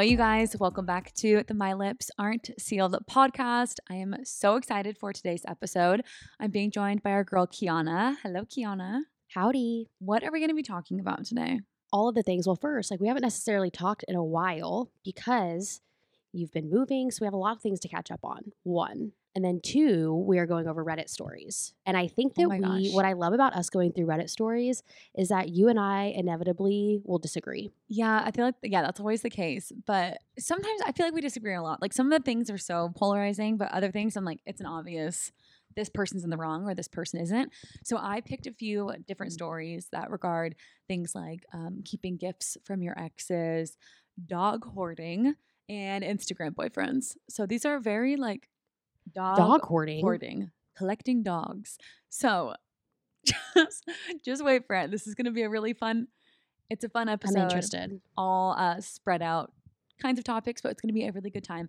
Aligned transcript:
Hello, 0.00 0.08
you 0.08 0.16
guys. 0.16 0.56
Welcome 0.58 0.86
back 0.86 1.12
to 1.16 1.44
the 1.46 1.52
My 1.52 1.74
Lips 1.74 2.10
Aren't 2.18 2.52
Sealed 2.58 2.96
podcast. 3.04 3.80
I 3.90 3.96
am 3.96 4.16
so 4.24 4.56
excited 4.56 4.96
for 4.96 5.12
today's 5.12 5.42
episode. 5.46 6.04
I'm 6.40 6.50
being 6.50 6.70
joined 6.70 7.02
by 7.02 7.10
our 7.10 7.22
girl, 7.22 7.46
Kiona. 7.46 8.16
Hello, 8.22 8.46
Kiona. 8.46 9.00
Howdy. 9.34 9.90
What 9.98 10.24
are 10.24 10.32
we 10.32 10.38
going 10.38 10.48
to 10.48 10.54
be 10.54 10.62
talking 10.62 11.00
about 11.00 11.26
today? 11.26 11.60
All 11.92 12.08
of 12.08 12.14
the 12.14 12.22
things. 12.22 12.46
Well, 12.46 12.56
first, 12.56 12.90
like 12.90 12.98
we 12.98 13.08
haven't 13.08 13.24
necessarily 13.24 13.70
talked 13.70 14.02
in 14.08 14.16
a 14.16 14.24
while 14.24 14.90
because 15.04 15.82
you've 16.32 16.52
been 16.52 16.70
moving. 16.70 17.10
So 17.10 17.18
we 17.20 17.26
have 17.26 17.34
a 17.34 17.36
lot 17.36 17.56
of 17.56 17.62
things 17.62 17.80
to 17.80 17.88
catch 17.88 18.10
up 18.10 18.20
on. 18.24 18.52
One. 18.62 19.12
And 19.34 19.44
then 19.44 19.60
two, 19.62 20.12
we 20.26 20.38
are 20.38 20.46
going 20.46 20.66
over 20.66 20.84
Reddit 20.84 21.08
stories. 21.08 21.72
And 21.86 21.96
I 21.96 22.08
think 22.08 22.32
Oh 22.36 22.42
that 22.42 22.48
my 22.48 22.58
we, 22.58 22.86
gosh. 22.86 22.94
what 22.94 23.04
I 23.04 23.12
love 23.12 23.32
about 23.32 23.54
us 23.54 23.70
going 23.70 23.92
through 23.92 24.06
Reddit 24.06 24.28
stories 24.28 24.82
is 25.16 25.28
that 25.28 25.50
you 25.50 25.68
and 25.68 25.78
I 25.78 26.12
inevitably 26.16 27.00
will 27.04 27.18
disagree. 27.18 27.70
Yeah, 27.88 28.22
I 28.24 28.32
feel 28.32 28.44
like, 28.46 28.56
yeah, 28.62 28.82
that's 28.82 28.98
always 28.98 29.22
the 29.22 29.30
case. 29.30 29.70
But 29.86 30.18
sometimes 30.38 30.80
I 30.84 30.92
feel 30.92 31.06
like 31.06 31.14
we 31.14 31.20
disagree 31.20 31.54
a 31.54 31.62
lot. 31.62 31.80
Like 31.80 31.92
some 31.92 32.10
of 32.10 32.18
the 32.18 32.24
things 32.24 32.50
are 32.50 32.58
so 32.58 32.90
polarizing, 32.96 33.56
but 33.56 33.70
other 33.72 33.92
things 33.92 34.16
I'm 34.16 34.24
like, 34.24 34.40
it's 34.46 34.60
an 34.60 34.66
obvious 34.66 35.30
this 35.76 35.88
person's 35.88 36.24
in 36.24 36.30
the 36.30 36.36
wrong 36.36 36.68
or 36.68 36.74
this 36.74 36.88
person 36.88 37.20
isn't. 37.20 37.52
So 37.84 37.96
I 37.96 38.20
picked 38.22 38.48
a 38.48 38.52
few 38.52 38.92
different 39.06 39.32
stories 39.32 39.86
that 39.92 40.10
regard 40.10 40.56
things 40.88 41.14
like 41.14 41.44
um, 41.52 41.82
keeping 41.84 42.16
gifts 42.16 42.56
from 42.64 42.82
your 42.82 42.98
exes, 42.98 43.76
dog 44.26 44.64
hoarding, 44.64 45.34
and 45.68 46.02
Instagram 46.02 46.50
boyfriends. 46.56 47.16
So 47.28 47.46
these 47.46 47.64
are 47.64 47.78
very 47.78 48.16
like 48.16 48.48
dog, 49.12 49.36
Dog 49.36 49.62
hoarding. 49.64 50.00
hoarding, 50.00 50.50
collecting 50.76 51.22
dogs. 51.22 51.78
So 52.08 52.54
just 53.24 53.84
just 54.24 54.44
wait 54.44 54.66
for 54.66 54.76
it. 54.76 54.90
This 54.90 55.06
is 55.06 55.14
going 55.14 55.26
to 55.26 55.30
be 55.30 55.42
a 55.42 55.50
really 55.50 55.72
fun. 55.72 56.08
It's 56.68 56.84
a 56.84 56.88
fun 56.88 57.08
I'm 57.08 57.14
episode 57.14 57.38
interested. 57.42 58.00
all 58.16 58.54
uh, 58.56 58.80
spread 58.80 59.22
out 59.22 59.52
kinds 60.00 60.18
of 60.18 60.24
topics, 60.24 60.60
but 60.62 60.70
it's 60.70 60.80
going 60.80 60.88
to 60.88 60.94
be 60.94 61.04
a 61.06 61.12
really 61.12 61.30
good 61.30 61.44
time. 61.44 61.68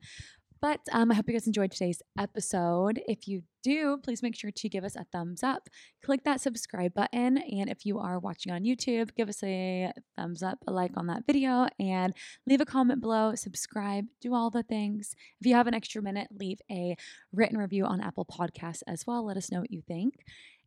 But 0.62 0.81
um, 0.92 1.12
I 1.12 1.16
hope 1.16 1.28
you 1.28 1.34
guys 1.34 1.48
enjoyed 1.48 1.72
today's 1.72 2.04
episode. 2.20 3.02
If 3.08 3.28
you 3.28 3.42
do, 3.64 3.98
please 4.04 4.22
make 4.22 4.36
sure 4.36 4.52
to 4.52 4.70
give 4.70 4.84
us 4.84 4.95
a 4.95 5.06
thumbs 5.06 5.42
up. 5.42 5.70
Click 6.06 6.23
that 6.23 6.40
subscribe 6.40 6.94
button. 6.94 7.40
And 7.40 7.70
if 7.70 7.84
you 7.86 7.98
are 7.98 8.20
watching 8.20 8.52
on 8.52 8.64
YouTube, 8.64 9.16
give 9.16 9.28
us 9.28 9.42
a 9.44 9.92
thumbs 10.16 10.44
up, 10.44 10.59
a 10.67 10.72
like 10.72 10.92
on 10.95 11.08
that 11.08 11.26
video, 11.26 11.67
and 11.80 12.14
leave 12.45 12.62
a 12.62 12.66
comment 12.66 13.02
below, 13.02 13.34
subscribe, 13.34 14.06
do 14.22 14.36
all 14.36 14.52
the 14.52 14.64
things. 14.64 15.16
If 15.39 15.48
you 15.48 15.56
have 15.56 15.67
an 15.67 15.73
extra 15.73 16.02
minute, 16.02 16.28
leave 16.32 16.59
a 16.70 16.95
written 17.34 17.58
review 17.58 17.86
on 17.86 18.00
Apple 18.00 18.26
Podcasts 18.26 18.84
as 18.88 19.06
well. 19.08 19.26
Let 19.26 19.38
us 19.38 19.52
know 19.52 19.62
what 19.62 19.72
you 19.72 19.82
think. 19.82 20.23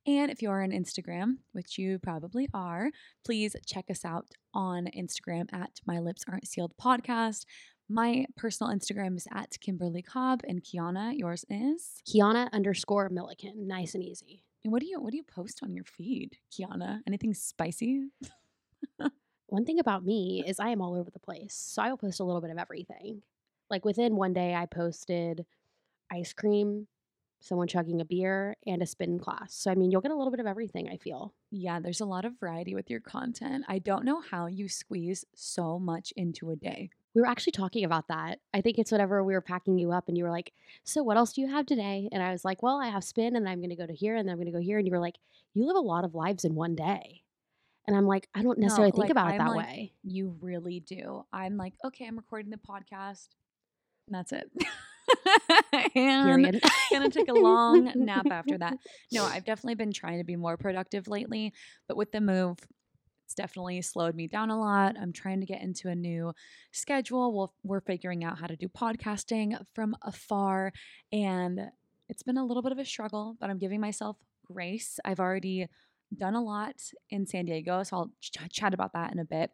And 0.07 0.31
if 0.31 0.43
you 0.43 0.51
are 0.51 0.63
on 0.63 0.71
Instagram, 0.71 1.39
which 1.53 1.79
you 1.79 1.99
probably 1.99 2.49
are, 2.53 2.91
please 3.25 3.57
check 3.65 3.87
us 3.91 4.05
out 4.05 4.27
on 4.53 4.87
Instagram 4.97 5.47
at 5.53 5.81
My 5.87 5.99
Lips 5.99 6.25
Aren't 6.29 6.47
Sealed 6.47 6.75
Podcast. 6.81 7.47
My 7.89 8.27
personal 8.37 8.73
Instagram 8.73 9.17
is 9.17 9.29
at 9.31 9.61
Kimberly 9.61 10.01
Cobb 10.01 10.41
and 10.49 10.63
Kiona. 10.63 11.17
Yours 11.17 11.45
is. 11.51 12.03
Kiona 12.09 12.51
underscore 12.53 13.11
Milliken. 13.11 13.67
Nice 13.69 13.95
and 13.95 14.03
easy. 14.03 14.43
And 14.65 14.73
what 14.73 14.81
do 14.81 14.87
you 14.87 15.01
what 15.01 15.11
do 15.11 15.19
you 15.19 15.23
post 15.23 15.61
on 15.63 15.75
your 15.75 15.85
feed, 15.85 16.39
Kiona? 16.51 17.01
Anything 17.07 17.35
spicy? 17.35 18.09
One 19.49 19.67
thing 19.67 19.79
about 19.79 20.05
me 20.05 20.43
is 20.47 20.59
I 20.59 20.71
am 20.71 20.81
all 20.81 20.95
over 20.95 21.11
the 21.11 21.19
place. 21.19 21.55
So 21.55 21.83
I 21.83 21.91
will 21.91 21.99
post 21.99 22.21
a 22.21 22.25
little 22.25 22.41
bit 22.41 22.51
of 22.51 22.59
everything. 22.59 23.23
Like 23.69 23.85
within 23.85 24.17
one 24.17 24.33
day, 24.33 24.55
I 24.55 24.67
posted 24.67 25.45
ice 26.11 26.33
cream, 26.33 26.87
someone 27.41 27.69
chugging 27.69 28.01
a 28.01 28.05
beer, 28.05 28.57
and 28.67 28.83
a 28.83 28.87
spin 28.87 29.19
class. 29.19 29.55
So, 29.55 29.71
I 29.71 29.75
mean, 29.75 29.91
you'll 29.91 30.01
get 30.01 30.11
a 30.11 30.17
little 30.17 30.31
bit 30.31 30.41
of 30.41 30.47
everything, 30.47 30.89
I 30.89 30.97
feel. 30.97 31.35
Yeah, 31.51 31.81
there's 31.81 32.01
a 32.01 32.07
lot 32.07 32.25
of 32.25 32.39
variety 32.41 32.75
with 32.75 32.91
your 32.91 33.01
content. 33.01 33.65
I 33.69 33.79
don't 33.79 34.05
know 34.05 34.21
how 34.21 34.47
you 34.47 34.69
squeeze 34.69 35.25
so 35.35 35.79
much 35.79 36.13
into 36.17 36.51
a 36.51 36.57
day. 36.57 36.91
We 37.15 37.21
were 37.21 37.27
actually 37.29 37.53
talking 37.53 37.85
about 37.85 38.09
that. 38.09 38.41
I 38.53 38.61
think 38.61 38.79
it's 38.79 38.91
whenever 38.91 39.23
we 39.23 39.35
were 39.35 39.41
packing 39.41 39.79
you 39.79 39.93
up 39.93 40.09
and 40.09 40.19
you 40.19 40.25
were 40.25 40.31
like, 40.31 40.53
So, 40.83 41.03
what 41.03 41.17
else 41.17 41.33
do 41.33 41.41
you 41.41 41.49
have 41.49 41.67
today? 41.67 42.09
And 42.13 42.23
I 42.23 42.33
was 42.33 42.45
like, 42.45 42.63
Well, 42.63 42.81
I 42.81 42.89
have 42.89 43.05
spin 43.05 43.37
and 43.37 43.49
I'm 43.49 43.61
going 43.61 43.71
to 43.71 43.77
go 43.77 43.87
to 43.87 43.95
here 43.95 44.17
and 44.17 44.27
then 44.29 44.33
I'm 44.33 44.39
going 44.39 44.53
to 44.53 44.59
go 44.59 44.63
here. 44.63 44.79
And 44.79 44.87
you 44.87 44.93
were 44.93 44.99
like, 45.01 45.17
You 45.55 45.65
live 45.67 45.77
a 45.77 45.81
lot 45.81 46.05
of 46.05 46.15
lives 46.15 46.45
in 46.45 46.55
one 46.55 46.75
day. 46.75 47.23
And 47.87 47.97
I'm 47.97 48.07
like, 48.07 48.29
I 48.35 48.43
don't 48.43 48.59
No, 48.59 48.63
necessarily 48.63 48.93
think 48.93 49.03
like, 49.05 49.11
about 49.11 49.29
it 49.29 49.33
I'm 49.41 49.47
that 49.47 49.51
like- 49.51 49.67
way. 49.67 49.93
You 50.03 50.37
really 50.41 50.81
do. 50.81 51.25
I'm 51.33 51.57
like, 51.57 51.75
okay, 51.85 52.07
I'm 52.07 52.17
recording 52.17 52.51
the 52.51 52.57
podcast. 52.57 53.29
And 54.09 54.15
that's 54.15 54.33
it. 54.33 54.51
and 55.95 56.61
gonna 56.93 57.11
take 57.11 57.29
a 57.29 57.35
long 57.35 57.93
nap 57.95 58.27
after 58.31 58.59
that. 58.59 58.79
No, 59.13 59.25
I've 59.25 59.45
definitely 59.47 59.75
been 59.75 59.93
trying 59.93 60.19
to 60.19 60.25
be 60.25 60.37
more 60.37 60.57
productive 60.57 61.09
lately, 61.09 61.53
but 61.89 61.97
with 61.97 62.13
the 62.13 62.21
move, 62.21 62.59
it's 63.35 63.43
definitely 63.43 63.83
slowed 63.83 64.15
me 64.15 64.29
down 64.29 64.51
a 64.51 64.59
lot. 64.59 64.97
I'm 64.97 65.13
trying 65.13 65.41
to 65.41 65.47
get 65.47 65.61
into 65.61 65.89
a 65.89 65.95
new 65.95 66.33
schedule. 66.71 67.35
We'll, 67.35 67.53
we're 67.65 67.81
figuring 67.81 68.23
out 68.23 68.39
how 68.39 68.47
to 68.47 68.55
do 68.55 68.69
podcasting 68.69 69.59
from 69.75 69.97
afar, 70.03 70.73
and 71.13 71.61
it's 72.09 72.23
been 72.23 72.37
a 72.37 72.45
little 72.45 72.63
bit 72.63 72.71
of 72.71 72.79
a 72.79 72.85
struggle, 72.85 73.37
but 73.41 73.51
I'm 73.51 73.59
giving 73.59 73.81
myself 73.81 74.17
grace. 74.47 75.01
I've 75.05 75.19
already 75.19 75.67
done 76.17 76.35
a 76.35 76.43
lot 76.43 76.77
in 77.11 77.27
San 77.27 77.47
Diego, 77.47 77.83
so 77.83 77.97
I'll 77.97 78.11
ch- 78.21 78.39
chat 78.53 78.73
about 78.73 78.93
that 78.93 79.13
in 79.13 79.19
a 79.19 79.25
bit. 79.25 79.51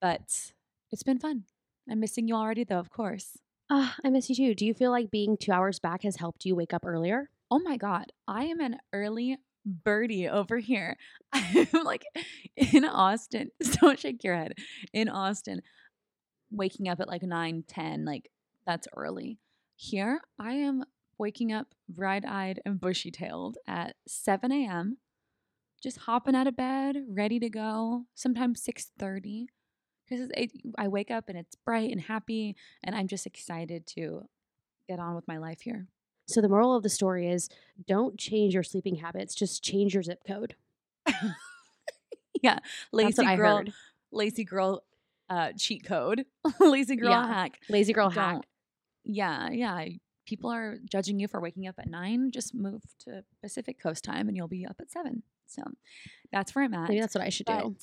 But 0.00 0.52
it's 0.90 1.04
been 1.04 1.20
fun. 1.20 1.44
I'm 1.88 2.00
missing 2.00 2.26
you 2.26 2.34
already, 2.34 2.64
though, 2.64 2.80
of 2.80 2.90
course. 2.90 3.38
Ah, 3.70 3.94
I 4.04 4.10
miss 4.10 4.28
you 4.28 4.34
too. 4.34 4.54
Do 4.56 4.66
you 4.66 4.74
feel 4.74 4.90
like 4.90 5.12
being 5.12 5.36
two 5.36 5.52
hours 5.52 5.78
back 5.78 6.02
has 6.02 6.16
helped 6.16 6.44
you 6.44 6.56
wake 6.56 6.74
up 6.74 6.84
earlier? 6.84 7.30
oh 7.50 7.58
my 7.58 7.76
god 7.76 8.12
i 8.28 8.44
am 8.44 8.60
an 8.60 8.76
early 8.92 9.36
birdie 9.84 10.28
over 10.28 10.58
here. 10.58 10.96
I'm 11.32 11.84
like 11.84 12.04
in 12.56 12.84
austin 12.84 13.50
don't 13.80 13.98
shake 13.98 14.24
your 14.24 14.36
head 14.36 14.54
in 14.92 15.08
austin 15.08 15.62
waking 16.50 16.88
up 16.88 17.00
at 17.00 17.08
like 17.08 17.22
9 17.22 17.64
10 17.66 18.04
like 18.04 18.30
that's 18.66 18.88
early. 18.96 19.38
Here 19.76 20.20
i 20.38 20.52
am 20.52 20.84
waking 21.18 21.52
up 21.52 21.68
bright-eyed 21.88 22.60
and 22.64 22.80
bushy-tailed 22.80 23.58
at 23.66 23.96
7 24.06 24.50
a.m 24.52 24.98
just 25.82 25.98
hopping 26.00 26.34
out 26.34 26.46
of 26.46 26.56
bed 26.56 26.96
ready 27.08 27.38
to 27.38 27.48
go 27.48 28.04
sometimes 28.14 28.62
6.30 28.62 29.46
because 30.08 30.28
i 30.78 30.88
wake 30.88 31.10
up 31.10 31.28
and 31.28 31.38
it's 31.38 31.54
bright 31.54 31.90
and 31.90 32.02
happy 32.02 32.56
and 32.82 32.94
i'm 32.94 33.06
just 33.06 33.26
excited 33.26 33.86
to 33.86 34.22
get 34.88 34.98
on 34.98 35.14
with 35.14 35.26
my 35.28 35.38
life 35.38 35.60
here 35.60 35.86
So 36.30 36.40
the 36.40 36.48
moral 36.48 36.74
of 36.74 36.82
the 36.82 36.88
story 36.88 37.28
is 37.28 37.48
don't 37.86 38.18
change 38.18 38.54
your 38.54 38.62
sleeping 38.62 38.96
habits, 38.96 39.34
just 39.34 39.62
change 39.62 39.94
your 39.94 40.02
zip 40.02 40.22
code. 40.26 40.54
yeah, 42.42 42.58
lazy 42.92 43.22
girl, 43.36 43.62
lazy 44.12 44.44
girl, 44.44 44.82
uh, 45.28 45.52
cheat 45.56 45.84
code, 45.84 46.24
lazy 46.60 46.96
girl 46.96 47.10
Yeah. 47.10 47.26
hack. 47.26 47.60
Lazy 47.68 47.92
girl 47.92 48.10
hack. 48.10 48.34
Don't- 48.34 48.46
Yeah, 49.04 49.50
yeah. 49.50 49.84
People 50.26 50.50
are 50.52 50.78
judging 50.88 51.18
you 51.18 51.26
for 51.26 51.40
waking 51.40 51.66
up 51.66 51.74
at 51.78 51.88
nine. 51.88 52.30
Just 52.30 52.54
move 52.54 52.82
to 53.00 53.24
Pacific 53.42 53.80
Coast 53.80 54.04
time, 54.04 54.28
and 54.28 54.36
you'll 54.36 54.46
be 54.48 54.64
up 54.64 54.76
at 54.80 54.90
seven. 54.90 55.22
So 55.46 55.62
that's 56.30 56.54
where 56.54 56.64
I'm 56.64 56.74
at. 56.74 56.88
Maybe 56.88 57.00
that's 57.00 57.14
what 57.14 57.24
I 57.24 57.30
should 57.30 57.46
do. 57.46 57.74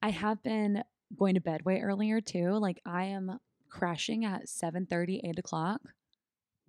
I 0.00 0.10
have 0.10 0.40
been 0.42 0.84
going 1.18 1.34
to 1.34 1.40
bed 1.40 1.64
way 1.64 1.80
earlier 1.80 2.20
too. 2.20 2.52
Like 2.52 2.80
I 2.86 3.06
am 3.06 3.40
crashing 3.68 4.24
at 4.24 4.48
7 4.48 4.86
30, 4.86 5.20
8 5.24 5.38
o'clock. 5.40 5.80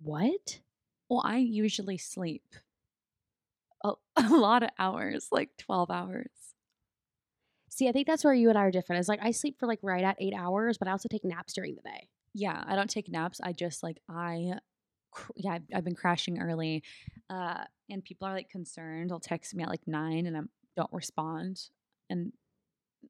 What? 0.00 0.58
Well, 1.12 1.22
I 1.24 1.36
usually 1.36 1.98
sleep 1.98 2.42
a, 3.84 3.92
a 4.16 4.28
lot 4.30 4.62
of 4.62 4.70
hours, 4.78 5.28
like 5.30 5.50
12 5.58 5.90
hours. 5.90 6.30
See, 7.68 7.88
I 7.88 7.92
think 7.92 8.06
that's 8.06 8.24
where 8.24 8.34
you 8.34 8.48
and 8.48 8.58
I 8.58 8.62
are 8.62 8.70
different. 8.70 9.00
It's 9.00 9.08
like 9.08 9.20
I 9.22 9.30
sleep 9.30 9.56
for 9.58 9.66
like 9.66 9.78
right 9.82 10.04
at 10.04 10.16
eight 10.20 10.34
hours, 10.34 10.78
but 10.78 10.88
I 10.88 10.90
also 10.92 11.08
take 11.10 11.24
naps 11.24 11.52
during 11.52 11.74
the 11.74 11.82
day. 11.82 12.08
yeah 12.34 12.64
i 12.66 12.74
don't 12.74 12.88
take 12.88 13.10
naps 13.10 13.40
i 13.44 13.52
just 13.52 13.82
like 13.82 13.98
i 14.08 14.54
cr- 15.10 15.32
yeah 15.36 15.52
I've, 15.56 15.62
I've 15.74 15.84
been 15.84 15.94
crashing 15.94 16.40
early 16.40 16.82
uh 17.28 17.64
and 17.90 18.02
people 18.02 18.26
are 18.26 18.32
like 18.32 18.48
concerned 18.48 19.10
they'll 19.10 19.20
text 19.20 19.54
me 19.54 19.62
at 19.62 19.68
like 19.68 19.86
nine 19.86 20.24
and 20.26 20.34
i 20.34 20.40
don't 20.78 20.92
respond 20.94 21.60
and 22.08 22.32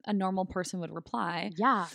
a 0.05 0.11
normal 0.11 0.43
person 0.43 0.81
would 0.81 0.91
reply 0.93 1.51
Yeah. 1.55 1.87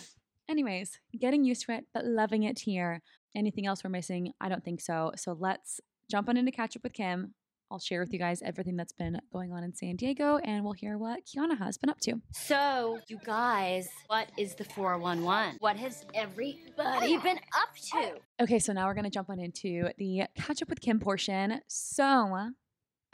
anyways 0.49 0.99
getting 1.19 1.43
used 1.43 1.65
to 1.67 1.73
it 1.73 1.85
but 1.93 2.03
loving 2.03 2.41
it 2.49 2.57
here 2.61 3.03
anything 3.35 3.67
else 3.67 3.83
we're 3.83 3.91
missing 3.91 4.33
i 4.41 4.49
don't 4.49 4.63
think 4.65 4.81
so 4.81 5.11
so 5.15 5.37
let's 5.39 5.79
jump 6.09 6.27
on 6.29 6.37
into 6.37 6.51
catch 6.51 6.75
up 6.75 6.83
with 6.83 6.93
kim 6.93 7.33
i'll 7.71 7.79
share 7.79 7.99
with 8.01 8.11
you 8.11 8.19
guys 8.19 8.41
everything 8.41 8.75
that's 8.75 8.93
been 8.93 9.19
going 9.31 9.51
on 9.53 9.63
in 9.63 9.73
san 9.73 9.95
diego 9.95 10.37
and 10.37 10.63
we'll 10.63 10.73
hear 10.73 10.97
what 10.97 11.19
kiona 11.25 11.57
has 11.57 11.77
been 11.77 11.89
up 11.89 11.99
to 11.99 12.13
So, 12.31 12.99
you 13.07 13.19
guys, 13.23 13.87
what 14.07 14.27
is 14.37 14.55
the 14.55 14.63
411? 14.63 15.57
What 15.59 15.75
has 15.77 16.05
everybody 16.15 17.17
been 17.17 17.37
up 17.37 17.75
to? 17.91 18.13
Okay, 18.41 18.57
so 18.59 18.73
now 18.73 18.87
we're 18.87 18.93
going 18.95 19.03
to 19.03 19.09
jump 19.11 19.29
on 19.29 19.39
into 19.39 19.89
the 19.97 20.23
catch 20.35 20.61
up 20.61 20.69
with 20.69 20.81
Kim 20.81 20.99
portion. 20.99 21.61
So, 21.67 22.51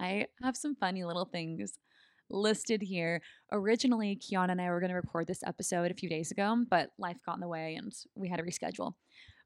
I 0.00 0.26
have 0.42 0.56
some 0.56 0.74
funny 0.76 1.04
little 1.04 1.24
things 1.26 1.78
listed 2.30 2.80
here. 2.82 3.20
Originally, 3.52 4.16
Kiona 4.16 4.50
and 4.52 4.60
I 4.60 4.70
were 4.70 4.80
going 4.80 4.90
to 4.90 4.96
record 4.96 5.26
this 5.26 5.42
episode 5.44 5.90
a 5.90 5.94
few 5.94 6.08
days 6.08 6.30
ago, 6.30 6.64
but 6.70 6.90
life 6.98 7.16
got 7.26 7.34
in 7.36 7.40
the 7.40 7.48
way 7.48 7.74
and 7.74 7.92
we 8.14 8.28
had 8.28 8.36
to 8.38 8.44
reschedule. 8.44 8.92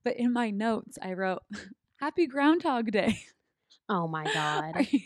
But 0.04 0.16
in 0.16 0.32
my 0.32 0.50
notes, 0.50 0.98
I 1.02 1.14
wrote, 1.14 1.42
Happy 2.00 2.26
Groundhog 2.26 2.90
Day. 2.90 3.18
Oh 3.86 4.08
my 4.08 4.24
God. 4.24 4.86
You- 4.90 5.00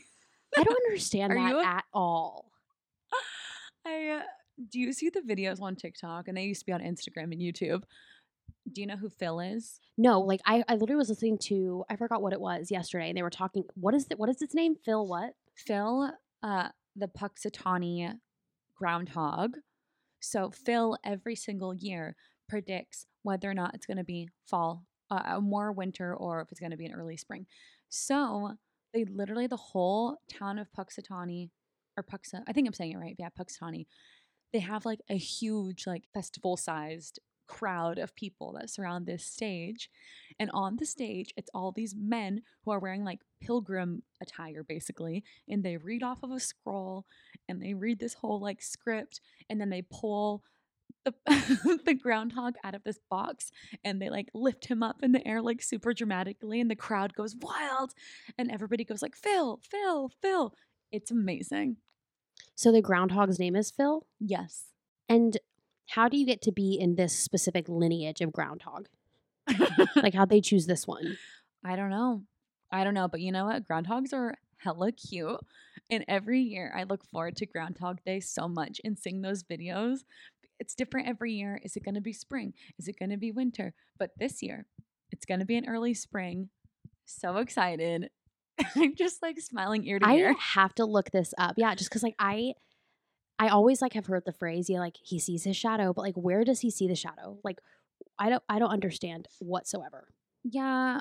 I 0.57 0.63
don't 0.63 0.77
understand 0.87 1.33
that 1.37 1.53
a- 1.57 1.67
at 1.67 1.85
all. 1.93 2.53
I 3.85 4.21
uh, 4.21 4.23
do 4.71 4.79
you 4.79 4.93
see 4.93 5.11
the 5.11 5.19
videos 5.21 5.61
on 5.61 5.75
TikTok 5.75 6.29
and 6.29 6.37
they 6.37 6.45
used 6.45 6.61
to 6.61 6.67
be 6.67 6.71
on 6.73 6.81
Instagram 6.81 7.33
and 7.33 7.41
YouTube 7.41 7.83
Do 8.73 8.81
you 8.81 8.87
know 8.87 8.95
who 8.97 9.09
Phil 9.09 9.41
is? 9.41 9.81
No, 9.97 10.21
like 10.21 10.41
I, 10.47 10.63
I 10.69 10.75
literally 10.75 10.95
was 10.95 11.09
listening 11.09 11.39
to 11.45 11.85
I 11.91 11.97
forgot 11.97 12.23
what 12.23 12.33
it 12.33 12.41
was 12.41 12.71
yesterday, 12.71 13.09
and 13.09 13.19
they 13.19 13.23
were 13.25 13.31
talking. 13.31 13.65
What 13.75 13.95
is 13.95 14.07
it? 14.13 14.19
What 14.19 14.29
is 14.29 14.43
its 14.43 14.55
name? 14.55 14.77
Phil 14.85 15.05
what? 15.09 15.35
Phil, 15.57 16.13
uh, 16.45 16.69
the 16.95 17.09
Punxsutawney 17.09 18.15
groundhog. 18.77 19.57
So 20.21 20.51
Phil 20.53 20.97
every 21.05 21.35
single 21.35 21.75
year 21.75 22.15
predicts 22.49 23.07
whether 23.25 23.51
or 23.51 23.55
not 23.55 23.75
it's 23.75 23.87
going 23.87 23.97
to 23.97 24.05
be 24.05 24.29
fall, 24.47 24.85
uh, 25.11 25.41
more 25.41 25.73
winter, 25.73 26.15
or 26.15 26.41
if 26.41 26.51
it's 26.51 26.61
going 26.61 26.71
to 26.71 26.77
be 26.77 26.87
an 26.87 26.95
early 26.95 27.17
spring. 27.17 27.47
So 27.89 28.53
they 28.93 29.05
literally 29.05 29.47
the 29.47 29.57
whole 29.57 30.19
town 30.31 30.59
of 30.59 30.69
Punxsutawney 30.73 31.51
or 31.97 32.03
Puxa, 32.03 32.43
I 32.47 32.53
think 32.53 32.67
I'm 32.67 32.75
saying 32.75 32.93
it 32.93 32.99
right. 32.99 33.17
Yeah, 33.19 33.29
Punxsutawney. 33.39 33.87
They 34.53 34.61
have 34.61 34.87
like 34.87 35.01
a 35.11 35.17
huge 35.17 35.87
like 35.87 36.05
festival 36.15 36.57
sized 36.57 37.19
crowd 37.49 37.99
of 37.99 38.15
people 38.15 38.53
that 38.53 38.71
surround 38.71 39.07
this 39.07 39.25
stage. 39.25 39.91
And 40.39 40.51
on 40.53 40.77
the 40.77 40.87
stage, 40.87 41.33
it's 41.37 41.51
all 41.53 41.73
these 41.73 41.95
men 41.97 42.43
who 42.65 42.71
are 42.71 42.79
wearing 42.79 43.05
like 43.05 43.21
pilgrim 43.41 44.03
attire 44.23 44.63
basically, 44.63 45.25
and 45.49 45.65
they 45.65 45.77
read 45.77 46.03
off 46.03 46.23
of 46.23 46.31
a 46.31 46.39
scroll 46.39 47.07
and 47.49 47.61
they 47.61 47.75
read 47.75 47.99
this 47.99 48.15
whole 48.15 48.41
like 48.41 48.63
script 48.63 49.21
and 49.51 49.61
then 49.61 49.71
they 49.71 49.83
pull 49.83 50.45
the 51.27 51.81
the 51.85 51.95
groundhog 51.95 52.55
out 52.65 52.75
of 52.75 52.85
this 52.85 52.99
box 53.11 53.51
and 53.85 54.01
they 54.01 54.11
like 54.11 54.29
lift 54.35 54.67
him 54.67 54.83
up 54.83 55.03
in 55.03 55.13
the 55.13 55.27
air 55.27 55.41
like 55.41 55.63
super 55.63 55.93
dramatically 55.93 56.61
and 56.61 56.71
the 56.71 56.77
crowd 56.77 57.15
goes 57.15 57.37
wild 57.41 57.93
and 58.37 58.51
everybody 58.51 58.85
goes 58.85 59.03
like 59.03 59.17
Phil, 59.17 59.61
Phil, 59.63 60.11
Phil. 60.21 60.55
It's 60.91 61.11
amazing. 61.11 61.77
So 62.55 62.73
the 62.73 62.83
groundhog's 62.83 63.39
name 63.39 63.57
is 63.57 63.71
Phil. 63.71 64.07
Yes. 64.21 64.67
And 65.09 65.39
how 65.91 66.09
do 66.09 66.17
you 66.17 66.27
get 66.27 66.43
to 66.43 66.53
be 66.53 66.79
in 66.79 66.97
this 66.97 67.19
specific 67.19 67.69
lineage 67.69 68.21
of 68.21 68.33
groundhog? 68.33 68.89
like 69.97 70.15
how'd 70.15 70.31
they 70.31 70.41
choose 70.41 70.67
this 70.67 70.87
one? 70.87 71.19
I 71.65 71.77
don't 71.77 71.91
know. 71.91 72.23
I 72.71 72.85
don't 72.85 72.95
know, 72.95 73.09
but 73.09 73.21
you 73.21 73.33
know 73.33 73.47
what? 73.47 73.67
Groundhogs 73.67 74.13
are 74.13 74.35
hella 74.59 74.93
cute. 74.93 75.41
And 75.91 76.05
every 76.07 76.41
year 76.41 76.73
I 76.77 76.83
look 76.85 77.05
forward 77.05 77.37
to 77.37 77.47
Groundhog 77.47 78.05
Day 78.05 78.21
so 78.21 78.47
much 78.47 78.81
and 78.85 78.99
seeing 78.99 79.23
those 79.23 79.43
videos. 79.43 80.01
It's 80.61 80.75
different 80.75 81.09
every 81.09 81.33
year. 81.33 81.61
Is 81.63 81.77
it 81.77 81.85
going 81.85 81.95
to 81.95 82.01
be 82.01 82.13
spring? 82.13 82.55
Is 82.79 82.89
it 82.89 82.99
going 82.99 83.11
to 83.11 83.17
be 83.17 83.33
winter? 83.33 83.75
But 83.99 84.11
this 84.19 84.43
year, 84.43 84.67
it's 85.11 85.25
going 85.25 85.41
to 85.41 85.47
be 85.47 85.57
an 85.57 85.69
early 85.69 85.95
spring. 85.95 86.49
So 87.05 87.37
excited. 87.39 88.11
I'm 88.77 88.95
just 88.97 89.23
like 89.23 89.41
smiling 89.41 89.87
ear 89.87 89.99
to 89.99 90.07
I 90.07 90.15
ear. 90.15 90.31
I 90.31 90.43
have 90.61 90.75
to 90.77 90.85
look 90.85 91.11
this 91.11 91.33
up. 91.39 91.55
Yeah, 91.57 91.75
just 91.75 91.91
because 91.91 92.03
like 92.03 92.17
I 92.19 92.55
I 93.39 93.49
always 93.49 93.81
like 93.81 93.93
have 93.93 94.07
heard 94.07 94.25
the 94.27 94.33
phrase, 94.33 94.69
yeah, 94.69 94.81
like 94.81 94.97
he 95.01 95.19
sees 95.19 95.45
his 95.45 95.57
shadow, 95.57 95.93
but 95.93 96.03
like 96.03 96.17
where 96.17 96.45
does 96.45 96.61
he 96.61 96.71
see 96.71 96.89
the 96.89 96.97
shadow? 96.97 97.39
Like 97.45 97.61
I 98.19 98.31
don't 98.31 98.43
I 98.49 98.59
don't 98.59 98.71
understand 98.71 99.29
whatsoever. 99.39 100.09
Yeah, 100.43 101.01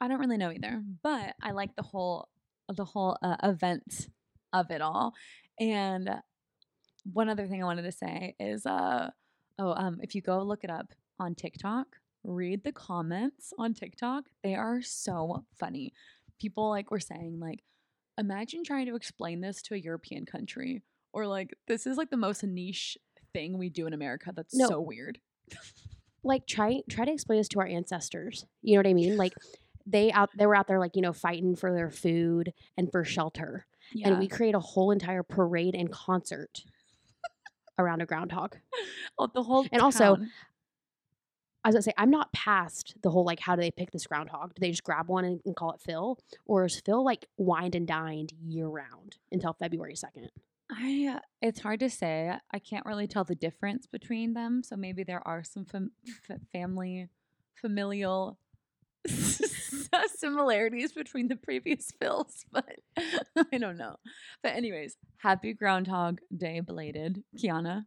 I 0.00 0.08
don't 0.08 0.20
really 0.20 0.36
know 0.36 0.50
either, 0.50 0.82
but 1.02 1.34
I 1.42 1.52
like 1.52 1.76
the 1.76 1.82
whole 1.82 2.28
the 2.68 2.84
whole 2.84 3.16
uh, 3.22 3.36
event 3.42 4.08
of 4.52 4.70
it 4.70 4.80
all. 4.80 5.14
And 5.58 6.10
one 7.12 7.28
other 7.28 7.46
thing 7.46 7.62
I 7.62 7.66
wanted 7.66 7.82
to 7.82 7.92
say 7.92 8.34
is, 8.40 8.66
uh, 8.66 9.10
oh, 9.58 9.74
um, 9.74 9.98
if 10.02 10.14
you 10.14 10.22
go 10.22 10.42
look 10.42 10.64
it 10.64 10.70
up 10.70 10.92
on 11.18 11.34
TikTok, 11.34 11.86
read 12.24 12.64
the 12.64 12.72
comments 12.72 13.52
on 13.58 13.74
TikTok. 13.74 14.24
They 14.42 14.54
are 14.54 14.80
so 14.82 15.44
funny. 15.58 15.92
People 16.40 16.70
like 16.70 16.90
were 16.90 17.00
saying 17.00 17.38
like, 17.40 17.62
imagine 18.18 18.64
trying 18.64 18.86
to 18.86 18.96
explain 18.96 19.40
this 19.40 19.60
to 19.62 19.74
a 19.74 19.78
European 19.78 20.24
country, 20.24 20.82
or 21.12 21.26
like 21.26 21.54
this 21.68 21.86
is 21.86 21.96
like 21.96 22.10
the 22.10 22.16
most 22.16 22.42
niche 22.42 22.96
thing 23.32 23.58
we 23.58 23.68
do 23.68 23.86
in 23.86 23.92
America. 23.92 24.32
That's 24.34 24.54
No. 24.54 24.68
so 24.68 24.80
weird. 24.80 25.18
Like 26.26 26.46
try 26.46 26.80
try 26.88 27.04
to 27.04 27.12
explain 27.12 27.38
this 27.38 27.48
to 27.48 27.60
our 27.60 27.66
ancestors. 27.66 28.46
You 28.62 28.74
know 28.74 28.78
what 28.78 28.86
I 28.86 28.94
mean? 28.94 29.18
Like 29.18 29.34
they 29.86 30.10
out 30.10 30.30
they 30.34 30.46
were 30.46 30.56
out 30.56 30.68
there 30.68 30.78
like, 30.80 30.96
you 30.96 31.02
know, 31.02 31.12
fighting 31.12 31.54
for 31.54 31.70
their 31.74 31.90
food 31.90 32.54
and 32.78 32.90
for 32.90 33.04
shelter. 33.04 33.66
Yeah. 33.92 34.08
And 34.08 34.18
we 34.18 34.26
create 34.26 34.54
a 34.54 34.58
whole 34.60 34.90
entire 34.90 35.22
parade 35.22 35.74
and 35.74 35.92
concert 35.92 36.62
around 37.78 38.02
a 38.02 38.06
groundhog. 38.06 38.56
Oh, 39.16 39.28
the 39.32 39.42
whole 39.44 39.64
And 39.70 39.80
also, 39.80 40.16
town. 40.16 40.30
I 41.62 41.68
was 41.68 41.74
gonna 41.76 41.82
say, 41.82 41.92
I'm 41.96 42.10
not 42.10 42.32
past 42.32 42.94
the 43.02 43.10
whole 43.10 43.24
like, 43.24 43.38
how 43.38 43.54
do 43.54 43.62
they 43.62 43.70
pick 43.70 43.92
this 43.92 44.06
groundhog? 44.08 44.54
Do 44.54 44.60
they 44.60 44.70
just 44.70 44.82
grab 44.82 45.08
one 45.08 45.24
and, 45.24 45.40
and 45.46 45.54
call 45.54 45.70
it 45.72 45.80
Phil, 45.80 46.18
or 46.46 46.64
is 46.64 46.80
Phil 46.84 47.04
like 47.04 47.26
wined 47.36 47.74
and 47.76 47.86
dined 47.86 48.32
year 48.44 48.66
round 48.66 49.16
until 49.30 49.52
February 49.54 49.94
second? 49.94 50.30
I 50.70 51.20
it's 51.40 51.60
hard 51.60 51.78
to 51.80 51.90
say. 51.90 52.32
I 52.50 52.58
can't 52.58 52.84
really 52.86 53.06
tell 53.06 53.22
the 53.24 53.34
difference 53.36 53.86
between 53.86 54.34
them. 54.34 54.62
So 54.64 54.74
maybe 54.76 55.04
there 55.04 55.26
are 55.26 55.44
some 55.44 55.64
fam- 55.64 55.92
f- 56.28 56.40
family 56.52 57.08
familial 57.54 58.38
Uh, 59.92 60.02
similarities 60.16 60.92
between 60.92 61.28
the 61.28 61.36
previous 61.36 61.92
Phils, 62.00 62.44
but 62.50 62.78
I 63.52 63.58
don't 63.58 63.76
know. 63.76 63.96
But 64.42 64.54
anyways, 64.54 64.96
happy 65.18 65.52
Groundhog 65.52 66.20
Day 66.36 66.60
belated, 66.60 67.22
Kiona. 67.38 67.84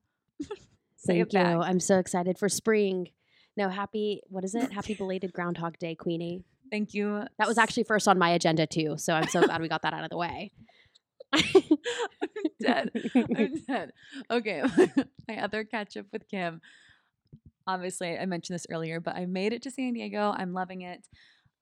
Thank 1.06 1.34
you. 1.34 1.40
I'm 1.40 1.80
so 1.80 2.00
excited 2.00 2.38
for 2.38 2.50
spring. 2.50 3.10
No, 3.58 3.70
happy. 3.70 4.22
What 4.30 4.44
is 4.44 4.56
it? 4.56 4.72
Happy 4.72 4.94
belated 4.94 5.34
Groundhog 5.34 5.78
Day, 5.80 5.96
Queenie. 5.96 6.44
Thank 6.72 6.94
you. 6.94 7.24
That 7.38 7.48
was 7.48 7.58
actually 7.58 7.84
first 7.84 8.08
on 8.08 8.18
my 8.18 8.30
agenda 8.30 8.68
too, 8.68 8.96
so 8.98 9.14
I'm 9.14 9.28
so 9.28 9.42
glad 9.42 9.62
we 9.62 9.68
got 9.68 9.82
that 9.82 9.94
out 9.94 10.04
of 10.04 10.10
the 10.10 10.18
way. 10.18 10.52
I'm 11.34 11.42
dead. 12.62 12.92
I'm 13.16 13.54
dead. 13.68 13.92
Okay, 14.32 14.64
my 15.28 15.42
other 15.44 15.64
catch 15.64 15.98
up 15.98 16.06
with 16.14 16.28
Kim. 16.30 16.62
Obviously, 17.66 18.18
I 18.18 18.26
mentioned 18.26 18.56
this 18.56 18.68
earlier, 18.70 19.02
but 19.02 19.16
I 19.16 19.26
made 19.26 19.52
it 19.52 19.62
to 19.64 19.72
San 19.72 19.94
Diego. 19.94 20.34
I'm 20.38 20.54
loving 20.54 20.82
it. 20.82 21.06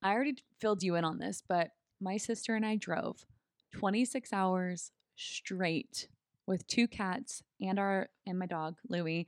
I 0.06 0.14
already 0.14 0.36
filled 0.62 0.84
you 0.84 0.94
in 0.94 1.04
on 1.04 1.18
this, 1.18 1.42
but 1.50 1.72
my 2.00 2.18
sister 2.18 2.54
and 2.54 2.64
I 2.64 2.76
drove 2.76 3.26
26 3.74 4.32
hours 4.32 4.92
straight 5.16 6.10
with 6.46 6.68
two 6.68 6.88
cats 6.88 7.42
and 7.60 7.80
our 7.80 8.10
and 8.28 8.38
my 8.38 8.46
dog 8.46 8.76
Louie. 8.88 9.26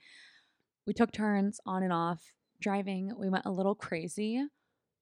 We 0.86 0.94
took 0.94 1.12
turns 1.12 1.60
on 1.66 1.82
and 1.82 1.92
off 1.92 2.36
driving. 2.62 3.12
We 3.18 3.28
went 3.28 3.48
a 3.48 3.52
little 3.52 3.74
crazy, 3.74 4.46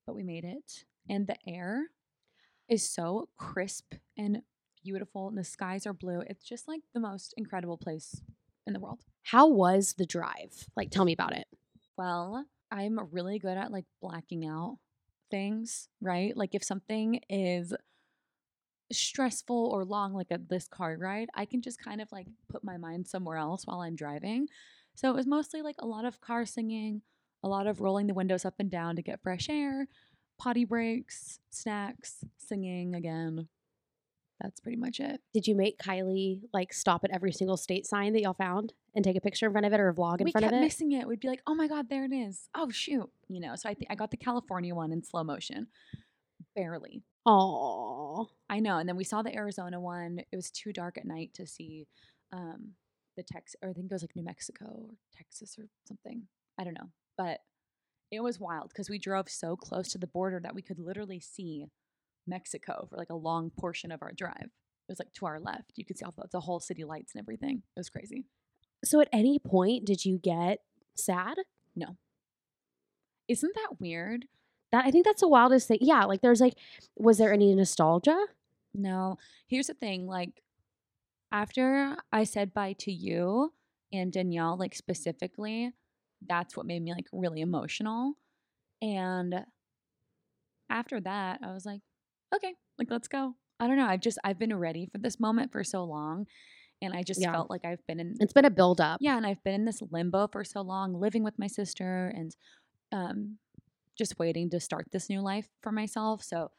but 0.08 0.16
we 0.16 0.24
made 0.24 0.46
it. 0.46 0.86
And 1.10 1.28
the 1.28 1.36
air 1.46 1.88
is 2.70 2.90
so 2.90 3.28
crisp 3.36 3.96
and 4.18 4.44
beautiful, 4.82 5.28
and 5.28 5.38
the 5.38 5.44
skies 5.44 5.86
are 5.86 5.94
blue. 5.94 6.22
It's 6.22 6.46
just 6.46 6.70
like 6.70 6.84
the 6.94 7.02
most 7.02 7.34
incredible 7.36 7.78
place 7.78 8.22
in 8.66 8.72
the 8.72 8.80
world. 8.80 9.02
How 9.24 9.50
was 9.50 9.96
the 9.98 10.06
drive? 10.06 10.70
Like, 10.78 10.90
tell 10.90 11.04
me 11.04 11.12
about 11.12 11.36
it. 11.36 11.48
Well, 11.98 12.46
I'm 12.72 12.98
really 13.12 13.40
good 13.40 13.58
at 13.58 13.74
like 13.74 13.86
blacking 14.02 14.46
out 14.46 14.78
things, 15.36 15.90
right? 16.00 16.36
Like 16.38 16.56
if 16.56 16.64
something 16.64 17.20
is 17.30 17.74
stressful 18.90 19.70
or 19.74 19.84
long, 19.84 20.14
like 20.14 20.32
a, 20.32 20.38
this 20.38 20.66
car 20.70 20.96
ride, 20.98 21.28
I 21.36 21.44
can 21.44 21.62
just 21.62 21.84
kind 21.84 22.00
of 22.00 22.10
like 22.10 22.28
put 22.48 22.64
my 22.64 22.78
mind 22.78 23.06
somewhere 23.06 23.36
else 23.36 23.68
while 23.68 23.82
I'm 23.82 23.98
driving. 23.98 24.48
So 24.94 25.10
it 25.10 25.16
was 25.16 25.28
mostly 25.28 25.62
like 25.62 25.76
a 25.80 25.86
lot 25.86 26.06
of 26.06 26.22
car 26.22 26.46
singing, 26.46 27.02
a 27.44 27.50
lot 27.50 27.68
of 27.68 27.82
rolling 27.82 28.08
the 28.08 28.14
windows 28.14 28.46
up 28.46 28.54
and 28.60 28.72
down 28.72 28.96
to 28.96 29.02
get 29.02 29.22
fresh 29.22 29.50
air, 29.50 29.90
potty 30.40 30.64
breaks, 30.64 31.40
snacks, 31.50 32.24
singing 32.38 32.96
again. 32.96 33.50
That's 34.42 34.60
pretty 34.60 34.78
much 34.78 35.00
it. 35.00 35.22
Did 35.34 35.48
you 35.48 35.56
make 35.56 35.80
Kylie 35.80 36.42
like 36.54 36.74
stop 36.74 37.04
at 37.04 37.12
every 37.12 37.32
single 37.32 37.58
state 37.58 37.86
sign 37.86 38.14
that 38.14 38.22
y'all 38.22 38.34
found 38.34 38.74
and 38.94 39.04
take 39.04 39.16
a 39.16 39.22
picture 39.22 39.46
in 39.46 39.52
front 39.54 39.66
of 39.66 39.74
it 39.74 39.80
or 39.80 39.90
a 39.90 39.94
vlog 39.94 40.20
in 40.20 40.26
we 40.26 40.32
front 40.32 40.46
of 40.46 40.52
it? 40.52 40.56
We 40.56 40.62
kept 40.62 40.66
missing 40.66 40.92
it. 40.92 41.08
We'd 41.08 41.22
be 41.22 41.30
like, 41.30 41.42
"Oh 41.48 41.56
my 41.56 41.68
god, 41.68 41.90
there 41.90 42.04
it 42.04 42.14
is! 42.14 42.50
Oh 42.54 42.70
shoot!" 42.70 43.10
You 43.30 43.40
know. 43.40 43.56
So 43.56 43.70
I 43.70 43.74
think 43.74 43.88
I 43.90 43.96
got 43.96 44.12
the 44.12 44.18
California 44.18 44.76
one 44.76 44.92
in 44.92 45.04
slow 45.04 45.24
motion, 45.24 45.68
barely. 46.56 47.02
Oh, 47.26 48.28
I 48.50 48.60
know. 48.60 48.78
And 48.78 48.88
then 48.88 48.98
we 48.98 49.04
saw 49.04 49.22
the 49.22 49.34
Arizona 49.34 49.80
one. 49.80 50.20
It 50.32 50.36
was 50.36 50.52
too 50.52 50.74
dark 50.74 50.98
at 50.98 51.06
night 51.06 51.34
to 51.36 51.48
see 51.48 51.88
um, 52.32 52.74
the 53.16 53.24
Tex, 53.24 53.56
or 53.62 53.70
I 53.70 53.74
think 53.74 53.90
it 53.90 53.94
was 53.94 54.04
like 54.04 54.16
New 54.16 54.24
Mexico 54.24 54.66
or 54.66 54.90
Texas 55.16 55.58
or 55.58 55.68
something. 55.88 56.24
I 56.60 56.64
don't 56.66 56.78
know, 56.78 56.90
but 57.18 57.40
it 58.12 58.20
was 58.20 58.40
wild 58.40 58.70
because 58.70 58.90
we 58.90 59.00
drove 59.00 59.30
so 59.30 59.56
close 59.56 59.88
to 59.90 59.98
the 59.98 60.08
border 60.08 60.40
that 60.42 60.56
we 60.56 60.62
could 60.62 60.80
literally 60.80 61.20
see 61.20 61.68
Mexico 62.28 62.88
for 62.90 62.98
like 62.98 63.10
a 63.10 63.16
long 63.16 63.50
portion 63.50 63.92
of 63.92 64.02
our 64.02 64.12
drive. 64.12 64.36
It 64.44 64.92
was 64.92 65.00
like 65.00 65.14
to 65.14 65.26
our 65.26 65.40
left. 65.40 65.74
You 65.76 65.86
could 65.86 65.98
see 65.98 66.06
all 66.06 66.14
the, 66.16 66.28
the 66.32 66.40
whole 66.42 66.60
city 66.60 66.84
lights 66.84 67.14
and 67.14 67.22
everything. 67.22 67.64
It 67.76 67.80
was 67.80 67.90
crazy. 67.90 68.26
so 68.84 69.02
at 69.02 69.10
any 69.12 69.40
point 69.40 69.86
did 69.86 70.06
you 70.06 70.18
get 70.18 70.60
sad? 70.96 71.38
No. 71.76 71.98
Isn't 73.28 73.56
that 73.56 73.80
weird? 73.80 74.26
That 74.72 74.86
I 74.86 74.92
think 74.92 75.06
that's 75.06 75.22
the 75.22 75.28
wildest 75.28 75.68
thing. 75.68 75.80
Yeah, 75.82 76.06
like 76.06 76.22
there's 76.22 76.42
like, 76.42 76.56
was 76.96 77.18
there 77.18 77.34
any 77.34 77.54
nostalgia? 77.56 78.26
No. 78.74 79.18
Here's 79.48 79.68
the 79.68 79.74
thing 79.74 80.08
like, 80.08 80.42
after 81.32 81.98
I 82.12 82.24
said 82.24 82.54
bye 82.54 82.76
to 82.80 82.92
you 82.92 83.54
and 83.92 84.12
Danielle, 84.12 84.58
like 84.58 84.76
specifically, 84.76 85.72
that's 86.26 86.56
what 86.56 86.66
made 86.66 86.82
me 86.84 86.94
like 86.94 87.08
really 87.12 87.42
emotional. 87.42 88.14
And 88.82 89.46
after 90.70 91.00
that, 91.02 91.40
I 91.44 91.54
was 91.54 91.66
like, 91.66 91.82
okay, 92.34 92.54
like 92.80 92.90
let's 92.92 93.08
go. 93.08 93.36
I 93.60 93.68
don't 93.68 93.78
know. 93.78 93.86
I've 93.88 94.02
just, 94.02 94.18
I've 94.24 94.40
been 94.40 94.56
ready 94.58 94.88
for 94.92 94.98
this 94.98 95.20
moment 95.20 95.52
for 95.52 95.64
so 95.64 95.84
long. 95.84 96.26
And 96.82 96.94
I 96.94 97.04
just 97.04 97.22
Yeah. 97.22 97.32
felt 97.32 97.50
like 97.50 97.64
I've 97.64 97.86
been 97.88 98.00
in 98.02 98.16
It's 98.20 98.34
been 98.34 98.44
a 98.46 98.50
build 98.50 98.82
up. 98.82 98.98
yeah, 99.02 99.16
and 99.16 99.26
I've 99.26 99.42
been 99.44 99.54
in 99.54 99.66
this 99.66 99.82
limbo 99.92 100.28
for 100.28 100.44
so 100.44 100.62
long, 100.62 100.94
living 100.94 101.24
with 101.24 101.40
my 101.40 101.48
sister 101.48 102.12
and 102.14 102.36
um, 102.92 103.38
just 103.98 104.20
waiting 104.20 104.50
to 104.50 104.60
start 104.60 104.88
this 104.92 105.10
new 105.10 105.22
life 105.22 105.48
for 105.62 105.72
myself. 105.72 106.22
So 106.22 106.52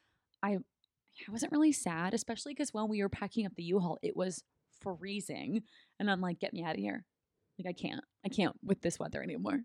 I, 0.42 0.52
I 0.54 1.30
wasn't 1.30 1.52
really 1.52 1.73
sad, 1.73 2.14
especially 2.14 2.54
because 2.54 2.73
when 2.73 2.88
we 2.88 3.02
were 3.02 3.08
packing 3.11 3.44
up 3.44 3.52
the 3.56 3.62
U-Haul, 3.64 3.99
it 4.02 4.16
was 4.16 4.42
freezing, 4.80 5.62
and 5.99 6.11
I'm 6.11 6.20
like, 6.20 6.38
"Get 6.40 6.52
me 6.52 6.62
out 6.62 6.75
of 6.75 6.80
here! 6.80 7.04
Like 7.58 7.68
I 7.68 7.73
can't, 7.73 8.02
I 8.25 8.28
can't 8.28 8.54
with 8.62 8.80
this 8.82 8.99
weather 8.99 9.23
anymore." 9.23 9.61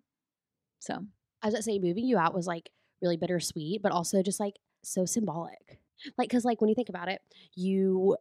So 0.79 0.93
I 1.41 1.47
was 1.47 1.53
gonna 1.53 1.63
say 1.63 1.79
moving 1.79 2.05
you 2.05 2.17
out 2.17 2.33
was 2.33 2.47
like 2.47 2.69
really 3.01 3.17
bittersweet, 3.17 3.81
but 3.81 3.91
also 3.91 4.21
just 4.23 4.39
like 4.39 4.55
so 4.83 5.05
symbolic. 5.05 5.80
Like, 6.17 6.29
cause 6.29 6.45
like 6.45 6.61
when 6.61 6.69
you 6.69 6.75
think 6.75 6.89
about 6.89 7.09
it, 7.09 7.21
you 7.55 8.17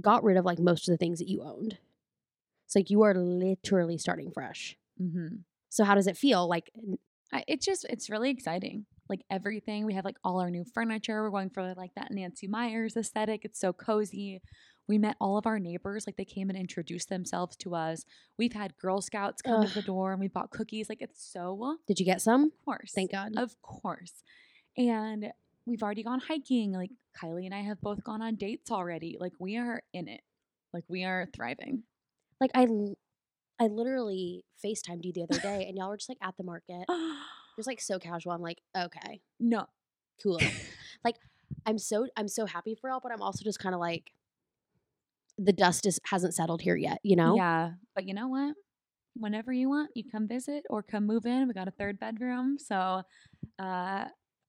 got 0.00 0.24
rid 0.24 0.36
of 0.36 0.44
like 0.44 0.58
most 0.58 0.88
of 0.88 0.92
the 0.92 0.96
things 0.96 1.18
that 1.18 1.28
you 1.28 1.42
owned. 1.42 1.78
It's 2.66 2.74
like 2.74 2.90
you 2.90 3.02
are 3.02 3.14
literally 3.14 3.98
starting 3.98 4.30
fresh. 4.30 4.76
mhm. 5.00 5.40
So 5.68 5.84
how 5.84 5.94
does 5.94 6.06
it 6.06 6.16
feel? 6.18 6.46
Like, 6.48 6.70
I, 7.32 7.44
it 7.48 7.62
just 7.62 7.86
it's 7.88 8.10
really 8.10 8.30
exciting. 8.30 8.84
Like 9.08 9.20
everything, 9.30 9.84
we 9.86 9.94
have 9.94 10.04
like 10.04 10.16
all 10.22 10.40
our 10.40 10.50
new 10.50 10.64
furniture. 10.64 11.22
We're 11.22 11.30
going 11.30 11.50
for 11.50 11.74
like 11.74 11.94
that 11.96 12.10
Nancy 12.10 12.46
Meyers 12.46 12.96
aesthetic. 12.96 13.44
It's 13.44 13.58
so 13.58 13.72
cozy. 13.72 14.40
We 14.88 14.98
met 14.98 15.16
all 15.20 15.38
of 15.38 15.46
our 15.46 15.58
neighbors. 15.58 16.06
Like 16.06 16.16
they 16.16 16.24
came 16.24 16.50
and 16.50 16.58
introduced 16.58 17.08
themselves 17.08 17.56
to 17.58 17.74
us. 17.74 18.04
We've 18.38 18.52
had 18.52 18.76
Girl 18.78 19.00
Scouts 19.00 19.40
come 19.42 19.66
to 19.66 19.72
the 19.74 19.82
door 19.82 20.12
and 20.12 20.20
we 20.20 20.28
bought 20.28 20.50
cookies. 20.50 20.88
Like 20.88 21.00
it's 21.00 21.22
so 21.32 21.76
did 21.86 21.98
you 22.00 22.06
get 22.06 22.20
some? 22.20 22.44
of 22.44 22.64
course. 22.64 22.92
Thank 22.94 23.12
God. 23.12 23.32
Of 23.36 23.60
course. 23.62 24.22
And 24.76 25.32
we've 25.66 25.82
already 25.82 26.02
gone 26.02 26.20
hiking. 26.20 26.72
Like 26.72 26.90
Kylie 27.20 27.46
and 27.46 27.54
I 27.54 27.60
have 27.60 27.80
both 27.80 28.02
gone 28.04 28.22
on 28.22 28.36
dates 28.36 28.70
already. 28.70 29.16
Like 29.20 29.32
we 29.38 29.56
are 29.56 29.82
in 29.92 30.08
it. 30.08 30.22
Like 30.72 30.84
we 30.88 31.04
are 31.04 31.26
thriving. 31.34 31.82
Like 32.40 32.50
I, 32.54 32.64
l- 32.64 32.96
I 33.60 33.66
literally 33.68 34.44
Facetimed 34.64 35.04
you 35.04 35.12
the 35.12 35.24
other 35.24 35.40
day, 35.40 35.66
and 35.68 35.76
y'all 35.76 35.88
were 35.88 35.96
just 35.96 36.08
like 36.08 36.18
at 36.22 36.36
the 36.36 36.44
market, 36.44 36.84
just 37.56 37.66
like 37.66 37.80
so 37.80 37.98
casual. 37.98 38.32
I'm 38.32 38.40
like, 38.42 38.58
okay, 38.76 39.20
no. 39.40 39.66
cool. 40.22 40.40
like, 41.04 41.16
I'm 41.66 41.78
so 41.78 42.06
I'm 42.16 42.28
so 42.28 42.46
happy 42.46 42.76
for 42.80 42.90
y'all, 42.90 43.00
but 43.02 43.12
I'm 43.12 43.22
also 43.22 43.44
just 43.44 43.58
kind 43.58 43.74
of 43.74 43.80
like, 43.80 44.12
the 45.38 45.52
dust 45.52 45.86
is 45.86 46.00
hasn't 46.04 46.34
settled 46.34 46.62
here 46.62 46.76
yet. 46.76 46.98
You 47.02 47.16
know? 47.16 47.36
Yeah. 47.36 47.72
But 47.94 48.06
you 48.06 48.14
know 48.14 48.28
what? 48.28 48.54
Whenever 49.14 49.52
you 49.52 49.68
want, 49.68 49.90
you 49.94 50.04
come 50.10 50.26
visit 50.26 50.64
or 50.70 50.82
come 50.82 51.06
move 51.06 51.26
in. 51.26 51.46
We 51.46 51.54
got 51.54 51.68
a 51.68 51.72
third 51.72 51.98
bedroom. 52.00 52.58
So, 52.58 53.02
uh, 53.58 54.04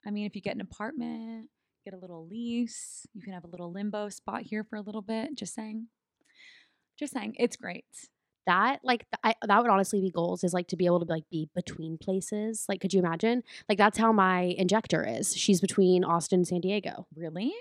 I 0.06 0.10
mean, 0.10 0.26
if 0.26 0.34
you 0.36 0.42
get 0.42 0.54
an 0.54 0.60
apartment, 0.60 1.48
get 1.84 1.94
a 1.94 1.98
little 1.98 2.26
lease, 2.26 3.06
you 3.14 3.22
can 3.22 3.32
have 3.32 3.44
a 3.44 3.48
little 3.48 3.72
limbo 3.72 4.08
spot 4.08 4.42
here 4.42 4.64
for 4.64 4.76
a 4.76 4.80
little 4.80 5.02
bit. 5.02 5.34
Just 5.36 5.54
saying. 5.54 5.88
Just 6.98 7.12
saying. 7.12 7.34
It's 7.38 7.56
great. 7.56 7.84
that 8.46 8.80
like 8.84 9.06
th- 9.10 9.20
I, 9.40 9.46
that 9.46 9.62
would 9.62 9.70
honestly 9.70 10.00
be 10.00 10.10
goals 10.10 10.44
is 10.44 10.52
like 10.52 10.68
to 10.68 10.76
be 10.76 10.86
able 10.86 11.00
to 11.00 11.10
like 11.10 11.24
be 11.30 11.48
between 11.54 11.96
places 11.96 12.66
like 12.68 12.78
could 12.80 12.92
you 12.92 13.00
imagine 13.00 13.42
like 13.70 13.78
that's 13.78 13.96
how 13.96 14.12
my 14.12 14.54
injector 14.58 15.02
is 15.02 15.34
she's 15.34 15.62
between 15.62 16.04
austin 16.04 16.40
and 16.40 16.46
san 16.46 16.60
diego 16.60 17.06
Really? 17.16 17.54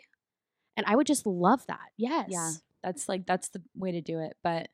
and 0.75 0.85
i 0.85 0.93
would 0.97 1.07
just 1.07 1.25
love 1.25 1.65
that 1.67 1.87
yes 1.97 2.27
Yeah. 2.29 2.51
That's 2.83 3.07
like 3.07 3.25
that's 3.25 3.47
the 3.47 3.61
way 3.77 3.93
to 3.93 4.01
do 4.01 4.19
it. 4.19 4.35
But 4.43 4.67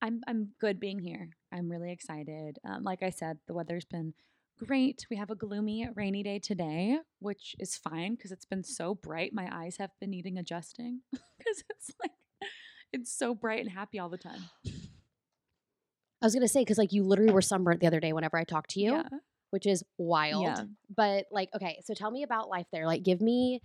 I'm 0.00 0.22
I'm 0.26 0.52
good 0.58 0.80
being 0.80 0.98
here. 0.98 1.28
I'm 1.52 1.70
really 1.70 1.92
excited. 1.92 2.58
Um, 2.64 2.82
like 2.82 3.02
I 3.02 3.10
said, 3.10 3.36
the 3.46 3.52
weather's 3.52 3.84
been 3.84 4.14
great. 4.58 5.06
We 5.10 5.16
have 5.16 5.30
a 5.30 5.34
gloomy, 5.34 5.88
rainy 5.94 6.22
day 6.22 6.38
today, 6.38 6.98
which 7.18 7.56
is 7.58 7.76
fine 7.76 8.14
because 8.14 8.32
it's 8.32 8.44
been 8.44 8.62
so 8.64 8.94
bright. 8.94 9.32
My 9.32 9.48
eyes 9.52 9.76
have 9.78 9.90
been 10.00 10.10
needing 10.10 10.38
adjusting 10.38 11.00
because 11.10 11.64
it's 11.70 11.90
like 12.02 12.12
it's 12.92 13.12
so 13.12 13.34
bright 13.34 13.60
and 13.60 13.70
happy 13.70 13.98
all 13.98 14.08
the 14.10 14.18
time. 14.18 14.40
i 16.20 16.26
was 16.26 16.34
gonna 16.34 16.46
say 16.48 16.60
because 16.60 16.78
like 16.78 16.92
you 16.92 17.02
literally 17.02 17.32
were 17.32 17.42
sunburnt 17.42 17.80
the 17.80 17.86
other 17.86 18.00
day 18.00 18.12
whenever 18.12 18.36
i 18.36 18.44
talked 18.44 18.70
to 18.70 18.80
you 18.80 18.92
Yeah. 18.92 19.08
which 19.50 19.66
is 19.66 19.82
wild 19.98 20.44
Yeah. 20.44 20.64
but 20.94 21.24
like 21.30 21.48
okay 21.54 21.80
so 21.84 21.94
tell 21.94 22.10
me 22.10 22.22
about 22.22 22.48
life 22.48 22.66
there 22.72 22.86
like 22.86 23.02
give 23.02 23.20
me 23.20 23.60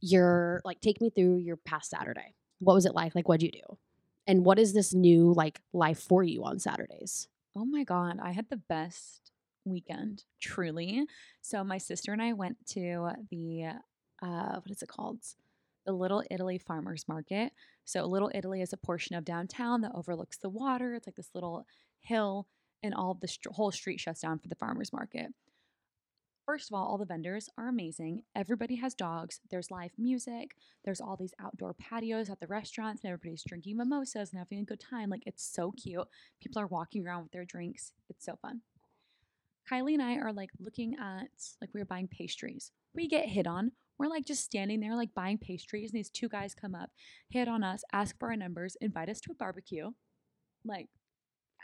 your 0.00 0.60
like 0.64 0.80
take 0.80 1.00
me 1.00 1.10
through 1.10 1.36
your 1.38 1.56
past 1.56 1.90
saturday 1.90 2.34
what 2.58 2.74
was 2.74 2.84
it 2.84 2.94
like 2.94 3.14
like 3.14 3.28
what'd 3.28 3.42
you 3.42 3.50
do 3.50 3.78
and 4.26 4.44
what 4.44 4.58
is 4.58 4.74
this 4.74 4.92
new 4.92 5.32
like 5.32 5.60
life 5.72 6.00
for 6.00 6.22
you 6.22 6.44
on 6.44 6.58
saturdays 6.58 7.28
Oh 7.56 7.64
my 7.64 7.82
God, 7.82 8.20
I 8.22 8.30
had 8.30 8.50
the 8.50 8.56
best 8.68 9.27
weekend, 9.68 10.24
truly. 10.40 11.04
So, 11.42 11.62
my 11.64 11.78
sister 11.78 12.12
and 12.12 12.22
I 12.22 12.32
went 12.32 12.56
to 12.68 13.10
the, 13.30 13.72
uh, 14.22 14.60
what 14.60 14.70
is 14.70 14.82
it 14.82 14.88
called? 14.88 15.20
The 15.86 15.92
Little 15.92 16.22
Italy 16.30 16.58
Farmers 16.58 17.06
Market. 17.08 17.52
So, 17.84 18.04
Little 18.04 18.30
Italy 18.34 18.60
is 18.60 18.72
a 18.72 18.76
portion 18.76 19.16
of 19.16 19.24
downtown 19.24 19.80
that 19.82 19.92
overlooks 19.94 20.38
the 20.38 20.50
water. 20.50 20.94
It's 20.94 21.06
like 21.06 21.16
this 21.16 21.30
little 21.34 21.66
hill, 22.00 22.46
and 22.82 22.94
all 22.94 23.14
the 23.14 23.28
str- 23.28 23.50
whole 23.52 23.72
street 23.72 24.00
shuts 24.00 24.20
down 24.20 24.38
for 24.38 24.48
the 24.48 24.54
farmers 24.54 24.92
market. 24.92 25.28
First 26.46 26.70
of 26.70 26.74
all, 26.74 26.86
all 26.86 26.96
the 26.96 27.04
vendors 27.04 27.50
are 27.58 27.68
amazing. 27.68 28.22
Everybody 28.34 28.76
has 28.76 28.94
dogs. 28.94 29.40
There's 29.50 29.70
live 29.70 29.90
music. 29.98 30.56
There's 30.82 31.00
all 31.00 31.14
these 31.14 31.34
outdoor 31.38 31.74
patios 31.74 32.30
at 32.30 32.40
the 32.40 32.46
restaurants, 32.46 33.02
and 33.02 33.10
everybody's 33.12 33.44
drinking 33.46 33.76
mimosas 33.76 34.30
and 34.30 34.38
having 34.38 34.60
a 34.60 34.64
good 34.64 34.80
time. 34.80 35.10
Like, 35.10 35.24
it's 35.26 35.44
so 35.44 35.72
cute. 35.72 36.08
People 36.40 36.62
are 36.62 36.66
walking 36.66 37.06
around 37.06 37.24
with 37.24 37.32
their 37.32 37.44
drinks. 37.44 37.92
It's 38.08 38.24
so 38.24 38.38
fun. 38.40 38.62
Kylie 39.70 39.94
and 39.94 40.02
I 40.02 40.16
are 40.16 40.32
like 40.32 40.50
looking 40.58 40.94
at, 41.00 41.28
like, 41.60 41.70
we 41.74 41.80
were 41.80 41.86
buying 41.86 42.08
pastries. 42.08 42.70
We 42.94 43.08
get 43.08 43.26
hit 43.26 43.46
on. 43.46 43.72
We're 43.98 44.08
like 44.08 44.24
just 44.24 44.44
standing 44.44 44.80
there, 44.80 44.94
like 44.94 45.12
buying 45.14 45.38
pastries, 45.38 45.90
and 45.90 45.98
these 45.98 46.10
two 46.10 46.28
guys 46.28 46.54
come 46.54 46.74
up, 46.74 46.90
hit 47.30 47.48
on 47.48 47.64
us, 47.64 47.82
ask 47.92 48.16
for 48.18 48.28
our 48.28 48.36
numbers, 48.36 48.76
invite 48.80 49.08
us 49.08 49.20
to 49.22 49.32
a 49.32 49.34
barbecue. 49.34 49.90
Like, 50.64 50.86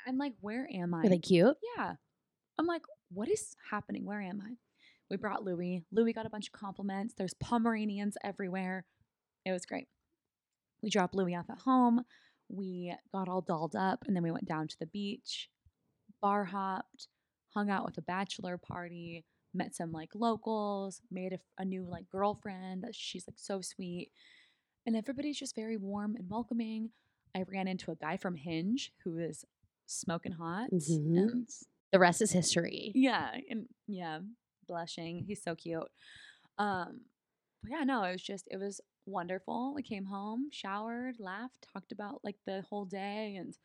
I'm 0.07 0.19
like, 0.19 0.33
where 0.41 0.69
am 0.73 0.95
I? 0.95 1.03
are 1.03 1.09
they 1.09 1.19
cute 1.19 1.57
Yeah. 1.77 1.95
I'm 2.59 2.67
like, 2.67 2.83
what 3.11 3.29
is 3.29 3.55
happening? 3.71 4.05
Where 4.05 4.21
am 4.21 4.43
I? 4.45 4.55
We 5.11 5.17
brought 5.17 5.45
Louis. 5.45 5.85
Louis 5.93 6.13
got 6.13 6.27
a 6.27 6.31
bunch 6.31 6.49
of 6.49 6.53
compliments. 6.53 7.15
There's 7.17 7.35
Pomeranians 7.35 8.17
everywhere. 8.25 8.85
It 9.45 9.53
was 9.53 9.67
great. 9.67 9.87
We 10.83 10.91
dropped 10.91 11.15
Louis 11.15 11.35
off 11.35 11.51
at 11.51 11.59
home. 11.59 12.03
We 12.49 12.95
got 13.13 13.29
all 13.29 13.41
dolled 13.43 13.77
up 13.77 14.05
and 14.07 14.15
then 14.15 14.23
we 14.23 14.31
went 14.31 14.47
down 14.47 14.69
to 14.69 14.77
the 14.79 14.87
beach, 14.87 15.49
bar 16.21 16.45
hopped, 16.45 17.09
hung 17.55 17.71
out 17.71 17.85
with 17.85 17.99
a 17.99 18.03
bachelor 18.03 18.59
party, 18.59 19.25
met 19.55 19.75
some 19.75 19.93
like 19.93 20.11
locals, 20.15 21.01
made 21.11 21.33
a, 21.35 21.39
a 21.59 21.65
new 21.65 21.85
like 21.89 22.09
girlfriend. 22.11 22.83
that 22.83 22.95
She's 22.95 23.27
like 23.29 23.39
so 23.39 23.61
sweet. 23.61 24.11
And 24.87 24.97
everybody's 24.97 25.39
just 25.39 25.55
very 25.55 25.77
warm 25.77 26.17
and 26.17 26.29
welcoming. 26.29 26.91
I 27.35 27.45
ran 27.49 27.69
into 27.69 27.91
a 27.91 27.97
guy 27.97 28.17
from 28.17 28.37
Hinge 28.37 28.93
who 29.03 29.19
is 29.19 29.45
smoking 29.87 30.33
hot 30.33 30.71
Mhm. 30.73 31.29
and 31.33 31.49
the 31.93 31.99
rest 31.99 32.23
is 32.23 32.33
history 32.33 32.93
yeah, 32.95 33.37
and 33.51 33.69
yeah, 33.87 34.21
blushing. 34.67 35.25
He's 35.27 35.43
so 35.43 35.55
cute. 35.55 35.89
Um, 36.59 37.03
but 37.63 37.73
yeah, 37.73 37.85
no, 37.85 38.03
it 38.05 38.13
was 38.13 38.23
just 38.23 38.49
it 38.51 38.59
was 38.59 38.81
wonderful. 39.07 39.75
We 39.75 39.83
came 39.83 40.05
home, 40.07 40.49
showered, 40.53 41.17
laughed, 41.19 41.67
talked 41.73 41.93
about 41.93 42.21
like 42.25 42.37
the 42.47 42.63
whole 42.63 42.85
day, 42.85 43.37
and 43.37 43.57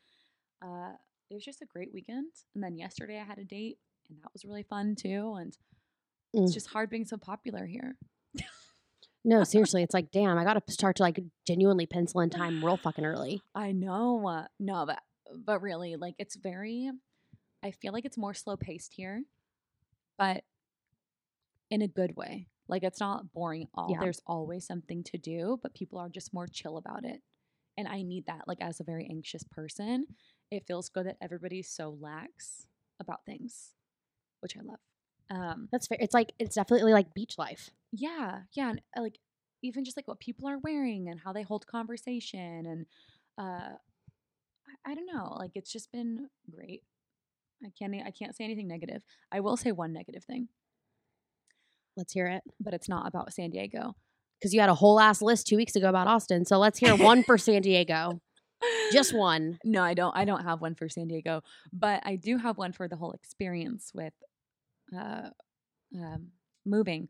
uh, 0.61 0.93
it 1.29 1.33
was 1.33 1.43
just 1.45 1.61
a 1.61 1.65
great 1.65 1.93
weekend. 1.93 2.31
And 2.55 2.63
then 2.63 2.77
yesterday 2.77 3.19
I 3.19 3.23
had 3.23 3.37
a 3.39 3.43
date, 3.45 3.77
and 4.09 4.19
that 4.23 4.33
was 4.33 4.45
really 4.45 4.63
fun 4.63 4.95
too. 4.95 5.35
And 5.39 5.55
it's 6.33 6.51
Mm. 6.51 6.53
just 6.53 6.67
hard 6.67 6.89
being 6.89 7.05
so 7.05 7.17
popular 7.17 7.65
here. 7.65 7.97
No, 9.25 9.43
seriously, 9.43 9.83
it's 9.83 9.93
like, 9.93 10.11
damn, 10.11 10.37
I 10.37 10.45
got 10.45 10.65
to 10.65 10.71
start 10.73 10.95
to 10.95 11.03
like 11.03 11.19
genuinely 11.45 11.85
pencil 11.85 12.21
in 12.21 12.29
time 12.29 12.63
real 12.63 12.77
fucking 12.77 13.03
early. 13.03 13.41
I 13.53 13.73
know, 13.73 14.25
uh, 14.25 14.47
no, 14.59 14.85
but 14.85 15.01
but 15.45 15.61
really, 15.61 15.97
like 15.97 16.15
it's 16.17 16.35
very. 16.37 16.89
I 17.61 17.71
feel 17.71 17.91
like 17.91 18.05
it's 18.05 18.17
more 18.17 18.33
slow 18.33 18.55
paced 18.55 18.93
here, 18.93 19.23
but 20.17 20.45
in 21.69 21.81
a 21.81 21.87
good 21.87 22.15
way. 22.15 22.47
Like 22.69 22.83
it's 22.83 22.99
not 23.01 23.33
boring. 23.33 23.63
at 23.63 23.69
All 23.73 23.89
Yeah. 23.91 23.99
there's 23.99 24.21
always 24.25 24.65
something 24.65 25.03
to 25.05 25.17
do, 25.17 25.59
but 25.61 25.73
people 25.73 25.99
are 25.99 26.09
just 26.09 26.33
more 26.33 26.47
chill 26.47 26.77
about 26.77 27.03
it, 27.03 27.21
and 27.77 27.87
I 27.89 28.01
need 28.03 28.25
that. 28.27 28.47
Like 28.47 28.61
as 28.61 28.79
a 28.79 28.83
very 28.85 29.05
anxious 29.09 29.43
person, 29.43 30.05
it 30.51 30.65
feels 30.67 30.89
good 30.89 31.05
that 31.05 31.17
everybody's 31.21 31.69
so 31.69 31.95
lax 31.99 32.65
about 32.99 33.25
things, 33.25 33.73
which 34.41 34.55
I 34.57 34.61
love. 34.61 34.79
Um, 35.31 35.69
That's 35.71 35.87
fair. 35.87 35.97
It's 36.01 36.13
like 36.13 36.33
it's 36.39 36.55
definitely 36.55 36.93
like 36.93 37.13
beach 37.13 37.35
life. 37.37 37.69
yeah, 37.91 38.41
yeah, 38.53 38.69
and 38.71 38.81
uh, 38.97 39.01
like 39.01 39.19
even 39.61 39.83
just 39.85 39.97
like 39.97 40.07
what 40.07 40.19
people 40.19 40.47
are 40.47 40.57
wearing 40.57 41.07
and 41.09 41.19
how 41.19 41.33
they 41.33 41.43
hold 41.43 41.67
conversation 41.67 42.65
and 42.65 42.85
uh 43.37 43.73
I, 44.85 44.91
I 44.91 44.95
don't 44.95 45.05
know, 45.13 45.35
like 45.37 45.51
it's 45.55 45.71
just 45.71 45.91
been 45.91 46.29
great. 46.49 46.81
I 47.63 47.69
can't 47.77 47.93
I 48.05 48.11
can't 48.11 48.35
say 48.35 48.43
anything 48.45 48.67
negative. 48.67 49.01
I 49.31 49.41
will 49.41 49.57
say 49.57 49.71
one 49.71 49.93
negative 49.93 50.23
thing, 50.23 50.47
Let's 51.97 52.13
hear 52.13 52.27
it. 52.27 52.43
but 52.59 52.73
it's 52.73 52.87
not 52.89 53.07
about 53.07 53.33
San 53.33 53.49
Diego. 53.49 53.95
Because 54.39 54.53
you 54.53 54.61
had 54.61 54.69
a 54.69 54.75
whole 54.75 54.99
ass 55.01 55.21
list 55.21 55.47
two 55.47 55.57
weeks 55.57 55.75
ago 55.75 55.89
about 55.89 56.07
Austin. 56.07 56.45
So 56.45 56.57
let's 56.57 56.79
hear 56.79 56.95
one 56.95 57.23
for 57.23 57.37
San 57.37 57.61
Diego. 57.61 58.21
Just 58.91 59.15
one. 59.15 59.59
No, 59.63 59.83
I 59.83 59.93
don't 59.93 60.15
I 60.15 60.25
don't 60.25 60.43
have 60.43 60.61
one 60.61 60.75
for 60.75 60.89
San 60.89 61.07
Diego, 61.07 61.41
but 61.71 62.01
I 62.05 62.15
do 62.15 62.37
have 62.37 62.57
one 62.57 62.73
for 62.73 62.87
the 62.87 62.95
whole 62.95 63.13
experience 63.13 63.91
with 63.93 64.13
uh 64.95 65.29
um 65.95 66.29
moving. 66.65 67.07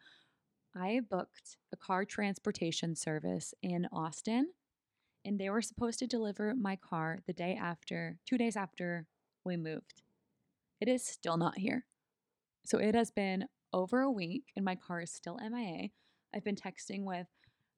I 0.76 1.02
booked 1.10 1.58
a 1.74 1.78
car 1.78 2.06
transportation 2.06 2.96
service 2.96 3.54
in 3.64 3.88
Austin 3.92 4.50
and 5.26 5.40
they 5.40 5.50
were 5.50 5.62
supposed 5.62 6.00
to 6.00 6.08
deliver 6.08 6.54
my 6.56 6.76
car 6.76 7.20
the 7.28 7.34
day 7.34 7.58
after, 7.60 8.18
two 8.28 8.38
days 8.38 8.56
after 8.56 9.06
we 9.44 9.58
moved. 9.58 10.02
It 10.80 10.88
is 10.88 11.06
still 11.06 11.38
not 11.38 11.58
here. 11.58 11.86
So 12.66 12.78
it 12.78 12.96
has 12.96 13.12
been 13.12 13.46
over 13.74 14.02
a 14.02 14.12
week 14.12 14.44
and 14.56 14.64
my 14.64 14.76
car 14.76 15.02
is 15.02 15.12
still 15.12 15.40
MIA. 15.42 15.90
I've 16.34 16.44
been 16.44 16.56
texting 16.56 17.04
with 17.04 17.28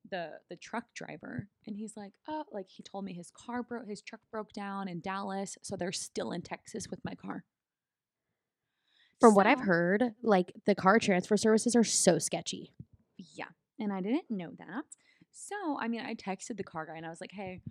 the 0.09 0.31
the 0.49 0.55
truck 0.55 0.85
driver 0.95 1.47
and 1.67 1.75
he's 1.75 1.95
like, 1.95 2.13
"Oh, 2.27 2.45
like 2.51 2.69
he 2.69 2.83
told 2.83 3.05
me 3.05 3.13
his 3.13 3.31
car 3.31 3.63
broke 3.63 3.87
his 3.87 4.01
truck 4.01 4.21
broke 4.31 4.51
down 4.53 4.87
in 4.87 4.99
Dallas, 5.01 5.57
so 5.61 5.75
they're 5.75 5.91
still 5.91 6.31
in 6.31 6.41
Texas 6.41 6.87
with 6.89 6.99
my 7.05 7.15
car." 7.15 7.45
From 9.19 9.35
what 9.35 9.45
I've 9.45 9.61
heard, 9.61 10.15
like 10.23 10.51
the 10.65 10.73
car 10.73 10.97
transfer 10.97 11.37
services 11.37 11.75
are 11.75 11.83
so 11.83 12.17
sketchy. 12.17 12.73
Yeah. 13.17 13.45
And 13.79 13.93
I 13.93 14.01
didn't 14.01 14.29
know 14.29 14.51
that. 14.57 14.83
So, 15.31 15.55
I 15.79 15.87
mean, 15.87 16.01
I 16.01 16.15
texted 16.15 16.57
the 16.57 16.63
car 16.63 16.87
guy 16.87 16.97
and 16.97 17.05
I 17.05 17.09
was 17.09 17.21
like, 17.21 17.31
hey, 17.31 17.61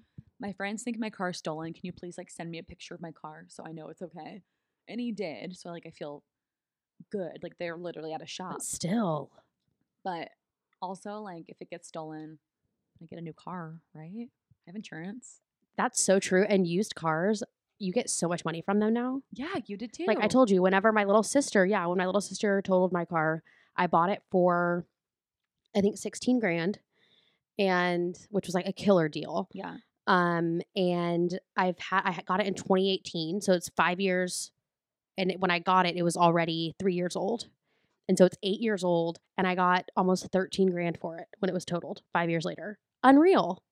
my 0.40 0.52
friends 0.52 0.82
think 0.82 0.98
my 0.98 1.10
car's 1.10 1.38
stolen. 1.38 1.72
Can 1.72 1.82
you 1.84 1.92
please 1.92 2.16
like 2.16 2.30
send 2.30 2.50
me 2.50 2.58
a 2.58 2.62
picture 2.62 2.94
of 2.94 3.02
my 3.02 3.12
car 3.12 3.46
so 3.48 3.64
I 3.66 3.72
know 3.72 3.88
it's 3.88 4.02
okay? 4.02 4.42
And 4.88 5.00
he 5.00 5.12
did. 5.12 5.56
So, 5.56 5.68
like, 5.70 5.86
I 5.86 5.90
feel 5.90 6.24
good. 7.12 7.38
Like, 7.42 7.58
they're 7.58 7.76
literally 7.76 8.12
at 8.12 8.22
a 8.22 8.26
shop. 8.26 8.54
But 8.54 8.62
still, 8.62 9.30
But 10.04 10.30
also, 10.82 11.20
like, 11.20 11.44
if 11.48 11.56
it 11.60 11.70
gets 11.70 11.88
stolen, 11.88 12.38
I 13.02 13.06
get 13.06 13.18
a 13.18 13.22
new 13.22 13.32
car, 13.32 13.80
right? 13.94 14.28
I 14.28 14.62
have 14.66 14.76
insurance. 14.76 15.40
that's 15.76 16.02
so 16.02 16.18
true. 16.18 16.44
And 16.48 16.66
used 16.66 16.94
cars, 16.94 17.42
you 17.78 17.92
get 17.92 18.10
so 18.10 18.28
much 18.28 18.44
money 18.44 18.60
from 18.60 18.78
them 18.78 18.92
now. 18.92 19.22
Yeah, 19.32 19.54
you 19.66 19.76
did 19.78 19.92
too. 19.92 20.04
Like 20.06 20.18
I 20.20 20.28
told 20.28 20.50
you, 20.50 20.60
whenever 20.60 20.92
my 20.92 21.04
little 21.04 21.22
sister, 21.22 21.64
yeah, 21.64 21.86
when 21.86 21.96
my 21.98 22.04
little 22.06 22.20
sister 22.20 22.60
totaled 22.60 22.92
my 22.92 23.06
car, 23.06 23.42
I 23.76 23.86
bought 23.86 24.10
it 24.10 24.22
for 24.30 24.84
I 25.74 25.80
think 25.80 25.96
16 25.96 26.40
grand 26.40 26.78
and 27.58 28.16
which 28.30 28.46
was 28.46 28.54
like 28.54 28.66
a 28.68 28.72
killer 28.72 29.08
deal. 29.08 29.48
Yeah. 29.54 29.76
Um 30.06 30.60
and 30.76 31.38
I've 31.56 31.78
had 31.78 32.02
I 32.04 32.20
got 32.26 32.40
it 32.40 32.46
in 32.46 32.54
2018, 32.54 33.40
so 33.40 33.52
it's 33.54 33.70
5 33.76 33.98
years 34.00 34.50
and 35.16 35.30
it, 35.30 35.40
when 35.40 35.50
I 35.50 35.58
got 35.60 35.86
it 35.86 35.96
it 35.96 36.02
was 36.02 36.16
already 36.18 36.74
3 36.78 36.92
years 36.94 37.16
old. 37.16 37.48
And 38.10 38.18
so 38.18 38.24
it's 38.24 38.36
8 38.42 38.58
years 38.60 38.82
old 38.82 39.20
and 39.38 39.46
I 39.46 39.54
got 39.54 39.88
almost 39.96 40.26
13 40.32 40.72
grand 40.72 40.98
for 41.00 41.16
it 41.18 41.28
when 41.38 41.48
it 41.48 41.52
was 41.52 41.64
totaled 41.64 42.02
5 42.12 42.28
years 42.28 42.44
later. 42.44 42.76
Unreal. 43.04 43.62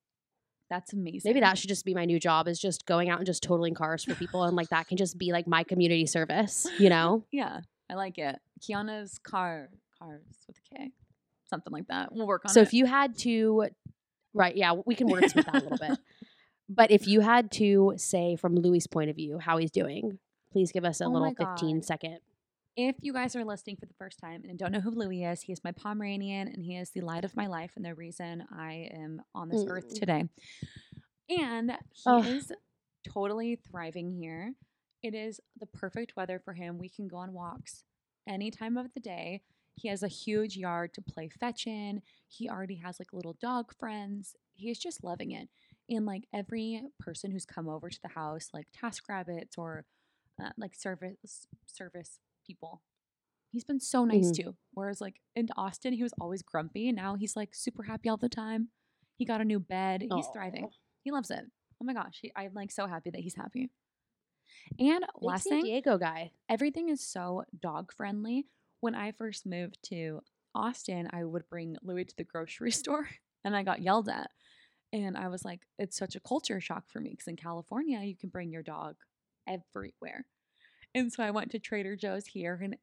That's 0.70 0.92
amazing. 0.92 1.28
Maybe 1.28 1.40
that 1.40 1.58
should 1.58 1.70
just 1.70 1.84
be 1.84 1.92
my 1.92 2.04
new 2.04 2.20
job 2.20 2.46
is 2.46 2.60
just 2.60 2.86
going 2.86 3.10
out 3.10 3.18
and 3.18 3.26
just 3.26 3.42
totaling 3.42 3.74
cars 3.74 4.04
for 4.04 4.14
people 4.14 4.44
and 4.44 4.54
like 4.54 4.68
that 4.68 4.86
can 4.86 4.96
just 4.96 5.18
be 5.18 5.32
like 5.32 5.48
my 5.48 5.64
community 5.64 6.06
service, 6.06 6.68
you 6.78 6.88
know? 6.88 7.24
Yeah, 7.32 7.62
I 7.90 7.94
like 7.94 8.16
it. 8.16 8.36
Kiona's 8.64 9.18
car, 9.18 9.70
cars 9.98 10.22
with 10.46 10.56
a 10.58 10.76
K. 10.76 10.92
Something 11.50 11.72
like 11.72 11.88
that. 11.88 12.12
We'll 12.12 12.28
work 12.28 12.42
on 12.44 12.50
So 12.52 12.60
it. 12.60 12.64
So 12.64 12.68
if 12.68 12.74
you 12.74 12.86
had 12.86 13.18
to, 13.18 13.66
right? 14.34 14.54
Yeah, 14.56 14.74
we 14.86 14.94
can 14.94 15.08
wordsmith 15.08 15.46
that 15.46 15.54
a 15.62 15.64
little 15.68 15.78
bit. 15.78 15.98
But 16.70 16.90
if 16.92 17.08
you 17.08 17.20
had 17.22 17.50
to 17.52 17.94
say 17.96 18.36
from 18.36 18.54
Louis' 18.54 18.86
point 18.86 19.08
of 19.10 19.16
view 19.16 19.38
how 19.38 19.56
he's 19.56 19.70
doing, 19.70 20.18
please 20.52 20.70
give 20.70 20.84
us 20.84 21.00
a 21.00 21.06
Oh 21.06 21.08
little 21.08 21.34
15 21.34 21.76
God. 21.78 21.84
second. 21.84 22.18
If 22.80 22.94
you 23.00 23.12
guys 23.12 23.34
are 23.34 23.44
listening 23.44 23.74
for 23.76 23.86
the 23.86 23.94
first 23.94 24.20
time 24.20 24.44
and 24.48 24.56
don't 24.56 24.70
know 24.70 24.80
who 24.80 24.92
Louis 24.92 25.24
is, 25.24 25.42
he 25.42 25.52
is 25.52 25.64
my 25.64 25.72
Pomeranian 25.72 26.46
and 26.46 26.62
he 26.64 26.76
is 26.76 26.90
the 26.90 27.00
light 27.00 27.24
of 27.24 27.36
my 27.36 27.48
life 27.48 27.72
and 27.74 27.84
the 27.84 27.92
reason 27.92 28.44
I 28.56 28.88
am 28.94 29.20
on 29.34 29.48
this 29.48 29.64
earth 29.68 29.88
Mm. 29.88 29.98
today. 29.98 30.28
And 31.28 31.72
he 31.92 32.30
is 32.30 32.52
totally 33.04 33.56
thriving 33.56 34.12
here. 34.12 34.54
It 35.02 35.12
is 35.14 35.40
the 35.58 35.66
perfect 35.66 36.14
weather 36.16 36.38
for 36.38 36.52
him. 36.52 36.78
We 36.78 36.88
can 36.88 37.08
go 37.08 37.16
on 37.16 37.32
walks 37.32 37.82
any 38.28 38.50
time 38.52 38.76
of 38.76 38.94
the 38.94 39.00
day. 39.00 39.42
He 39.74 39.88
has 39.88 40.04
a 40.04 40.08
huge 40.08 40.56
yard 40.56 40.94
to 40.94 41.02
play 41.02 41.28
fetch 41.28 41.66
in. 41.66 42.02
He 42.28 42.48
already 42.48 42.76
has 42.76 43.00
like 43.00 43.12
little 43.12 43.36
dog 43.40 43.74
friends. 43.74 44.36
He 44.54 44.70
is 44.70 44.78
just 44.78 45.02
loving 45.02 45.32
it. 45.32 45.48
And 45.90 46.06
like 46.06 46.28
every 46.32 46.82
person 47.00 47.32
who's 47.32 47.44
come 47.44 47.68
over 47.68 47.90
to 47.90 48.02
the 48.02 48.08
house, 48.08 48.50
like 48.54 48.68
task 48.72 49.08
rabbits 49.08 49.58
or 49.58 49.84
uh, 50.40 50.50
like 50.56 50.74
service 50.76 51.46
service 51.66 52.20
people, 52.48 52.82
he's 53.52 53.64
been 53.64 53.78
so 53.80 54.04
nice 54.04 54.30
Mhm. 54.32 54.36
to. 54.44 54.56
Whereas 54.72 55.00
like 55.00 55.20
in 55.36 55.48
Austin, 55.56 55.92
he 55.92 56.02
was 56.02 56.14
always 56.20 56.42
grumpy, 56.42 56.88
and 56.88 56.96
now 56.96 57.14
he's 57.14 57.36
like 57.36 57.54
super 57.54 57.84
happy 57.84 58.08
all 58.08 58.16
the 58.16 58.28
time. 58.28 58.70
He 59.18 59.24
got 59.24 59.40
a 59.40 59.44
new 59.44 59.60
bed. 59.60 60.02
He's 60.14 60.26
thriving. 60.32 60.68
He 61.04 61.10
loves 61.12 61.30
it. 61.30 61.44
Oh 61.80 61.84
my 61.84 61.92
gosh, 61.92 62.18
he, 62.22 62.32
I'm 62.34 62.54
like 62.54 62.72
so 62.72 62.86
happy 62.86 63.10
that 63.10 63.20
he's 63.20 63.36
happy. 63.36 63.70
And 64.78 65.00
Big 65.00 65.08
last 65.22 65.44
San 65.44 65.50
thing, 65.58 65.64
Diego 65.64 65.98
guy. 65.98 66.32
everything 66.48 66.88
is 66.88 67.06
so 67.06 67.44
dog 67.58 67.92
friendly. 67.92 68.46
When 68.80 68.94
I 68.94 69.12
first 69.12 69.44
moved 69.46 69.78
to 69.90 70.22
Austin, 70.54 71.08
I 71.12 71.24
would 71.24 71.48
bring 71.48 71.76
Louis 71.82 72.04
to 72.06 72.16
the 72.16 72.24
grocery 72.24 72.70
store 72.82 73.08
and 73.44 73.54
I 73.56 73.62
got 73.62 73.82
yelled 73.82 74.08
at. 74.08 74.30
And 74.92 75.16
I 75.18 75.28
was 75.28 75.44
like, 75.44 75.66
it's 75.78 75.96
such 75.98 76.16
a 76.16 76.20
culture 76.20 76.60
shock 76.60 76.88
for 76.88 77.00
me 77.00 77.10
because 77.10 77.28
in 77.28 77.36
California, 77.36 78.00
you 78.00 78.16
can 78.16 78.30
bring 78.30 78.50
your 78.50 78.62
dog 78.62 78.96
everywhere. 79.46 80.26
And 80.98 81.12
so 81.12 81.22
I 81.22 81.30
went 81.30 81.50
to 81.52 81.58
Trader 81.58 81.96
Joe's 81.96 82.26
here 82.26 82.58
and 82.62 82.76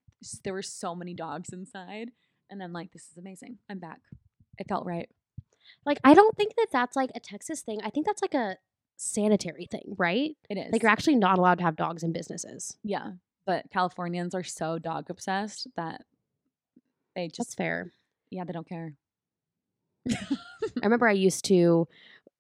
there 0.44 0.54
were 0.54 0.62
so 0.62 0.96
many 0.96 1.14
dogs 1.14 1.50
inside. 1.50 2.12
And 2.50 2.62
I'm 2.64 2.74
like, 2.74 2.92
this 2.92 3.10
is 3.12 3.18
amazing. 3.18 3.58
I'm 3.70 3.80
back. 3.80 4.00
It 4.58 4.68
felt 4.68 4.86
right. 4.86 5.10
Like, 5.86 6.00
I 6.04 6.14
don't 6.14 6.36
think 6.38 6.54
that 6.56 6.68
that's 6.72 6.96
like 6.96 7.10
a 7.16 7.20
Texas 7.20 7.62
thing. 7.62 7.82
I 7.84 7.90
think 7.90 8.06
that's 8.06 8.22
like 8.22 8.34
a 8.36 8.58
sanitary 8.98 9.68
thing, 9.70 9.96
right? 9.98 10.36
It 10.50 10.58
is. 10.58 10.72
Like, 10.72 10.82
you're 10.84 10.92
actually 10.92 11.16
not 11.16 11.38
allowed 11.40 11.58
to 11.58 11.64
have 11.64 11.76
dogs 11.76 12.04
in 12.04 12.14
businesses. 12.14 12.78
yeah. 12.84 13.12
But 13.48 13.66
Californians 13.72 14.34
are 14.34 14.44
so 14.44 14.80
dog 14.80 15.08
obsessed 15.10 15.68
that 15.76 16.02
they 17.16 17.28
That's 17.28 17.38
just, 17.38 17.58
fair. 17.58 17.92
yeah, 18.32 18.44
they 18.44 18.54
don't 18.54 18.68
care. 18.68 18.94
I 20.10 20.16
remember 20.84 21.08
I 21.08 21.12
used 21.12 21.46
to, 21.46 21.88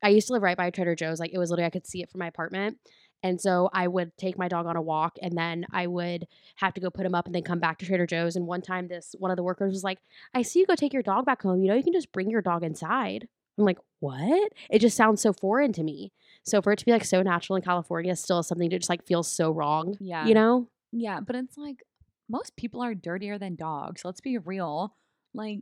I 0.01 0.09
used 0.09 0.27
to 0.27 0.33
live 0.33 0.41
right 0.41 0.57
by 0.57 0.71
Trader 0.71 0.95
Joe's. 0.95 1.19
Like 1.19 1.31
it 1.31 1.37
was 1.37 1.51
literally 1.51 1.67
I 1.67 1.69
could 1.69 1.85
see 1.85 2.01
it 2.01 2.09
from 2.09 2.19
my 2.19 2.27
apartment, 2.27 2.79
and 3.25 3.41
so 3.41 3.71
I 3.73 3.87
would 3.87 4.15
take 4.17 4.37
my 4.37 4.47
dog 4.47 4.67
on 4.67 4.75
a 4.75 4.81
walk, 4.81 5.17
and 5.19 5.35
then 5.35 5.65
I 5.71 5.87
would 5.87 6.27
have 6.57 6.75
to 6.75 6.79
go 6.79 6.91
put 6.91 7.07
him 7.07 7.15
up, 7.15 7.25
and 7.25 7.33
then 7.33 7.41
come 7.41 7.59
back 7.59 7.79
to 7.79 7.85
Trader 7.87 8.05
Joe's. 8.05 8.35
And 8.35 8.45
one 8.45 8.61
time, 8.61 8.87
this 8.87 9.15
one 9.17 9.31
of 9.31 9.37
the 9.37 9.41
workers 9.43 9.73
was 9.73 9.83
like, 9.83 9.97
"I 10.35 10.43
see 10.43 10.59
you 10.59 10.67
go 10.67 10.75
take 10.75 10.93
your 10.93 11.01
dog 11.01 11.25
back 11.25 11.41
home. 11.41 11.61
You 11.63 11.69
know, 11.69 11.75
you 11.75 11.81
can 11.83 11.91
just 11.91 12.11
bring 12.11 12.29
your 12.29 12.43
dog 12.43 12.63
inside." 12.63 13.27
I'm 13.57 13.65
like, 13.65 13.79
"What?" 13.99 14.53
It 14.69 14.77
just 14.77 14.95
sounds 14.95 15.21
so 15.21 15.33
foreign 15.33 15.73
to 15.73 15.83
me. 15.83 16.11
So 16.43 16.61
for 16.61 16.71
it 16.71 16.77
to 16.79 16.85
be 16.85 16.91
like 16.91 17.03
so 17.03 17.23
natural 17.23 17.55
in 17.55 17.63
California, 17.63 18.15
still 18.15 18.37
is 18.39 18.47
something 18.47 18.69
that 18.69 18.77
just 18.77 18.89
like 18.89 19.03
feels 19.03 19.27
so 19.27 19.49
wrong. 19.49 19.97
Yeah. 19.99 20.27
you 20.27 20.35
know. 20.35 20.69
Yeah, 20.91 21.19
but 21.19 21.35
it's 21.35 21.57
like 21.57 21.81
most 22.29 22.55
people 22.55 22.81
are 22.83 22.93
dirtier 22.93 23.39
than 23.39 23.55
dogs. 23.55 24.05
Let's 24.05 24.21
be 24.21 24.37
real. 24.37 24.95
Like 25.33 25.61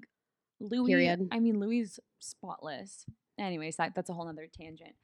Louis, 0.59 0.89
Period. 0.89 1.29
I 1.31 1.39
mean 1.39 1.59
Louis 1.61 1.97
spotless. 2.19 3.05
Anyways, 3.39 3.77
that 3.77 3.95
that's 3.95 4.09
a 4.09 4.13
whole 4.13 4.25
nother 4.25 4.47
tangent. 4.53 4.95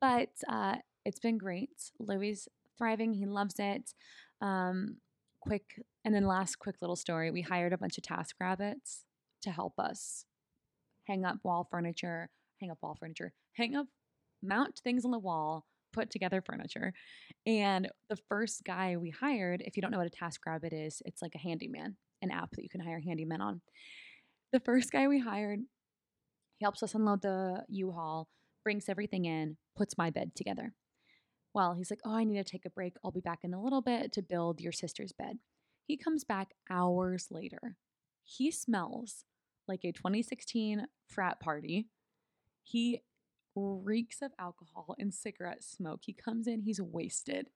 But 0.00 0.30
uh 0.48 0.76
it's 1.04 1.20
been 1.20 1.38
great. 1.38 1.90
Louis 1.98 2.30
is 2.30 2.48
thriving. 2.78 3.14
He 3.14 3.26
loves 3.26 3.56
it. 3.58 3.94
Um 4.40 4.96
quick 5.40 5.82
and 6.04 6.14
then 6.14 6.26
last 6.26 6.58
quick 6.58 6.76
little 6.80 6.96
story. 6.96 7.30
We 7.30 7.42
hired 7.42 7.72
a 7.72 7.78
bunch 7.78 7.98
of 7.98 8.04
task 8.04 8.36
rabbits 8.40 9.04
to 9.42 9.50
help 9.50 9.78
us 9.78 10.24
hang 11.04 11.24
up 11.24 11.38
wall 11.42 11.68
furniture, 11.70 12.30
hang 12.60 12.70
up 12.70 12.78
wall 12.82 12.96
furniture, 12.98 13.32
hang 13.52 13.76
up 13.76 13.86
mount 14.42 14.80
things 14.82 15.04
on 15.04 15.10
the 15.10 15.18
wall, 15.18 15.66
put 15.92 16.10
together 16.10 16.42
furniture. 16.44 16.92
And 17.46 17.90
the 18.08 18.18
first 18.28 18.64
guy 18.64 18.96
we 18.96 19.10
hired, 19.10 19.62
if 19.62 19.76
you 19.76 19.82
don't 19.82 19.90
know 19.90 19.98
what 19.98 20.06
a 20.06 20.10
task 20.10 20.44
rabbit 20.46 20.72
is, 20.72 21.02
it's 21.04 21.22
like 21.22 21.34
a 21.34 21.38
handyman, 21.38 21.96
an 22.22 22.30
app 22.30 22.50
that 22.52 22.62
you 22.62 22.68
can 22.68 22.80
hire 22.80 23.00
handymen 23.00 23.40
on. 23.40 23.60
The 24.52 24.60
first 24.60 24.92
guy 24.92 25.08
we 25.08 25.20
hired, 25.20 25.60
he 26.58 26.64
helps 26.64 26.82
us 26.82 26.94
unload 26.94 27.22
the 27.22 27.64
U-Haul, 27.68 28.28
brings 28.62 28.88
everything 28.88 29.24
in, 29.24 29.56
puts 29.76 29.98
my 29.98 30.10
bed 30.10 30.32
together. 30.34 30.72
Well, 31.54 31.74
he's 31.74 31.90
like, 31.90 32.00
"Oh, 32.04 32.14
I 32.14 32.24
need 32.24 32.36
to 32.36 32.44
take 32.44 32.66
a 32.66 32.70
break. 32.70 32.94
I'll 33.04 33.10
be 33.10 33.20
back 33.20 33.40
in 33.44 33.54
a 33.54 33.62
little 33.62 33.80
bit 33.82 34.12
to 34.12 34.22
build 34.22 34.60
your 34.60 34.72
sister's 34.72 35.12
bed." 35.12 35.38
He 35.86 35.96
comes 35.96 36.24
back 36.24 36.54
hours 36.70 37.28
later. 37.30 37.76
He 38.24 38.50
smells 38.50 39.24
like 39.68 39.84
a 39.84 39.92
2016 39.92 40.86
frat 41.08 41.40
party. 41.40 41.88
He 42.62 43.02
reeks 43.54 44.20
of 44.22 44.32
alcohol 44.38 44.96
and 44.98 45.12
cigarette 45.14 45.62
smoke. 45.62 46.00
He 46.04 46.12
comes 46.12 46.46
in, 46.46 46.62
he's 46.62 46.80
wasted. 46.80 47.48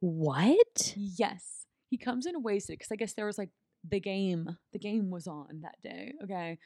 What? 0.00 0.94
Yes. 0.96 1.66
He 1.90 1.98
comes 1.98 2.26
in 2.26 2.42
wasted 2.42 2.78
because 2.78 2.92
I 2.92 2.96
guess 2.96 3.12
there 3.14 3.26
was 3.26 3.36
like 3.36 3.50
the 3.88 4.00
game. 4.00 4.56
The 4.72 4.78
game 4.78 5.10
was 5.10 5.26
on 5.26 5.62
that 5.62 5.76
day. 5.82 6.14
Okay. 6.24 6.58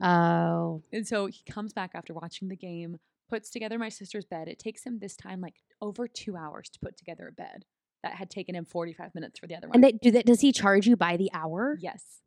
Oh, 0.00 0.82
And 0.92 1.06
so 1.06 1.26
he 1.26 1.40
comes 1.50 1.72
back 1.72 1.92
after 1.94 2.12
watching 2.12 2.48
the 2.48 2.56
game, 2.56 2.98
puts 3.28 3.50
together 3.50 3.78
my 3.78 3.88
sister's 3.88 4.24
bed. 4.24 4.48
It 4.48 4.58
takes 4.58 4.84
him 4.84 4.98
this 4.98 5.16
time 5.16 5.40
like 5.40 5.56
over 5.80 6.06
two 6.08 6.36
hours 6.36 6.68
to 6.70 6.78
put 6.80 6.96
together 6.96 7.28
a 7.28 7.32
bed 7.32 7.64
that 8.02 8.14
had 8.14 8.30
taken 8.30 8.54
him 8.54 8.64
45 8.64 9.14
minutes 9.14 9.38
for 9.38 9.46
the 9.46 9.56
other 9.56 9.68
one. 9.68 9.76
and 9.76 9.84
they 9.84 9.92
do 9.92 10.10
that. 10.12 10.26
Does 10.26 10.40
he 10.40 10.52
charge 10.52 10.86
you 10.86 10.96
by 10.96 11.16
the 11.16 11.30
hour? 11.32 11.76
Yes. 11.80 12.20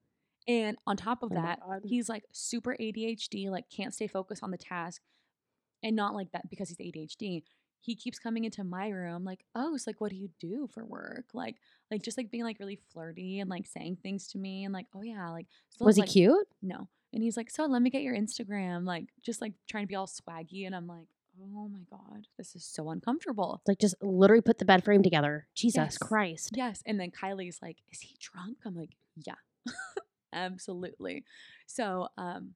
And 0.48 0.78
on 0.88 0.98
top 0.98 1.22
of 1.24 1.32
Oh 1.32 1.36
that, 1.36 1.60
he's 1.86 2.10
like 2.10 2.24
super 2.32 2.76
ADHD, 2.80 3.50
like 3.50 3.66
can't 3.70 3.94
stay 3.94 4.08
focused 4.08 4.44
on 4.44 4.52
the 4.52 4.58
task. 4.58 5.02
And 5.84 5.96
not 5.96 6.14
like 6.14 6.32
that 6.34 6.50
because 6.50 6.70
he's 6.70 6.78
ADHD. 6.78 7.44
He 7.82 7.96
keeps 7.96 8.20
coming 8.20 8.44
into 8.44 8.66
my 8.66 8.90
room 8.90 9.24
like, 9.24 9.46
"Oh, 9.56 9.74
it's 9.74 9.88
like 9.88 10.02
what 10.02 10.10
do 10.12 10.18
you 10.18 10.30
do 10.42 10.68
for 10.74 10.84
work?" 10.86 11.28
Like 11.34 11.56
like 11.90 12.02
just 12.02 12.18
like 12.18 12.30
being 12.30 12.44
like 12.44 12.60
really 12.60 12.80
flirty 12.92 13.40
and 13.40 13.50
like 13.50 13.66
saying 13.66 14.00
things 14.04 14.28
to 14.30 14.38
me 14.38 14.66
and 14.66 14.74
like, 14.74 14.88
"Oh 14.94 15.02
yeah, 15.02 15.30
like 15.30 15.48
so 15.70 15.86
Was 15.86 15.96
he 15.96 16.02
like, 16.02 16.10
cute? 16.10 16.48
No. 16.62 16.90
And 17.14 17.24
he's 17.24 17.38
like, 17.38 17.50
So 17.50 17.66
let 17.66 17.82
me 17.82 17.90
get 17.90 18.02
your 18.04 18.16
Instagram. 18.16 18.86
Like, 18.86 19.06
just 19.24 19.42
like 19.42 19.54
trying 19.68 19.84
to 19.84 19.88
be 19.88 19.96
all 19.96 20.08
swaggy. 20.08 20.66
And 20.66 20.76
I'm 20.76 20.88
like, 20.88 21.08
Oh 21.42 21.70
my 21.70 21.84
God, 21.90 22.28
this 22.38 22.56
is 22.56 22.66
so 22.66 22.90
uncomfortable. 22.90 23.62
Like 23.68 23.80
just 23.80 23.96
literally 24.02 24.42
put 24.42 24.58
the 24.58 24.66
bed 24.66 24.84
frame 24.84 25.02
together. 25.04 25.48
Jesus 25.56 25.76
Yes. 25.78 25.98
Christ. 25.98 26.50
Yes. 26.54 26.84
And 26.86 27.00
then 27.00 27.12
Kylie's 27.12 27.60
like, 27.62 27.78
Is 27.92 28.02
he 28.02 28.16
drunk? 28.20 28.58
I'm 28.66 28.76
like, 28.76 28.92
Yeah, 29.16 29.36
absolutely. 30.34 31.24
So, 31.68 32.08
um, 32.18 32.52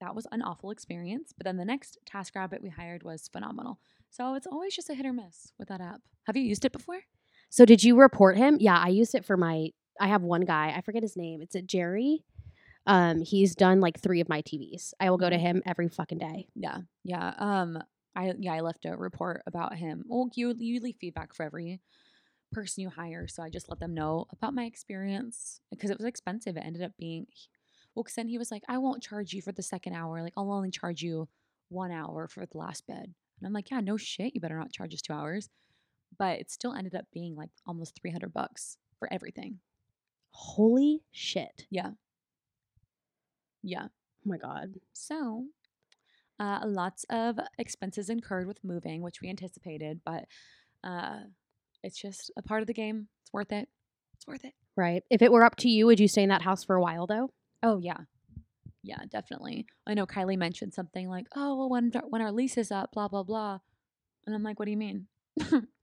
that 0.00 0.14
was 0.14 0.26
an 0.32 0.42
awful 0.42 0.70
experience. 0.70 1.32
But 1.36 1.44
then 1.44 1.56
the 1.56 1.64
next 1.64 1.98
Task 2.04 2.34
Rabbit 2.34 2.62
we 2.62 2.68
hired 2.68 3.02
was 3.04 3.28
phenomenal. 3.32 3.78
So 4.10 4.34
it's 4.34 4.46
always 4.46 4.74
just 4.74 4.90
a 4.90 4.94
hit 4.94 5.06
or 5.06 5.12
miss 5.12 5.52
with 5.58 5.68
that 5.68 5.80
app. 5.80 6.00
Have 6.26 6.36
you 6.36 6.42
used 6.42 6.64
it 6.64 6.72
before? 6.72 7.00
So 7.48 7.64
did 7.64 7.82
you 7.84 7.96
report 7.98 8.36
him? 8.36 8.58
Yeah, 8.60 8.76
I 8.76 8.88
used 8.88 9.14
it 9.14 9.24
for 9.24 9.36
my 9.36 9.68
I 10.00 10.08
have 10.08 10.22
one 10.22 10.42
guy, 10.42 10.74
I 10.76 10.80
forget 10.80 11.02
his 11.02 11.16
name. 11.16 11.40
It's 11.40 11.54
a 11.54 11.62
Jerry. 11.62 12.24
Um, 12.86 13.20
he's 13.22 13.54
done 13.54 13.80
like 13.80 14.00
three 14.00 14.20
of 14.20 14.28
my 14.28 14.42
TVs. 14.42 14.92
I 15.00 15.10
will 15.10 15.18
go 15.18 15.30
to 15.30 15.38
him 15.38 15.62
every 15.66 15.88
fucking 15.88 16.18
day. 16.18 16.48
Yeah, 16.54 16.78
yeah. 17.02 17.34
Um, 17.38 17.78
I 18.14 18.32
yeah, 18.38 18.54
I 18.54 18.60
left 18.60 18.84
a 18.84 18.96
report 18.96 19.42
about 19.46 19.76
him. 19.76 20.04
Well, 20.06 20.28
you 20.34 20.54
you 20.58 20.80
leave 20.80 20.96
feedback 21.00 21.34
for 21.34 21.44
every 21.44 21.80
person 22.52 22.82
you 22.82 22.90
hire, 22.90 23.26
so 23.26 23.42
I 23.42 23.50
just 23.50 23.68
let 23.68 23.80
them 23.80 23.94
know 23.94 24.26
about 24.32 24.54
my 24.54 24.64
experience 24.64 25.60
because 25.70 25.90
it 25.90 25.98
was 25.98 26.06
expensive. 26.06 26.56
It 26.56 26.64
ended 26.64 26.82
up 26.82 26.92
being 26.98 27.26
well, 27.94 28.02
because 28.02 28.16
then 28.16 28.28
he 28.28 28.38
was 28.38 28.50
like, 28.50 28.62
I 28.68 28.78
won't 28.78 29.02
charge 29.02 29.32
you 29.32 29.42
for 29.42 29.52
the 29.52 29.62
second 29.62 29.94
hour. 29.94 30.22
Like 30.22 30.34
I'll 30.36 30.52
only 30.52 30.70
charge 30.70 31.02
you 31.02 31.28
one 31.68 31.90
hour 31.90 32.28
for 32.28 32.44
the 32.44 32.58
last 32.58 32.86
bed. 32.86 33.04
And 33.04 33.46
I'm 33.46 33.52
like, 33.52 33.70
yeah, 33.70 33.80
no 33.80 33.96
shit. 33.96 34.34
You 34.34 34.40
better 34.40 34.58
not 34.58 34.72
charge 34.72 34.94
us 34.94 35.02
two 35.02 35.12
hours. 35.12 35.48
But 36.18 36.38
it 36.38 36.50
still 36.50 36.74
ended 36.74 36.94
up 36.94 37.06
being 37.12 37.34
like 37.34 37.50
almost 37.66 37.98
three 38.00 38.10
hundred 38.10 38.32
bucks 38.32 38.76
for 38.98 39.12
everything. 39.12 39.58
Holy 40.30 41.02
shit. 41.12 41.66
Yeah. 41.70 41.90
Yeah. 43.64 43.86
Oh 43.86 44.26
my 44.26 44.36
god. 44.36 44.74
So, 44.92 45.46
uh, 46.38 46.60
lots 46.64 47.04
of 47.10 47.38
expenses 47.58 48.10
incurred 48.10 48.46
with 48.46 48.62
moving, 48.62 49.02
which 49.02 49.20
we 49.20 49.28
anticipated, 49.28 50.00
but 50.04 50.26
uh, 50.84 51.20
it's 51.82 52.00
just 52.00 52.30
a 52.36 52.42
part 52.42 52.60
of 52.60 52.66
the 52.66 52.74
game. 52.74 53.08
It's 53.22 53.32
worth 53.32 53.52
it. 53.52 53.68
It's 54.16 54.26
worth 54.26 54.44
it. 54.44 54.52
Right. 54.76 55.02
If 55.10 55.22
it 55.22 55.32
were 55.32 55.44
up 55.44 55.56
to 55.56 55.68
you, 55.68 55.86
would 55.86 56.00
you 56.00 56.08
stay 56.08 56.22
in 56.22 56.28
that 56.28 56.42
house 56.42 56.62
for 56.64 56.76
a 56.76 56.80
while 56.80 57.06
though? 57.06 57.30
Oh 57.62 57.78
yeah, 57.78 57.98
yeah, 58.82 59.00
definitely. 59.10 59.66
I 59.86 59.94
know 59.94 60.06
Kylie 60.06 60.36
mentioned 60.36 60.74
something 60.74 61.08
like, 61.08 61.26
"Oh, 61.34 61.56
well, 61.56 61.70
when 61.70 61.90
when 62.08 62.20
our 62.20 62.32
lease 62.32 62.58
is 62.58 62.70
up, 62.70 62.92
blah 62.92 63.08
blah 63.08 63.22
blah," 63.22 63.60
and 64.26 64.34
I'm 64.34 64.42
like, 64.42 64.58
"What 64.58 64.66
do 64.66 64.72
you 64.72 64.76
mean? 64.76 65.06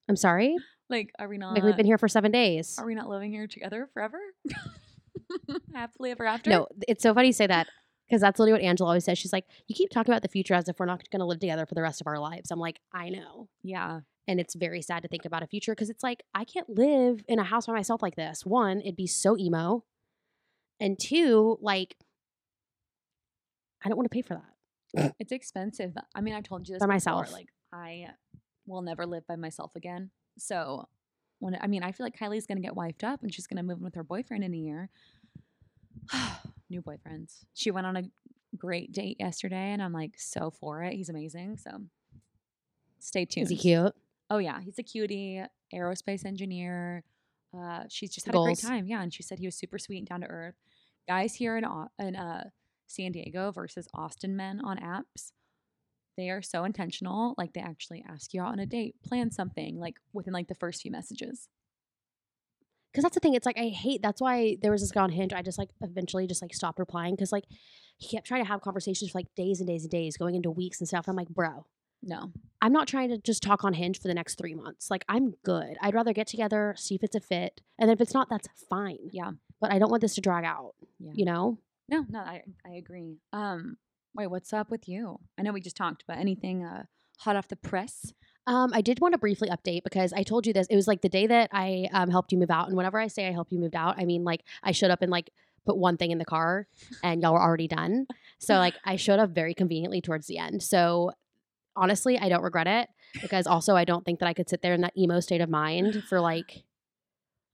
I'm 0.07 0.15
sorry. 0.15 0.55
like, 0.89 1.11
are 1.17 1.27
we 1.27 1.37
not? 1.37 1.53
Like 1.53 1.63
we've 1.63 1.77
been 1.77 1.85
here 1.85 1.97
for 1.97 2.07
seven 2.07 2.31
days. 2.31 2.77
Are 2.77 2.85
we 2.85 2.93
not 2.93 3.09
living 3.09 3.31
here 3.31 3.47
together 3.47 3.89
forever? 3.93 4.19
Happily 5.73 6.11
ever 6.11 6.25
after? 6.25 6.49
No, 6.49 6.67
it's 6.87 7.03
so 7.03 7.13
funny 7.13 7.27
you 7.27 7.33
say 7.33 7.47
that 7.47 7.67
because 8.07 8.21
that's 8.21 8.39
literally 8.39 8.61
what 8.61 8.67
Angela 8.67 8.89
always 8.89 9.05
says. 9.05 9.17
She's 9.17 9.33
like, 9.33 9.45
"You 9.67 9.75
keep 9.75 9.89
talking 9.89 10.11
about 10.13 10.21
the 10.21 10.27
future 10.29 10.53
as 10.53 10.67
if 10.67 10.79
we're 10.79 10.85
not 10.85 11.01
going 11.11 11.19
to 11.19 11.25
live 11.25 11.39
together 11.39 11.65
for 11.65 11.75
the 11.75 11.81
rest 11.81 12.01
of 12.01 12.07
our 12.07 12.19
lives." 12.19 12.51
I'm 12.51 12.59
like, 12.59 12.79
I 12.93 13.09
know, 13.09 13.47
Yeah. 13.63 14.01
and 14.27 14.39
it's 14.39 14.55
very 14.55 14.81
sad 14.81 15.01
to 15.03 15.07
think 15.07 15.25
about 15.25 15.43
a 15.43 15.47
future 15.47 15.71
because 15.73 15.89
it's 15.89 16.03
like 16.03 16.23
I 16.35 16.43
can't 16.45 16.69
live 16.69 17.23
in 17.27 17.39
a 17.39 17.43
house 17.43 17.67
by 17.67 17.73
myself 17.73 18.01
like 18.01 18.15
this. 18.15 18.45
One, 18.45 18.81
it'd 18.81 18.95
be 18.95 19.07
so 19.07 19.37
emo, 19.37 19.83
and 20.79 20.99
two, 20.99 21.57
like 21.61 21.95
I 23.83 23.89
don't 23.89 23.97
want 23.97 24.09
to 24.11 24.15
pay 24.15 24.21
for 24.21 24.35
that. 24.35 25.13
It's 25.19 25.31
expensive. 25.31 25.93
I 26.13 26.21
mean, 26.21 26.33
I've 26.33 26.43
told 26.43 26.67
you 26.67 26.73
this 26.75 26.79
By 26.81 26.85
before, 26.85 26.95
myself. 27.15 27.31
Like, 27.31 27.47
I 27.71 28.07
will 28.65 28.81
never 28.81 29.05
live 29.05 29.25
by 29.25 29.37
myself 29.37 29.71
again. 29.75 30.11
So, 30.37 30.87
when 31.39 31.57
I 31.59 31.67
mean, 31.67 31.81
I 31.81 31.91
feel 31.93 32.05
like 32.05 32.17
Kylie's 32.17 32.45
gonna 32.45 32.59
get 32.59 32.73
wifed 32.73 33.03
up 33.03 33.21
and 33.23 33.33
she's 33.33 33.47
gonna 33.47 33.63
move 33.63 33.77
in 33.77 33.83
with 33.85 33.95
her 33.95 34.03
boyfriend 34.03 34.43
in 34.43 34.53
a 34.53 34.57
year. 34.57 34.89
New 36.69 36.81
boyfriends. 36.81 37.45
She 37.53 37.71
went 37.71 37.87
on 37.87 37.97
a 37.97 38.03
great 38.57 38.91
date 38.91 39.17
yesterday, 39.19 39.71
and 39.71 39.81
I'm 39.81 39.93
like 39.93 40.13
so 40.17 40.51
for 40.51 40.83
it. 40.83 40.93
He's 40.93 41.09
amazing. 41.09 41.57
So, 41.57 41.71
stay 42.99 43.25
tuned. 43.25 43.45
Is 43.45 43.49
he 43.49 43.57
cute? 43.57 43.93
Oh 44.29 44.37
yeah, 44.37 44.61
he's 44.61 44.79
a 44.79 44.83
cutie, 44.83 45.43
aerospace 45.73 46.25
engineer. 46.25 47.03
Uh, 47.57 47.83
she's 47.89 48.13
just 48.13 48.25
had 48.25 48.35
a 48.35 48.39
great 48.39 48.59
time. 48.59 48.87
Yeah, 48.87 49.01
and 49.01 49.13
she 49.13 49.23
said 49.23 49.39
he 49.39 49.47
was 49.47 49.55
super 49.55 49.77
sweet 49.77 49.99
and 49.99 50.07
down 50.07 50.21
to 50.21 50.27
earth. 50.27 50.55
Guys 51.07 51.35
here 51.35 51.57
in 51.57 51.65
in 51.99 52.15
uh, 52.15 52.45
San 52.87 53.11
Diego 53.11 53.51
versus 53.51 53.87
Austin 53.93 54.35
men 54.35 54.61
on 54.63 54.77
apps, 54.77 55.31
they 56.17 56.29
are 56.29 56.41
so 56.41 56.63
intentional. 56.63 57.35
Like 57.37 57.53
they 57.53 57.61
actually 57.61 58.03
ask 58.07 58.33
you 58.33 58.41
out 58.41 58.53
on 58.53 58.59
a 58.59 58.65
date, 58.65 58.95
plan 59.03 59.31
something 59.31 59.79
like 59.79 59.95
within 60.13 60.33
like 60.33 60.47
the 60.47 60.55
first 60.55 60.81
few 60.81 60.91
messages. 60.91 61.49
Because 62.91 63.03
that's 63.03 63.13
the 63.15 63.19
thing. 63.21 63.33
It's 63.35 63.45
like 63.45 63.57
I 63.57 63.69
hate. 63.69 64.01
That's 64.01 64.19
why 64.21 64.57
there 64.61 64.71
was 64.71 64.81
this 64.81 64.91
guy 64.91 65.01
on 65.01 65.11
Hinge. 65.11 65.33
I 65.33 65.41
just 65.41 65.57
like 65.57 65.69
eventually 65.81 66.27
just 66.27 66.41
like 66.41 66.53
stopped 66.53 66.79
replying 66.79 67.15
because 67.15 67.31
like 67.31 67.45
he 67.97 68.15
kept 68.15 68.27
trying 68.27 68.43
to 68.43 68.47
have 68.47 68.61
conversations 68.61 69.11
for 69.11 69.19
like 69.19 69.33
days 69.35 69.59
and 69.59 69.67
days 69.67 69.83
and 69.83 69.91
days, 69.91 70.17
going 70.17 70.35
into 70.35 70.51
weeks 70.51 70.79
and 70.79 70.87
stuff. 70.87 71.05
I'm 71.07 71.15
like, 71.15 71.29
bro, 71.29 71.65
No, 72.03 72.31
I'm 72.61 72.73
not 72.73 72.87
trying 72.87 73.09
to 73.09 73.17
just 73.17 73.43
talk 73.43 73.63
on 73.63 73.73
Hinge 73.73 73.99
for 73.99 74.07
the 74.07 74.13
next 74.13 74.35
three 74.37 74.55
months. 74.55 74.89
Like 74.91 75.05
I'm 75.07 75.35
good. 75.45 75.77
I'd 75.81 75.93
rather 75.93 76.11
get 76.13 76.27
together, 76.27 76.73
see 76.77 76.95
if 76.95 77.03
it's 77.03 77.15
a 77.15 77.19
fit, 77.21 77.61
and 77.79 77.87
then 77.87 77.95
if 77.95 78.01
it's 78.01 78.13
not, 78.13 78.27
that's 78.29 78.47
fine. 78.69 78.97
Yeah. 79.11 79.31
But 79.61 79.71
I 79.71 79.79
don't 79.79 79.89
want 79.91 80.01
this 80.01 80.15
to 80.15 80.21
drag 80.21 80.43
out. 80.43 80.73
yeah, 80.99 81.11
You 81.13 81.25
know. 81.25 81.59
no, 81.87 82.05
no. 82.09 82.19
I 82.19 82.41
I 82.65 82.71
agree. 82.71 83.19
Um, 83.31 83.77
wait, 84.15 84.27
what's 84.27 84.51
up 84.51 84.69
with 84.71 84.87
you? 84.89 85.19
I 85.37 85.43
know 85.43 85.53
we 85.53 85.61
just 85.61 85.77
talked, 85.77 86.03
but 86.07 86.17
anything 86.17 86.65
uh 86.65 86.83
hot 87.19 87.35
off 87.35 87.47
the 87.47 87.55
press? 87.55 88.11
Um, 88.47 88.71
I 88.73 88.81
did 88.81 88.99
want 88.99 89.13
to 89.13 89.19
briefly 89.19 89.49
update 89.49 89.83
because 89.83 90.13
I 90.13 90.23
told 90.23 90.47
you 90.47 90.53
this. 90.53 90.67
It 90.67 90.75
was 90.75 90.87
like 90.87 91.01
the 91.01 91.09
day 91.09 91.27
that 91.27 91.49
I 91.51 91.87
um, 91.93 92.09
helped 92.09 92.31
you 92.31 92.37
move 92.37 92.51
out, 92.51 92.67
and 92.67 92.75
whenever 92.75 92.99
I 92.99 93.07
say 93.07 93.27
I 93.27 93.31
helped 93.31 93.51
you 93.51 93.59
move 93.59 93.75
out, 93.75 93.95
I 93.97 94.05
mean 94.05 94.23
like 94.23 94.43
I 94.63 94.71
showed 94.71 94.91
up 94.91 95.01
and 95.01 95.11
like 95.11 95.29
put 95.65 95.77
one 95.77 95.97
thing 95.97 96.11
in 96.11 96.17
the 96.17 96.25
car, 96.25 96.67
and 97.03 97.21
y'all 97.21 97.33
were 97.33 97.41
already 97.41 97.67
done. 97.67 98.07
So 98.39 98.55
like 98.55 98.75
I 98.83 98.95
showed 98.95 99.19
up 99.19 99.29
very 99.29 99.53
conveniently 99.53 100.01
towards 100.01 100.27
the 100.27 100.37
end. 100.37 100.63
So 100.63 101.11
honestly, 101.75 102.17
I 102.17 102.29
don't 102.29 102.43
regret 102.43 102.67
it 102.67 102.89
because 103.21 103.45
also 103.45 103.75
I 103.75 103.85
don't 103.85 104.03
think 104.03 104.19
that 104.19 104.27
I 104.27 104.33
could 104.33 104.49
sit 104.49 104.61
there 104.61 104.73
in 104.73 104.81
that 104.81 104.97
emo 104.97 105.19
state 105.19 105.41
of 105.41 105.49
mind 105.49 106.03
for 106.09 106.19
like 106.19 106.63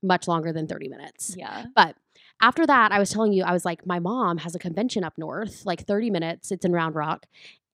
much 0.02 0.26
longer 0.26 0.52
than 0.52 0.66
thirty 0.66 0.88
minutes. 0.88 1.34
Yeah. 1.36 1.66
But 1.76 1.96
after 2.40 2.66
that, 2.66 2.92
I 2.92 2.98
was 2.98 3.10
telling 3.10 3.32
you, 3.32 3.42
I 3.42 3.52
was 3.52 3.64
like, 3.64 3.86
my 3.86 3.98
mom 3.98 4.38
has 4.38 4.54
a 4.54 4.58
convention 4.58 5.02
up 5.02 5.18
north, 5.18 5.66
like 5.66 5.86
30 5.86 6.10
minutes. 6.10 6.52
It's 6.52 6.64
in 6.64 6.72
Round 6.72 6.94
Rock, 6.94 7.26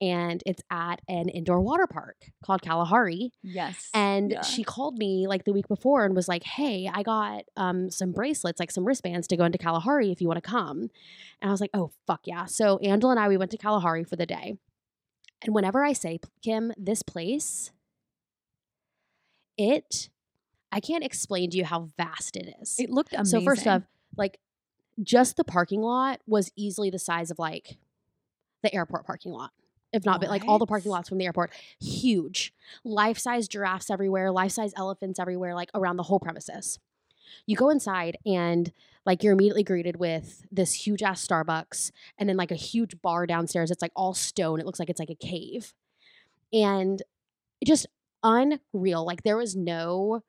and 0.04 0.42
it's 0.44 0.62
at 0.70 1.00
an 1.08 1.28
indoor 1.28 1.60
water 1.60 1.86
park 1.86 2.30
called 2.44 2.60
Kalahari. 2.62 3.32
Yes. 3.42 3.88
And 3.94 4.32
Yeah. 4.32 4.42
she 4.42 4.62
called 4.64 4.98
me 4.98 5.26
like 5.26 5.44
the 5.44 5.52
week 5.52 5.66
before 5.68 6.04
and 6.04 6.14
was 6.14 6.28
like, 6.28 6.42
"Hey, 6.44 6.90
I 6.92 7.02
got 7.02 7.44
um, 7.56 7.90
some 7.90 8.12
bracelets, 8.12 8.60
like 8.60 8.70
some 8.70 8.84
wristbands, 8.84 9.26
to 9.28 9.36
go 9.36 9.44
into 9.44 9.58
Kalahari 9.58 10.10
if 10.12 10.20
you 10.20 10.28
want 10.28 10.42
to 10.42 10.48
come." 10.50 10.90
And 11.40 11.48
I 11.48 11.50
was 11.50 11.60
like, 11.60 11.70
"Oh 11.72 11.90
fuck 12.06 12.20
yeah!" 12.26 12.44
So 12.44 12.78
Angela 12.78 13.12
and 13.12 13.20
I 13.20 13.28
we 13.28 13.36
went 13.36 13.50
to 13.52 13.58
Kalahari 13.58 14.04
for 14.04 14.16
the 14.16 14.26
day. 14.26 14.58
And 15.42 15.54
whenever 15.54 15.84
I 15.84 15.92
say 15.92 16.18
Kim, 16.42 16.72
this 16.76 17.02
place, 17.02 17.70
it, 19.56 20.08
I 20.72 20.80
can't 20.80 21.04
explain 21.04 21.50
to 21.50 21.56
you 21.56 21.64
how 21.64 21.88
vast 21.96 22.36
it 22.36 22.54
is. 22.60 22.76
it 22.78 22.90
looked 22.90 23.12
amazing. 23.12 23.40
So 23.40 23.44
first 23.44 23.66
off, 23.66 23.82
like 24.16 24.38
just 25.02 25.36
the 25.36 25.44
parking 25.44 25.80
lot 25.80 26.20
was 26.26 26.50
easily 26.56 26.90
the 26.90 26.98
size 26.98 27.30
of 27.30 27.38
like 27.38 27.78
the 28.62 28.74
airport 28.74 29.04
parking 29.06 29.32
lot. 29.32 29.50
If 29.94 30.04
not, 30.04 30.20
but 30.20 30.28
like 30.28 30.44
all 30.48 30.58
the 30.58 30.66
parking 30.66 30.90
lots 30.90 31.08
from 31.08 31.18
the 31.18 31.24
airport, 31.24 31.52
huge, 31.80 32.52
life-size 32.82 33.46
giraffes 33.46 33.90
everywhere, 33.90 34.32
life-size 34.32 34.72
elephants 34.76 35.20
everywhere, 35.20 35.54
like 35.54 35.70
around 35.72 35.98
the 35.98 36.02
whole 36.02 36.18
premises. 36.18 36.80
You 37.46 37.56
go 37.56 37.70
inside 37.70 38.18
and 38.26 38.72
like 39.06 39.22
you're 39.22 39.34
immediately 39.34 39.62
greeted 39.62 39.96
with 39.96 40.44
this 40.50 40.86
huge 40.86 41.02
ass 41.02 41.26
Starbucks 41.26 41.92
and 42.18 42.28
then 42.28 42.36
like 42.36 42.50
a 42.50 42.56
huge 42.56 43.00
bar 43.02 43.24
downstairs. 43.26 43.70
It's 43.70 43.82
like 43.82 43.92
all 43.94 44.14
stone. 44.14 44.58
It 44.58 44.66
looks 44.66 44.80
like 44.80 44.90
it's 44.90 45.00
like 45.00 45.10
a 45.10 45.14
cave. 45.14 45.74
And 46.52 47.00
just 47.64 47.86
unreal. 48.24 49.06
Like 49.06 49.22
there 49.22 49.36
was 49.36 49.54
no 49.54 50.22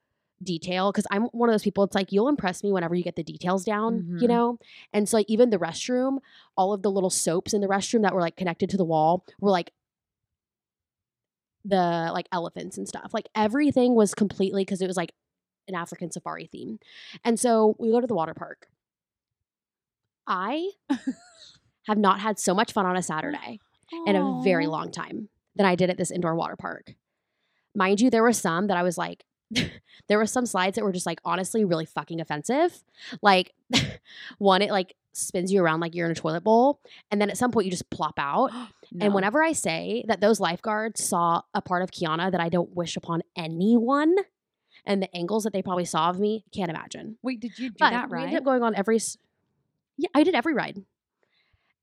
detail 0.44 0.92
because 0.92 1.08
I'm 1.12 1.24
one 1.26 1.50
of 1.50 1.54
those 1.54 1.64
people. 1.64 1.84
It's 1.84 1.96
like 1.96 2.12
you'll 2.12 2.28
impress 2.30 2.64
me 2.64 2.72
whenever 2.72 2.94
you 2.96 3.04
get 3.04 3.16
the 3.16 3.24
details 3.24 3.64
down, 3.64 4.06
you 4.20 4.28
Mhm. 4.28 4.30
know. 4.30 4.60
And 4.94 5.08
so 5.08 5.18
like 5.18 5.30
even 5.30 5.50
the 5.50 5.58
restroom, 5.58 6.20
all 6.58 6.74
of 6.74 6.82
the 6.82 6.92
little 6.92 7.10
soaps 7.10 7.54
in 7.54 7.62
the 7.62 7.68
restroom 7.68 8.02
that 8.04 8.14
were 8.14 8.22
like 8.22 8.36
connected 8.36 8.70
to 8.72 8.78
the 8.78 8.86
wall 8.86 9.26
were 9.40 9.52
like 9.52 9.72
the 11.64 12.12
like 12.14 12.28
elephants 12.32 12.78
and 12.78 12.88
stuff. 12.88 13.12
Like 13.14 13.28
everything 13.34 13.96
was 13.96 14.14
completely 14.14 14.64
because 14.64 14.82
it 14.82 14.88
was 14.88 14.98
like 14.98 15.14
an 15.68 15.76
African 15.76 16.12
safari 16.12 16.46
theme. 16.46 16.80
And 17.24 17.40
so 17.40 17.76
we 17.80 17.90
go 17.92 18.02
to 18.02 18.08
the 18.08 18.14
water 18.16 18.34
park. 18.36 18.68
I 20.28 20.72
have 21.88 21.98
not 21.98 22.20
had 22.20 22.40
so 22.40 22.54
much 22.54 22.72
fun 22.72 22.86
on 22.86 22.96
a 22.96 23.02
Saturday 23.02 23.60
in 24.06 24.16
a 24.16 24.42
very 24.44 24.68
long 24.68 24.92
time 24.92 25.30
than 25.56 25.66
I 25.66 25.76
did 25.76 25.90
at 25.90 25.98
this 25.98 26.12
indoor 26.12 26.36
water 26.36 26.56
park. 26.56 26.94
Mind 27.76 28.02
you, 28.02 28.10
there 28.10 28.24
were 28.24 28.34
some 28.34 28.68
that 28.68 28.78
I 28.78 28.84
was 28.84 28.98
like, 28.98 29.24
there 30.08 30.18
were 30.18 30.26
some 30.26 30.46
slides 30.46 30.76
that 30.76 30.84
were 30.84 30.92
just 30.92 31.06
like 31.06 31.20
honestly 31.26 31.66
really 31.66 31.86
fucking 31.86 32.20
offensive. 32.22 32.84
Like 33.22 33.54
one, 34.38 34.62
it 34.62 34.72
like 34.72 34.96
spins 35.14 35.52
you 35.52 35.62
around 35.64 35.80
like 35.80 35.96
you're 35.96 36.06
in 36.06 36.12
a 36.12 36.16
toilet 36.16 36.44
bowl, 36.44 36.80
and 37.12 37.22
then 37.22 37.30
at 37.30 37.38
some 37.38 37.52
point 37.52 37.66
you 37.66 37.72
just 37.72 37.90
plop 37.90 38.16
out. 38.18 38.52
No. 38.92 39.08
And 39.08 39.16
whenever 39.16 39.44
I 39.44 39.52
say 39.54 40.06
that 40.08 40.22
those 40.22 40.40
lifeguards 40.40 41.04
saw 41.04 41.42
a 41.56 41.62
part 41.62 41.82
of 41.82 41.90
Kiona 41.90 42.32
that 42.32 42.40
I 42.40 42.50
don't 42.50 42.74
wish 42.76 42.96
upon 42.96 43.24
anyone, 43.36 44.16
and 44.86 45.02
the 45.02 45.14
angles 45.14 45.44
that 45.44 45.54
they 45.54 45.64
probably 45.64 45.86
saw 45.86 46.12
of 46.12 46.20
me, 46.20 46.46
can't 46.54 46.70
imagine. 46.70 47.18
Wait, 47.24 47.40
did 47.40 47.58
you 47.58 47.70
do 47.72 47.76
But 47.80 47.90
that 47.90 48.10
we 48.10 48.14
right? 48.14 48.24
ended 48.26 48.38
up 48.38 48.46
going 48.46 48.62
on 48.62 48.76
every. 48.76 48.98
s- 48.98 49.18
Yeah, 49.98 50.10
I 50.14 50.24
did 50.24 50.36
every 50.36 50.54
ride. 50.54 50.84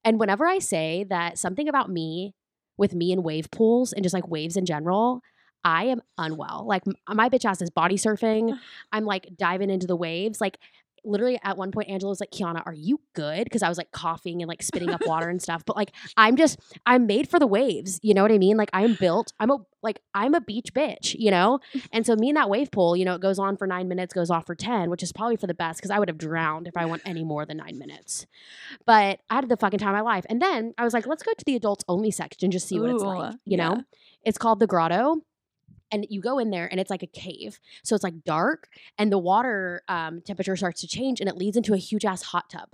And 0.04 0.20
whenever 0.20 0.46
I 0.46 0.60
say 0.60 1.04
that 1.10 1.38
something 1.38 1.68
about 1.68 1.90
me 1.90 2.34
with 2.76 2.94
me 2.94 3.12
and 3.12 3.24
wave 3.24 3.50
pools 3.50 3.92
and 3.92 4.04
just 4.04 4.14
like 4.14 4.28
waves 4.28 4.56
in 4.56 4.64
general, 4.64 5.20
I 5.64 5.84
am 5.84 6.02
unwell. 6.18 6.64
Like 6.66 6.82
my 7.08 7.28
bitch 7.28 7.44
ass 7.44 7.62
is 7.62 7.70
body 7.70 7.96
surfing. 7.96 8.58
I'm 8.92 9.04
like 9.04 9.36
diving 9.36 9.70
into 9.70 9.86
the 9.86 9.96
waves. 9.96 10.40
Like 10.40 10.58
literally 11.04 11.38
at 11.42 11.56
one 11.56 11.72
point 11.72 11.88
Angela 11.88 12.10
was 12.10 12.20
like, 12.20 12.30
Kiona, 12.30 12.62
are 12.64 12.74
you 12.74 13.00
good? 13.14 13.44
Because 13.44 13.62
I 13.62 13.68
was 13.68 13.78
like 13.78 13.90
coughing 13.92 14.42
and 14.42 14.48
like 14.48 14.62
spitting 14.62 14.90
up 14.90 15.04
water 15.06 15.28
and 15.28 15.40
stuff. 15.42 15.64
But 15.64 15.76
like 15.76 15.92
I'm 16.16 16.36
just 16.36 16.58
I'm 16.86 17.06
made 17.06 17.28
for 17.28 17.38
the 17.38 17.46
waves. 17.46 17.98
You 18.02 18.14
know 18.14 18.22
what 18.22 18.32
I 18.32 18.38
mean? 18.38 18.56
Like 18.56 18.70
I'm 18.72 18.94
built, 18.94 19.32
I'm 19.40 19.50
a 19.50 19.58
like 19.82 20.00
I'm 20.14 20.34
a 20.34 20.40
beach 20.40 20.72
bitch, 20.74 21.16
you 21.18 21.30
know? 21.30 21.60
And 21.92 22.06
so 22.06 22.16
me 22.16 22.30
and 22.30 22.36
that 22.36 22.48
wave 22.48 22.70
pool, 22.70 22.96
you 22.96 23.04
know, 23.04 23.14
it 23.14 23.20
goes 23.20 23.38
on 23.38 23.56
for 23.56 23.66
nine 23.66 23.86
minutes, 23.86 24.14
goes 24.14 24.30
off 24.30 24.46
for 24.46 24.54
10, 24.54 24.88
which 24.88 25.02
is 25.02 25.12
probably 25.12 25.36
for 25.36 25.46
the 25.46 25.54
best 25.54 25.78
because 25.78 25.90
I 25.90 25.98
would 25.98 26.08
have 26.08 26.16
drowned 26.16 26.66
if 26.66 26.76
I 26.76 26.86
went 26.86 27.02
any 27.04 27.22
more 27.24 27.44
than 27.44 27.58
nine 27.58 27.78
minutes. 27.78 28.26
But 28.86 29.20
I 29.28 29.34
had 29.34 29.48
the 29.48 29.56
fucking 29.56 29.78
time 29.78 29.90
of 29.90 29.96
my 29.96 30.00
life. 30.00 30.24
And 30.30 30.40
then 30.40 30.74
I 30.78 30.84
was 30.84 30.94
like, 30.94 31.06
let's 31.06 31.22
go 31.22 31.32
to 31.36 31.44
the 31.44 31.56
adults 31.56 31.84
only 31.88 32.10
section, 32.10 32.50
just 32.50 32.68
see 32.68 32.80
what 32.80 32.90
it's 32.90 33.02
like. 33.02 33.34
You 33.44 33.58
yeah. 33.58 33.68
know? 33.68 33.82
It's 34.24 34.38
called 34.38 34.60
the 34.60 34.66
grotto 34.66 35.22
and 35.92 36.06
you 36.08 36.20
go 36.20 36.38
in 36.38 36.50
there 36.50 36.66
and 36.66 36.80
it's 36.80 36.90
like 36.90 37.02
a 37.02 37.06
cave. 37.06 37.60
So 37.84 37.94
it's 37.94 38.02
like 38.02 38.24
dark 38.24 38.68
and 38.98 39.12
the 39.12 39.18
water 39.18 39.82
um, 39.88 40.22
temperature 40.22 40.56
starts 40.56 40.80
to 40.80 40.88
change 40.88 41.20
and 41.20 41.28
it 41.28 41.36
leads 41.36 41.56
into 41.56 41.74
a 41.74 41.78
huge 41.78 42.04
ass 42.04 42.22
hot 42.22 42.50
tub. 42.50 42.70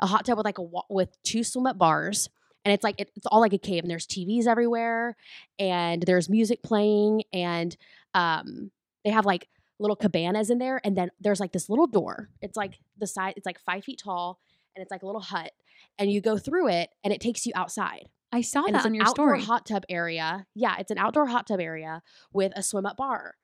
A 0.00 0.06
hot 0.06 0.24
tub 0.24 0.38
with 0.38 0.46
like 0.46 0.58
a 0.58 0.62
wa- 0.62 0.84
with 0.88 1.20
two 1.22 1.44
swim 1.44 1.66
up 1.66 1.76
bars 1.76 2.30
and 2.64 2.72
it's 2.72 2.84
like 2.84 2.94
it, 2.98 3.10
it's 3.16 3.26
all 3.26 3.40
like 3.40 3.52
a 3.52 3.58
cave 3.58 3.82
and 3.82 3.90
there's 3.90 4.06
tvs 4.06 4.46
everywhere 4.46 5.16
and 5.58 6.02
there's 6.02 6.28
music 6.28 6.62
playing 6.62 7.24
and 7.32 7.76
um, 8.14 8.70
they 9.04 9.10
have 9.10 9.26
like 9.26 9.48
little 9.78 9.96
cabanas 9.96 10.48
in 10.48 10.58
there 10.58 10.80
and 10.84 10.96
then 10.96 11.10
there's 11.20 11.40
like 11.40 11.52
this 11.52 11.68
little 11.68 11.88
door. 11.88 12.30
It's 12.40 12.56
like 12.56 12.78
the 12.98 13.06
side 13.06 13.34
it's 13.36 13.46
like 13.46 13.58
five 13.58 13.84
feet 13.84 14.00
tall 14.02 14.38
and 14.74 14.82
it's 14.82 14.90
like 14.90 15.02
a 15.02 15.06
little 15.06 15.20
hut 15.20 15.50
and 15.98 16.10
you 16.10 16.20
go 16.20 16.38
through 16.38 16.68
it 16.68 16.90
and 17.04 17.12
it 17.12 17.20
takes 17.20 17.44
you 17.44 17.52
outside 17.54 18.08
I 18.32 18.40
saw 18.40 18.64
and 18.64 18.74
that 18.74 18.78
it's 18.78 18.86
on 18.86 18.92
an 18.92 18.94
your 18.96 19.04
outdoor 19.04 19.28
story. 19.36 19.42
hot 19.42 19.66
tub 19.66 19.84
area. 19.88 20.46
Yeah, 20.54 20.76
it's 20.78 20.90
an 20.90 20.98
outdoor 20.98 21.26
hot 21.26 21.46
tub 21.46 21.60
area 21.60 22.02
with 22.32 22.52
a 22.56 22.62
swim 22.62 22.86
up 22.86 22.96
bar. 22.96 23.34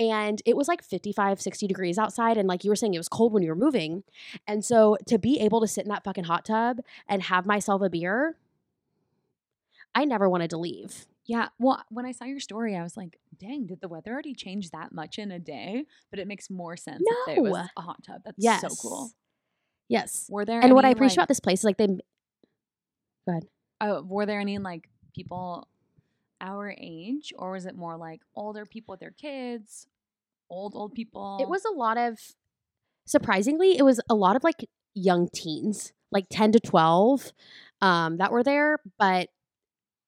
And 0.00 0.42
it 0.44 0.56
was 0.56 0.66
like 0.68 0.82
55, 0.82 1.40
60 1.40 1.66
degrees 1.68 1.96
outside. 1.98 2.36
And 2.36 2.48
like 2.48 2.64
you 2.64 2.70
were 2.70 2.76
saying, 2.76 2.94
it 2.94 2.98
was 2.98 3.08
cold 3.08 3.32
when 3.32 3.42
you 3.42 3.50
were 3.50 3.54
moving. 3.56 4.02
And 4.48 4.64
so 4.64 4.96
to 5.06 5.18
be 5.18 5.38
able 5.38 5.60
to 5.60 5.68
sit 5.68 5.84
in 5.84 5.90
that 5.90 6.02
fucking 6.02 6.24
hot 6.24 6.44
tub 6.44 6.80
and 7.08 7.22
have 7.22 7.46
myself 7.46 7.82
a 7.82 7.88
beer, 7.90 8.36
I 9.94 10.04
never 10.04 10.28
wanted 10.28 10.50
to 10.50 10.56
leave. 10.56 11.06
Yeah. 11.24 11.48
Well, 11.60 11.84
when 11.90 12.04
I 12.04 12.10
saw 12.10 12.24
your 12.24 12.40
story, 12.40 12.74
I 12.74 12.82
was 12.82 12.96
like, 12.96 13.20
dang, 13.38 13.66
did 13.66 13.80
the 13.80 13.86
weather 13.88 14.10
already 14.12 14.34
change 14.34 14.70
that 14.70 14.92
much 14.92 15.18
in 15.18 15.30
a 15.30 15.38
day? 15.38 15.84
But 16.10 16.18
it 16.18 16.26
makes 16.26 16.50
more 16.50 16.76
sense 16.76 17.02
that 17.26 17.34
it 17.36 17.40
was 17.42 17.68
a 17.76 17.80
hot 17.80 18.02
tub. 18.04 18.22
That's 18.24 18.36
Yes. 18.38 18.60
so 18.62 18.68
cool. 18.88 19.10
Yes. 19.88 20.26
Were 20.28 20.44
there 20.44 20.60
And 20.60 20.74
what 20.74 20.84
I 20.84 20.88
appreciate 20.88 21.18
like, 21.18 21.24
about 21.24 21.28
this 21.28 21.38
place 21.40 21.60
is 21.60 21.64
like 21.64 21.76
they, 21.76 21.86
uh, 23.82 24.00
were 24.04 24.24
there 24.26 24.40
any 24.40 24.58
like 24.58 24.88
people 25.14 25.68
our 26.40 26.74
age, 26.76 27.32
or 27.38 27.52
was 27.52 27.66
it 27.66 27.76
more 27.76 27.96
like 27.96 28.20
older 28.34 28.64
people 28.64 28.92
with 28.92 29.00
their 29.00 29.12
kids, 29.12 29.86
old 30.48 30.74
old 30.74 30.94
people? 30.94 31.38
it 31.40 31.48
was 31.48 31.64
a 31.64 31.72
lot 31.72 31.98
of, 31.98 32.18
surprisingly, 33.04 33.76
it 33.76 33.84
was 33.84 34.00
a 34.08 34.14
lot 34.14 34.36
of 34.36 34.44
like 34.44 34.68
young 34.94 35.28
teens, 35.32 35.92
like 36.10 36.26
10 36.30 36.52
to 36.52 36.60
12 36.60 37.32
um, 37.80 38.18
that 38.18 38.32
were 38.32 38.42
there. 38.42 38.78
But 38.98 39.28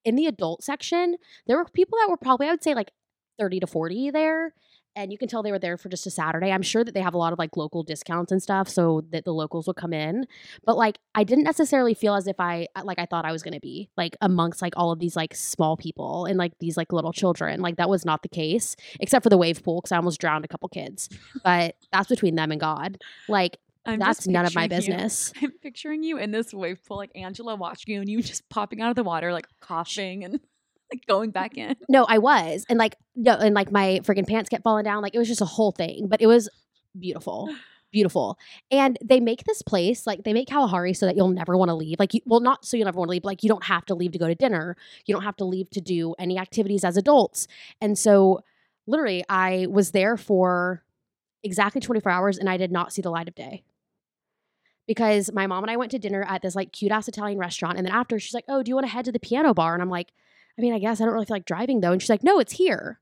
in 0.04 0.16
the 0.16 0.26
adult 0.26 0.62
section, 0.62 1.16
there 1.46 1.56
were 1.56 1.64
people 1.64 1.98
that 1.98 2.10
were 2.10 2.16
probably, 2.16 2.48
I 2.48 2.50
would 2.50 2.64
say, 2.64 2.74
like 2.74 2.92
30 3.38 3.60
to 3.60 3.66
40 3.66 4.10
there. 4.10 4.54
And 4.96 5.10
you 5.10 5.18
can 5.18 5.26
tell 5.28 5.42
they 5.42 5.50
were 5.50 5.58
there 5.58 5.76
for 5.76 5.88
just 5.88 6.06
a 6.06 6.10
Saturday. 6.10 6.52
I'm 6.52 6.62
sure 6.62 6.84
that 6.84 6.94
they 6.94 7.00
have 7.00 7.14
a 7.14 7.18
lot 7.18 7.32
of 7.32 7.38
like 7.38 7.56
local 7.56 7.82
discounts 7.82 8.30
and 8.30 8.42
stuff 8.42 8.68
so 8.68 9.02
that 9.10 9.24
the 9.24 9.32
locals 9.32 9.66
would 9.66 9.74
come 9.76 9.92
in. 9.92 10.26
But 10.64 10.76
like, 10.76 10.98
I 11.16 11.24
didn't 11.24 11.44
necessarily 11.44 11.94
feel 11.94 12.14
as 12.14 12.28
if 12.28 12.38
I, 12.38 12.68
uh, 12.76 12.82
like, 12.84 13.00
I 13.00 13.06
thought 13.06 13.24
I 13.24 13.32
was 13.32 13.42
going 13.42 13.54
to 13.54 13.60
be 13.60 13.88
like 13.96 14.16
amongst 14.20 14.62
like 14.62 14.72
all 14.76 14.92
of 14.92 15.00
these 15.00 15.16
like 15.16 15.34
small 15.34 15.76
people 15.76 16.26
and 16.26 16.38
like 16.38 16.52
these 16.60 16.76
like 16.76 16.92
little 16.92 17.12
children. 17.12 17.60
Like, 17.60 17.76
that 17.76 17.88
was 17.88 18.04
not 18.04 18.22
the 18.22 18.28
case, 18.28 18.76
except 19.00 19.24
for 19.24 19.30
the 19.30 19.38
wave 19.38 19.64
pool 19.64 19.80
because 19.80 19.90
I 19.90 19.96
almost 19.96 20.20
drowned 20.20 20.44
a 20.44 20.48
couple 20.48 20.68
kids. 20.68 21.08
But 21.42 21.74
that's 21.92 22.08
between 22.08 22.36
them 22.36 22.52
and 22.52 22.60
God. 22.60 22.98
Like, 23.28 23.58
I'm 23.86 23.98
that's 23.98 24.26
none 24.26 24.46
of 24.46 24.54
my 24.54 24.68
picturing 24.68 24.92
you- 24.92 24.96
business. 24.96 25.32
I'm 25.42 25.50
picturing 25.60 26.02
you 26.04 26.18
in 26.18 26.30
this 26.30 26.54
wave 26.54 26.78
pool, 26.86 26.98
like 26.98 27.10
Angela 27.14 27.56
watching 27.56 27.94
you, 27.94 28.00
and 28.00 28.08
you 28.08 28.22
just 28.22 28.48
popping 28.48 28.80
out 28.80 28.90
of 28.90 28.96
the 28.96 29.02
water, 29.04 29.32
like 29.32 29.46
coughing 29.60 30.24
and 30.24 30.40
like 30.92 31.06
going 31.06 31.30
back 31.30 31.56
in. 31.56 31.76
No, 31.88 32.04
I 32.08 32.18
was. 32.18 32.64
And 32.68 32.78
like 32.78 32.96
no, 33.16 33.32
and 33.32 33.54
like 33.54 33.70
my 33.70 34.00
freaking 34.02 34.26
pants 34.26 34.48
kept 34.48 34.64
falling 34.64 34.84
down. 34.84 35.02
Like 35.02 35.14
it 35.14 35.18
was 35.18 35.28
just 35.28 35.40
a 35.40 35.46
whole 35.46 35.72
thing. 35.72 36.08
But 36.08 36.20
it 36.20 36.26
was 36.26 36.48
beautiful. 36.98 37.54
Beautiful. 37.92 38.36
And 38.72 38.98
they 39.04 39.20
make 39.20 39.44
this 39.44 39.62
place, 39.62 40.04
like 40.04 40.24
they 40.24 40.32
make 40.32 40.48
Kalahari 40.48 40.94
so 40.94 41.06
that 41.06 41.14
you'll 41.14 41.28
never 41.28 41.56
want 41.56 41.68
to 41.68 41.76
leave. 41.76 42.00
Like 42.00 42.12
you 42.12 42.20
well, 42.26 42.40
not 42.40 42.64
so 42.64 42.76
you'll 42.76 42.86
never 42.86 42.98
want 42.98 43.06
to 43.08 43.12
leave, 43.12 43.22
but 43.22 43.28
like 43.28 43.44
you 43.44 43.48
don't 43.48 43.62
have 43.64 43.84
to 43.86 43.94
leave 43.94 44.10
to 44.12 44.18
go 44.18 44.26
to 44.26 44.34
dinner. 44.34 44.76
You 45.06 45.14
don't 45.14 45.22
have 45.22 45.36
to 45.36 45.44
leave 45.44 45.70
to 45.70 45.80
do 45.80 46.12
any 46.18 46.36
activities 46.36 46.82
as 46.82 46.96
adults. 46.96 47.46
And 47.80 47.96
so 47.96 48.40
literally 48.88 49.24
I 49.28 49.68
was 49.70 49.92
there 49.92 50.16
for 50.16 50.82
exactly 51.44 51.80
24 51.80 52.10
hours 52.10 52.38
and 52.38 52.50
I 52.50 52.56
did 52.56 52.72
not 52.72 52.92
see 52.92 53.00
the 53.00 53.10
light 53.10 53.28
of 53.28 53.36
day. 53.36 53.62
Because 54.88 55.32
my 55.32 55.46
mom 55.46 55.62
and 55.62 55.70
I 55.70 55.76
went 55.76 55.92
to 55.92 55.98
dinner 55.98 56.24
at 56.28 56.42
this 56.42 56.56
like 56.56 56.72
cute 56.72 56.90
ass 56.90 57.06
Italian 57.06 57.38
restaurant. 57.38 57.78
And 57.78 57.86
then 57.86 57.94
after 57.94 58.18
she's 58.18 58.34
like, 58.34 58.44
Oh, 58.48 58.64
do 58.64 58.70
you 58.70 58.74
want 58.74 58.88
to 58.88 58.92
head 58.92 59.04
to 59.04 59.12
the 59.12 59.20
piano 59.20 59.54
bar? 59.54 59.72
And 59.72 59.80
I'm 59.80 59.88
like, 59.88 60.12
I 60.58 60.62
mean, 60.62 60.72
I 60.72 60.78
guess 60.78 61.00
I 61.00 61.04
don't 61.04 61.14
really 61.14 61.26
feel 61.26 61.36
like 61.36 61.44
driving 61.44 61.80
though. 61.80 61.92
And 61.92 62.00
she's 62.00 62.10
like, 62.10 62.24
no, 62.24 62.38
it's 62.38 62.52
here. 62.52 63.00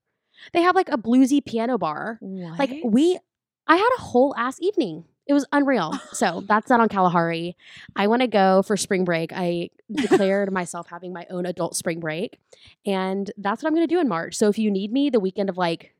They 0.52 0.62
have 0.62 0.74
like 0.74 0.88
a 0.88 0.98
bluesy 0.98 1.44
piano 1.44 1.78
bar. 1.78 2.18
What? 2.20 2.58
Like 2.58 2.80
we, 2.84 3.18
I 3.66 3.76
had 3.76 3.90
a 3.98 4.00
whole 4.00 4.34
ass 4.36 4.58
evening. 4.60 5.04
It 5.26 5.34
was 5.34 5.46
unreal. 5.52 5.92
So 6.12 6.42
that's 6.48 6.68
that 6.68 6.80
on 6.80 6.88
Kalahari. 6.88 7.56
I 7.94 8.06
want 8.08 8.22
to 8.22 8.28
go 8.28 8.62
for 8.62 8.76
spring 8.76 9.04
break. 9.04 9.32
I 9.32 9.70
declared 9.92 10.52
myself 10.52 10.88
having 10.88 11.12
my 11.12 11.26
own 11.30 11.46
adult 11.46 11.76
spring 11.76 12.00
break. 12.00 12.38
And 12.84 13.30
that's 13.36 13.62
what 13.62 13.68
I'm 13.68 13.74
going 13.74 13.86
to 13.86 13.94
do 13.94 14.00
in 14.00 14.08
March. 14.08 14.34
So 14.34 14.48
if 14.48 14.58
you 14.58 14.70
need 14.70 14.92
me 14.92 15.10
the 15.10 15.20
weekend 15.20 15.48
of 15.48 15.56
like 15.56 15.94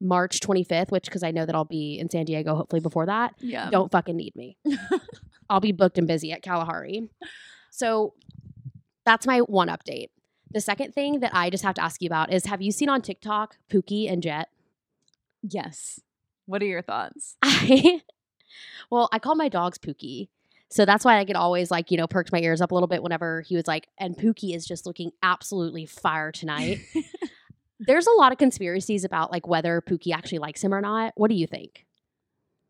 March 0.00 0.40
25th, 0.40 0.90
which 0.90 1.04
because 1.04 1.22
I 1.22 1.30
know 1.30 1.46
that 1.46 1.54
I'll 1.54 1.64
be 1.64 1.98
in 1.98 2.10
San 2.10 2.24
Diego 2.24 2.54
hopefully 2.54 2.80
before 2.80 3.06
that, 3.06 3.34
yeah. 3.38 3.70
don't 3.70 3.90
fucking 3.90 4.16
need 4.16 4.36
me. 4.36 4.58
I'll 5.50 5.60
be 5.60 5.72
booked 5.72 5.98
and 5.98 6.06
busy 6.06 6.32
at 6.32 6.42
Kalahari. 6.42 7.08
So 7.70 8.14
that's 9.04 9.26
my 9.26 9.40
one 9.40 9.68
update. 9.68 10.08
The 10.52 10.60
second 10.60 10.94
thing 10.94 11.20
that 11.20 11.34
I 11.34 11.48
just 11.48 11.64
have 11.64 11.74
to 11.76 11.82
ask 11.82 12.02
you 12.02 12.06
about 12.06 12.32
is 12.32 12.46
have 12.46 12.60
you 12.60 12.72
seen 12.72 12.88
on 12.88 13.00
TikTok 13.00 13.56
Pookie 13.70 14.10
and 14.10 14.22
Jet? 14.22 14.48
Yes. 15.42 16.00
What 16.46 16.62
are 16.62 16.66
your 16.66 16.82
thoughts? 16.82 17.36
I 17.42 18.02
well, 18.90 19.08
I 19.12 19.18
call 19.18 19.34
my 19.34 19.48
dogs 19.48 19.78
Pookie. 19.78 20.28
So 20.68 20.84
that's 20.84 21.04
why 21.04 21.18
I 21.18 21.24
could 21.24 21.36
always 21.36 21.70
like, 21.70 21.90
you 21.90 21.96
know, 21.96 22.06
perked 22.06 22.32
my 22.32 22.40
ears 22.40 22.60
up 22.60 22.70
a 22.70 22.74
little 22.74 22.88
bit 22.88 23.02
whenever 23.02 23.42
he 23.42 23.56
was 23.56 23.66
like, 23.66 23.88
and 23.98 24.16
Pookie 24.16 24.54
is 24.54 24.66
just 24.66 24.86
looking 24.86 25.10
absolutely 25.22 25.86
fire 25.86 26.32
tonight. 26.32 26.80
There's 27.80 28.06
a 28.06 28.12
lot 28.12 28.32
of 28.32 28.38
conspiracies 28.38 29.04
about 29.04 29.32
like 29.32 29.46
whether 29.46 29.82
Pookie 29.82 30.14
actually 30.14 30.38
likes 30.38 30.62
him 30.62 30.72
or 30.72 30.80
not. 30.80 31.12
What 31.16 31.28
do 31.28 31.34
you 31.34 31.46
think? 31.46 31.86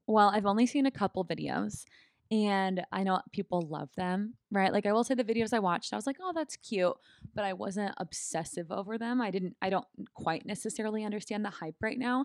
Well, 0.07 0.31
I've 0.31 0.47
only 0.47 0.67
seen 0.67 0.87
a 0.87 0.91
couple 0.91 1.25
videos 1.25 1.85
and 2.33 2.83
I 2.91 3.05
know 3.05 3.21
people 3.31 3.61
love 3.61 3.91
them, 3.95 4.35
right? 4.51 4.73
Like 4.73 4.87
I 4.87 4.93
will 4.93 5.05
say 5.05 5.15
the 5.15 5.23
videos 5.23 5.53
I 5.53 5.59
watched, 5.61 5.93
I 5.93 5.97
was 5.97 6.07
like, 6.07 6.17
"Oh, 6.21 6.33
that's 6.35 6.57
cute," 6.57 6.95
but 7.35 7.45
I 7.45 7.53
wasn't 7.53 7.95
obsessive 7.99 8.73
over 8.73 8.97
them. 8.99 9.21
I 9.21 9.31
didn't 9.31 9.55
I 9.63 9.69
don't 9.71 9.87
quite 10.15 10.47
necessarily 10.47 11.05
understand 11.05 11.45
the 11.45 11.51
hype 11.51 11.77
right 11.83 11.99
now. 11.99 12.25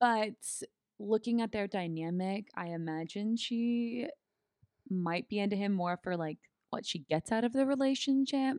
But 0.00 0.34
looking 0.98 1.40
at 1.40 1.52
their 1.52 1.68
dynamic, 1.68 2.48
I 2.56 2.68
imagine 2.70 3.36
she 3.36 4.08
might 4.90 5.28
be 5.28 5.38
into 5.38 5.56
him 5.56 5.72
more 5.72 5.98
for 6.02 6.16
like 6.16 6.38
what 6.70 6.84
she 6.84 6.98
gets 6.98 7.30
out 7.30 7.44
of 7.44 7.52
the 7.52 7.64
relationship. 7.64 8.56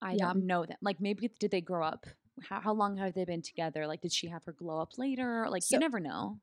I 0.00 0.12
Yeah. 0.12 0.26
don't 0.32 0.46
know 0.46 0.64
that. 0.64 0.78
Like 0.80 1.00
maybe 1.00 1.28
did 1.40 1.50
they 1.50 1.60
grow 1.60 1.84
up? 1.84 2.06
How, 2.42 2.60
how 2.60 2.72
long 2.72 2.96
have 2.98 3.14
they 3.14 3.24
been 3.24 3.42
together? 3.42 3.86
Like 3.88 4.00
did 4.02 4.12
she 4.12 4.28
have 4.28 4.44
her 4.44 4.52
glow 4.52 4.80
up 4.80 4.96
later? 4.98 5.46
Like 5.50 5.62
So- 5.64 5.76
you 5.76 5.80
never 5.80 5.98
know. 6.00 6.38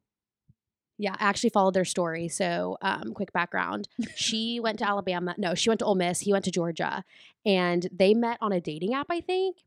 Yeah, 1.02 1.16
I 1.18 1.24
actually 1.30 1.52
followed 1.52 1.74
their 1.74 1.86
story. 1.86 2.28
So, 2.28 2.78
um, 2.82 3.14
quick 3.14 3.32
background. 3.34 3.88
She 4.16 4.60
went 4.60 4.80
to 4.80 4.88
Alabama. 4.88 5.34
No, 5.38 5.56
she 5.56 5.70
went 5.70 5.80
to 5.80 5.86
Ole 5.86 5.96
Miss. 5.96 6.20
He 6.20 6.34
went 6.34 6.44
to 6.46 6.52
Georgia. 6.52 7.06
And 7.46 7.88
they 7.92 8.14
met 8.14 8.38
on 8.42 8.52
a 8.52 8.60
dating 8.60 8.94
app, 8.94 9.08
I 9.10 9.22
think. 9.22 9.58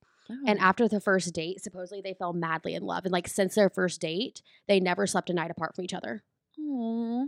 And 0.47 0.59
Oh. 0.61 0.63
after 0.63 0.87
the 0.89 1.01
first 1.01 1.33
date, 1.35 1.63
supposedly 1.63 2.01
they 2.03 2.15
fell 2.15 2.33
madly 2.33 2.75
in 2.75 2.83
love. 2.85 3.05
And 3.05 3.13
like 3.13 3.29
since 3.29 3.55
their 3.55 3.69
first 3.71 4.01
date, 4.01 4.43
they 4.69 4.79
never 4.79 5.07
slept 5.07 5.31
a 5.31 5.35
night 5.35 5.51
apart 5.51 5.75
from 5.75 5.85
each 5.85 5.95
other. 5.95 6.23
Aw. 6.61 7.25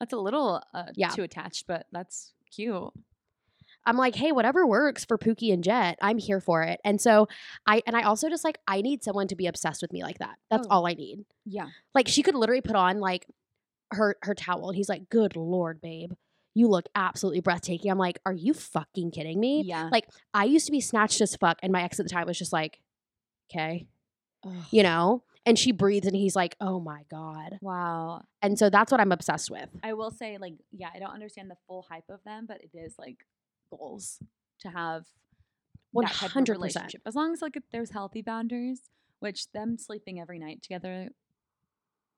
That's 0.00 0.12
a 0.12 0.18
little 0.18 0.62
uh, 0.74 0.86
Yeah. 0.96 1.08
too 1.10 1.22
attached, 1.22 1.66
but 1.68 1.86
that's 1.92 2.32
cute. 2.50 2.92
I'm 3.86 3.96
like, 3.96 4.14
hey, 4.16 4.32
whatever 4.32 4.66
works 4.66 5.04
for 5.04 5.18
Pookie 5.18 5.52
and 5.52 5.62
Jet, 5.62 5.98
I'm 6.00 6.18
here 6.18 6.40
for 6.40 6.62
it. 6.62 6.80
And 6.84 7.00
so 7.00 7.28
I 7.66 7.82
and 7.86 7.94
I 7.96 8.02
also 8.02 8.28
just 8.28 8.42
like 8.44 8.58
I 8.66 8.80
need 8.82 9.02
someone 9.04 9.28
to 9.28 9.36
be 9.36 9.46
obsessed 9.46 9.82
with 9.82 9.92
me 9.92 10.02
like 10.02 10.18
that. 10.18 10.36
That's 10.50 10.66
Oh. 10.66 10.70
all 10.76 10.86
I 10.86 10.94
need. 10.94 11.24
Yeah. 11.44 11.68
Like 11.94 12.08
she 12.08 12.22
could 12.22 12.34
literally 12.34 12.62
put 12.62 12.76
on 12.76 12.98
like 13.00 13.26
her 13.94 14.16
her 14.22 14.34
towel 14.34 14.68
and 14.68 14.76
he's 14.76 14.88
like, 14.88 15.08
Good 15.10 15.36
lord, 15.36 15.80
babe. 15.80 16.12
You 16.56 16.68
look 16.68 16.86
absolutely 16.94 17.40
breathtaking. 17.40 17.90
I'm 17.90 17.98
like, 17.98 18.18
Are 18.26 18.32
you 18.32 18.54
fucking 18.54 19.10
kidding 19.10 19.40
me? 19.40 19.62
Yeah. 19.64 19.88
Like 19.90 20.06
I 20.32 20.44
used 20.44 20.66
to 20.66 20.72
be 20.72 20.80
snatched 20.80 21.20
as 21.20 21.34
fuck, 21.36 21.58
and 21.62 21.72
my 21.72 21.82
ex 21.82 21.98
at 21.98 22.06
the 22.06 22.10
time 22.10 22.26
was 22.26 22.38
just 22.38 22.52
like, 22.52 22.80
Okay, 23.50 23.86
Ugh. 24.44 24.52
you 24.70 24.82
know? 24.82 25.22
And 25.46 25.58
she 25.58 25.72
breathes 25.72 26.06
and 26.06 26.16
he's 26.16 26.34
like, 26.34 26.56
Oh 26.60 26.80
my 26.80 27.02
God. 27.10 27.58
Wow. 27.60 28.22
And 28.40 28.58
so 28.58 28.70
that's 28.70 28.90
what 28.90 29.00
I'm 29.00 29.12
obsessed 29.12 29.50
with. 29.50 29.68
I 29.82 29.92
will 29.92 30.10
say, 30.10 30.38
like, 30.38 30.54
yeah, 30.72 30.88
I 30.94 30.98
don't 30.98 31.12
understand 31.12 31.50
the 31.50 31.56
full 31.66 31.86
hype 31.90 32.08
of 32.08 32.20
them, 32.24 32.46
but 32.48 32.62
it 32.62 32.70
is 32.72 32.94
like 32.98 33.26
goals 33.70 34.20
to 34.60 34.68
have 34.70 35.04
One 35.92 36.06
that 36.06 36.14
type 36.14 36.28
of 36.28 36.32
hundred 36.32 36.58
percent. 36.60 36.74
relationship. 36.84 37.02
As 37.04 37.14
long 37.14 37.32
as 37.34 37.42
like 37.42 37.58
there's 37.72 37.90
healthy 37.90 38.22
boundaries, 38.22 38.82
which 39.18 39.50
them 39.52 39.76
sleeping 39.76 40.18
every 40.18 40.38
night 40.38 40.62
together, 40.62 41.10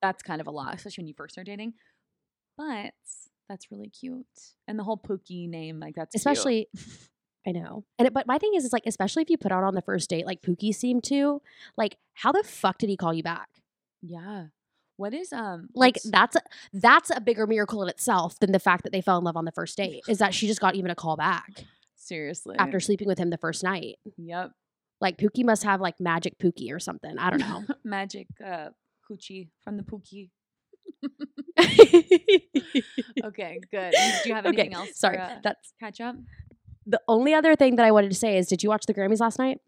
that's 0.02 0.22
kind 0.22 0.40
of 0.40 0.46
a 0.46 0.50
lot, 0.50 0.74
especially 0.74 1.02
when 1.02 1.08
you 1.08 1.14
first 1.16 1.34
start 1.34 1.46
dating. 1.46 1.74
But 2.56 2.92
that's 3.48 3.70
really 3.70 3.88
cute, 3.88 4.26
and 4.66 4.78
the 4.78 4.84
whole 4.84 4.98
Pookie 4.98 5.48
name, 5.48 5.80
like 5.80 5.94
that's. 5.94 6.14
Especially, 6.14 6.68
I 7.46 7.52
know. 7.52 7.84
And 7.98 8.06
it, 8.08 8.14
but 8.14 8.26
my 8.26 8.38
thing 8.38 8.52
is, 8.54 8.64
is 8.64 8.72
like, 8.72 8.84
especially 8.86 9.22
if 9.22 9.30
you 9.30 9.38
put 9.38 9.52
out 9.52 9.62
on 9.64 9.74
the 9.74 9.82
first 9.82 10.10
date, 10.10 10.26
like 10.26 10.42
Pookie 10.42 10.74
seemed 10.74 11.04
to, 11.04 11.40
like, 11.76 11.96
how 12.14 12.32
the 12.32 12.42
fuck 12.42 12.78
did 12.78 12.88
he 12.90 12.96
call 12.96 13.14
you 13.14 13.22
back? 13.22 13.48
yeah. 14.02 14.46
What 14.98 15.12
is 15.12 15.30
um 15.30 15.68
Like 15.74 15.98
that's 16.06 16.36
a, 16.36 16.40
that's 16.72 17.10
a 17.14 17.20
bigger 17.20 17.46
miracle 17.46 17.82
in 17.82 17.90
itself 17.90 18.38
than 18.38 18.52
the 18.52 18.58
fact 18.58 18.82
that 18.84 18.92
they 18.92 19.02
fell 19.02 19.18
in 19.18 19.24
love 19.24 19.36
on 19.36 19.44
the 19.44 19.52
first 19.52 19.76
date. 19.76 20.00
Is 20.08 20.16
that 20.20 20.32
she 20.32 20.46
just 20.46 20.58
got 20.58 20.74
even 20.74 20.90
a 20.90 20.94
call 20.94 21.16
back 21.18 21.66
seriously 21.96 22.56
after 22.58 22.80
sleeping 22.80 23.06
with 23.06 23.18
him 23.18 23.28
the 23.28 23.36
first 23.36 23.62
night? 23.62 23.96
Yep. 24.16 24.52
Like 25.02 25.18
Pookie 25.18 25.44
must 25.44 25.64
have 25.64 25.82
like 25.82 26.00
magic 26.00 26.38
Pookie 26.38 26.72
or 26.72 26.78
something. 26.78 27.18
I 27.18 27.28
don't 27.28 27.40
know. 27.40 27.64
Magic 27.84 28.26
uh 28.42 28.68
coochie 29.10 29.48
from 29.62 29.76
the 29.76 29.82
Pookie. 29.82 30.30
Okay, 33.24 33.60
good. 33.70 33.92
Do 34.22 34.28
you 34.28 34.34
have 34.34 34.46
anything 34.46 34.74
else? 34.74 34.88
for, 34.88 34.94
Sorry, 34.94 35.18
uh, 35.18 35.36
that's 35.42 35.72
catch 35.80 36.00
up. 36.00 36.16
the 36.86 37.00
only 37.08 37.34
other 37.34 37.56
thing 37.56 37.76
that 37.76 37.84
I 37.86 37.90
wanted 37.90 38.10
to 38.10 38.16
say 38.16 38.36
is, 38.38 38.46
did 38.46 38.62
you 38.62 38.68
watch 38.68 38.86
the 38.86 38.94
Grammys 38.94 39.20
last 39.20 39.38
night? 39.38 39.60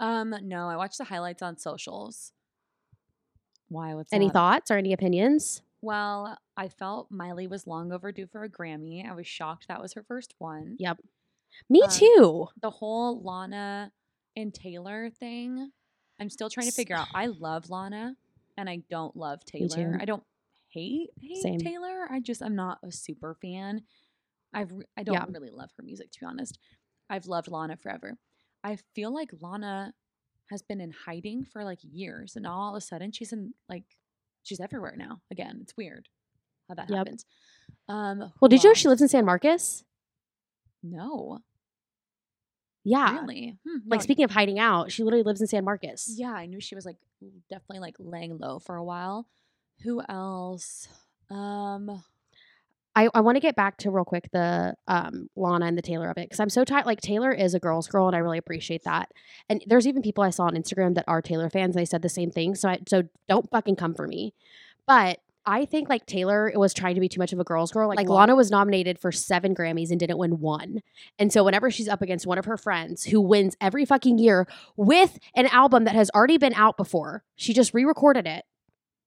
Um, 0.00 0.34
no, 0.42 0.68
I 0.68 0.76
watched 0.76 0.98
the 0.98 1.04
highlights 1.04 1.42
on 1.42 1.56
socials. 1.56 2.32
Why? 3.68 3.94
What's 3.94 4.12
Any 4.12 4.26
up? 4.26 4.32
thoughts 4.32 4.70
or 4.70 4.76
any 4.76 4.92
opinions? 4.92 5.62
Well, 5.80 6.36
I 6.56 6.68
felt 6.68 7.10
Miley 7.10 7.46
was 7.46 7.66
long 7.66 7.92
overdue 7.92 8.26
for 8.26 8.42
a 8.44 8.48
Grammy. 8.48 9.08
I 9.08 9.14
was 9.14 9.26
shocked 9.26 9.68
that 9.68 9.80
was 9.80 9.94
her 9.94 10.02
first 10.06 10.34
one. 10.38 10.76
Yep. 10.78 10.98
Me 11.70 11.82
Um, 11.82 11.90
too. 11.90 12.48
The 12.60 12.70
whole 12.70 13.20
Lana 13.22 13.92
and 14.36 14.52
Taylor 14.54 15.10
thing, 15.10 15.70
I'm 16.20 16.30
still 16.30 16.50
trying 16.50 16.66
to 16.66 16.72
figure 16.72 16.96
out. 16.96 17.08
I 17.14 17.26
love 17.26 17.70
Lana 17.70 18.16
and 18.58 18.68
I 18.68 18.82
don't 18.90 19.16
love 19.16 19.42
Taylor. 19.46 19.96
I 20.00 20.04
don't 20.04 20.22
hate, 20.68 21.10
hate 21.22 21.42
Same. 21.42 21.58
Taylor. 21.58 22.06
I 22.10 22.20
just 22.20 22.42
I'm 22.42 22.54
not 22.56 22.78
a 22.84 22.92
super 22.92 23.34
fan. 23.40 23.82
I've 24.52 24.70
I 24.96 25.02
don't 25.04 25.14
Yeah. 25.14 25.24
really 25.32 25.50
love 25.50 25.70
her 25.78 25.82
music 25.82 26.10
to 26.12 26.20
be 26.20 26.26
honest. 26.26 26.58
I've 27.08 27.26
loved 27.26 27.48
Lana 27.48 27.76
forever. 27.76 28.18
I 28.62 28.76
feel 28.94 29.14
like 29.14 29.30
Lana 29.40 29.94
has 30.50 30.60
been 30.62 30.80
in 30.80 30.90
hiding 31.06 31.44
for 31.44 31.64
like 31.64 31.78
years 31.82 32.34
and 32.36 32.46
all 32.46 32.74
of 32.74 32.76
a 32.76 32.80
sudden 32.80 33.12
she's 33.12 33.32
in 33.32 33.54
like 33.68 33.84
she's 34.42 34.60
everywhere 34.60 34.94
now. 34.96 35.20
Again, 35.30 35.60
it's 35.62 35.76
weird 35.76 36.08
how 36.68 36.74
that 36.74 36.90
Yep. 36.90 36.98
happens. 36.98 37.24
Um 37.88 38.32
Well, 38.40 38.48
did 38.48 38.62
you 38.62 38.70
know 38.70 38.74
she 38.74 38.88
lives 38.88 39.00
in 39.02 39.08
San 39.08 39.24
Marcos? 39.24 39.84
No. 40.82 41.38
Yeah. 42.84 43.20
Really? 43.20 43.58
Hmm, 43.66 43.78
Like 43.88 44.00
no, 44.00 44.02
speaking 44.04 44.24
of 44.24 44.30
hiding 44.30 44.58
out, 44.58 44.90
she 44.90 45.02
literally 45.04 45.24
lives 45.24 45.40
in 45.40 45.46
San 45.46 45.64
Marcos. 45.64 46.06
Yeah, 46.16 46.32
I 46.32 46.46
knew 46.46 46.60
she 46.60 46.74
was 46.74 46.86
like 46.86 46.96
definitely 47.48 47.80
like 47.80 47.96
laying 47.98 48.38
low 48.38 48.58
for 48.58 48.76
a 48.76 48.84
while. 48.84 49.26
Who 49.82 50.02
else? 50.08 50.88
Um 51.30 52.02
I, 52.98 53.08
I 53.14 53.20
want 53.20 53.36
to 53.36 53.40
get 53.40 53.54
back 53.54 53.76
to 53.78 53.92
real 53.92 54.04
quick 54.04 54.28
the 54.32 54.74
um 54.88 55.28
Lana 55.36 55.66
and 55.66 55.78
the 55.78 55.82
Taylor 55.82 56.10
of 56.10 56.18
it 56.18 56.28
because 56.28 56.40
I'm 56.40 56.50
so 56.50 56.64
tired. 56.64 56.84
Like 56.84 57.00
Taylor 57.00 57.30
is 57.30 57.54
a 57.54 57.60
girl's 57.60 57.86
girl, 57.86 58.08
and 58.08 58.16
I 58.16 58.18
really 58.18 58.38
appreciate 58.38 58.82
that. 58.84 59.12
And 59.48 59.62
there's 59.68 59.86
even 59.86 60.02
people 60.02 60.24
I 60.24 60.30
saw 60.30 60.44
on 60.44 60.54
Instagram 60.54 60.96
that 60.96 61.04
are 61.06 61.22
Taylor 61.22 61.48
fans. 61.48 61.76
And 61.76 61.80
they 61.80 61.84
said 61.84 62.02
the 62.02 62.08
same 62.08 62.32
thing. 62.32 62.56
So 62.56 62.68
I 62.68 62.78
so 62.88 63.04
don't 63.28 63.48
fucking 63.50 63.76
come 63.76 63.94
for 63.94 64.08
me. 64.08 64.34
But 64.84 65.20
I 65.48 65.64
think 65.64 65.88
like 65.88 66.04
Taylor 66.06 66.52
was 66.54 66.74
trying 66.74 66.94
to 66.94 67.00
be 67.00 67.08
too 67.08 67.18
much 67.18 67.32
of 67.32 67.40
a 67.40 67.44
girl's 67.44 67.72
girl. 67.72 67.88
Like, 67.88 67.96
Like 67.96 68.08
Lana 68.08 68.36
was 68.36 68.50
nominated 68.50 68.98
for 68.98 69.10
seven 69.10 69.54
Grammys 69.54 69.90
and 69.90 69.98
didn't 69.98 70.18
win 70.18 70.38
one. 70.40 70.82
And 71.18 71.32
so 71.32 71.42
whenever 71.42 71.70
she's 71.70 71.88
up 71.88 72.02
against 72.02 72.26
one 72.26 72.38
of 72.38 72.44
her 72.44 72.56
friends 72.56 73.04
who 73.04 73.20
wins 73.20 73.56
every 73.60 73.84
fucking 73.84 74.18
year 74.18 74.46
with 74.76 75.18
an 75.34 75.46
album 75.46 75.84
that 75.84 75.94
has 75.94 76.10
already 76.14 76.38
been 76.38 76.54
out 76.54 76.76
before, 76.76 77.24
she 77.36 77.52
just 77.54 77.72
re-recorded 77.74 78.26
it. 78.26 78.44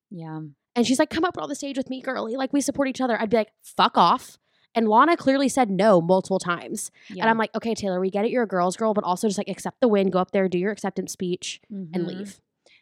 yeah. 0.10 0.42
And 0.74 0.88
she's 0.88 1.00
like, 1.00 1.10
come 1.10 1.26
up 1.26 1.38
on 1.38 1.50
the 1.50 1.56
stage 1.56 1.76
with 1.76 1.90
me, 1.90 2.00
girly. 2.02 2.38
Like, 2.38 2.54
we 2.54 2.62
support 2.62 2.88
each 2.88 3.02
other. 3.02 3.20
I'd 3.22 3.30
be 3.30 3.36
like, 3.36 3.52
fuck 3.62 3.98
off. 3.98 4.38
And 4.74 4.88
Lana 4.88 5.18
clearly 5.18 5.50
said 5.50 5.70
no 5.70 6.00
multiple 6.00 6.40
times. 6.40 6.92
yeah. 7.10 7.24
And 7.24 7.30
I'm 7.30 7.38
like, 7.38 7.54
okay, 7.54 7.76
Taylor, 7.76 8.00
we 8.00 8.10
get 8.10 8.24
it. 8.24 8.32
You're 8.32 8.44
a 8.44 8.48
girl's 8.48 8.78
girl, 8.78 8.94
but 8.94 9.04
also 9.04 9.28
just 9.28 9.38
like 9.38 9.50
accept 9.50 9.82
the 9.82 9.90
win, 9.90 10.10
go 10.10 10.20
up 10.20 10.32
there, 10.32 10.48
do 10.48 10.58
your 10.58 10.72
acceptance 10.72 11.12
speech, 11.12 11.60
and 11.70 11.94
Mhm. 11.94 12.08
leave. 12.08 12.40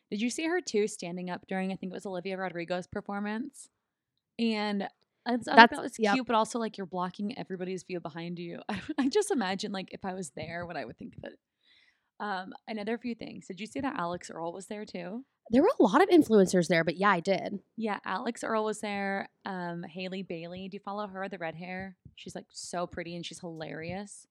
Did 0.09 0.21
you 0.21 0.29
see 0.29 0.45
her 0.47 0.61
too 0.61 0.87
standing 0.87 1.29
up 1.29 1.47
during 1.47 1.71
I 1.71 1.75
think 1.75 1.91
it 1.91 1.95
was 1.95 2.05
Olivia 2.05 2.37
Rodrigo's 2.37 2.87
performance? 2.87 3.69
And 4.39 4.87
I, 5.25 5.37
That's- 5.37 5.45
thought 5.45 5.71
it 5.71 5.81
was 5.81 5.99
yep. 5.99 6.13
cute, 6.15 6.25
but 6.25 6.35
also 6.35 6.59
like 6.59 6.77
you're 6.77 6.87
blocking 6.87 7.37
everybody's 7.37 7.83
view 7.83 7.99
behind 7.99 8.39
you. 8.39 8.59
I, 8.97 9.09
just 9.09 9.31
imagine 9.31 9.71
like 9.71 9.89
if 9.91 10.05
I 10.05 10.13
was 10.13 10.31
there, 10.35 10.65
what 10.65 10.77
I 10.77 10.85
would 10.85 10.97
think 10.97 11.15
of 11.17 11.25
it. 11.25 11.39
Um, 12.19 12.53
another 12.67 12.97
few 12.97 13.15
things. 13.15 13.47
Did 13.47 13.59
you 13.59 13.67
see 13.67 13.79
that 13.79 13.97
Alex 13.97 14.29
Earle 14.29 14.51
was 14.51 14.65
there 14.65 14.85
too? 14.85 15.23
There 15.51 15.61
were 15.61 15.71
a 15.79 15.83
lot 15.83 16.01
of 16.01 16.09
influencers 16.09 16.67
there, 16.67 16.83
but 16.83 16.97
yeah, 16.97 17.09
I 17.09 17.21
did. 17.21 17.59
Yeah, 17.77 17.99
Alex 18.05 18.43
Earle 18.43 18.65
was 18.65 18.81
there. 18.81 19.29
Um, 19.45 19.83
Haley 19.83 20.23
Bailey. 20.23 20.67
Do 20.67 20.75
you 20.75 20.81
follow 20.83 21.07
her? 21.07 21.27
The 21.29 21.37
red 21.37 21.55
hair. 21.55 21.95
She's 22.15 22.35
like 22.35 22.45
so 22.51 22.85
pretty 22.85 23.15
and 23.15 23.25
she's 23.25 23.39
hilarious. 23.39 24.27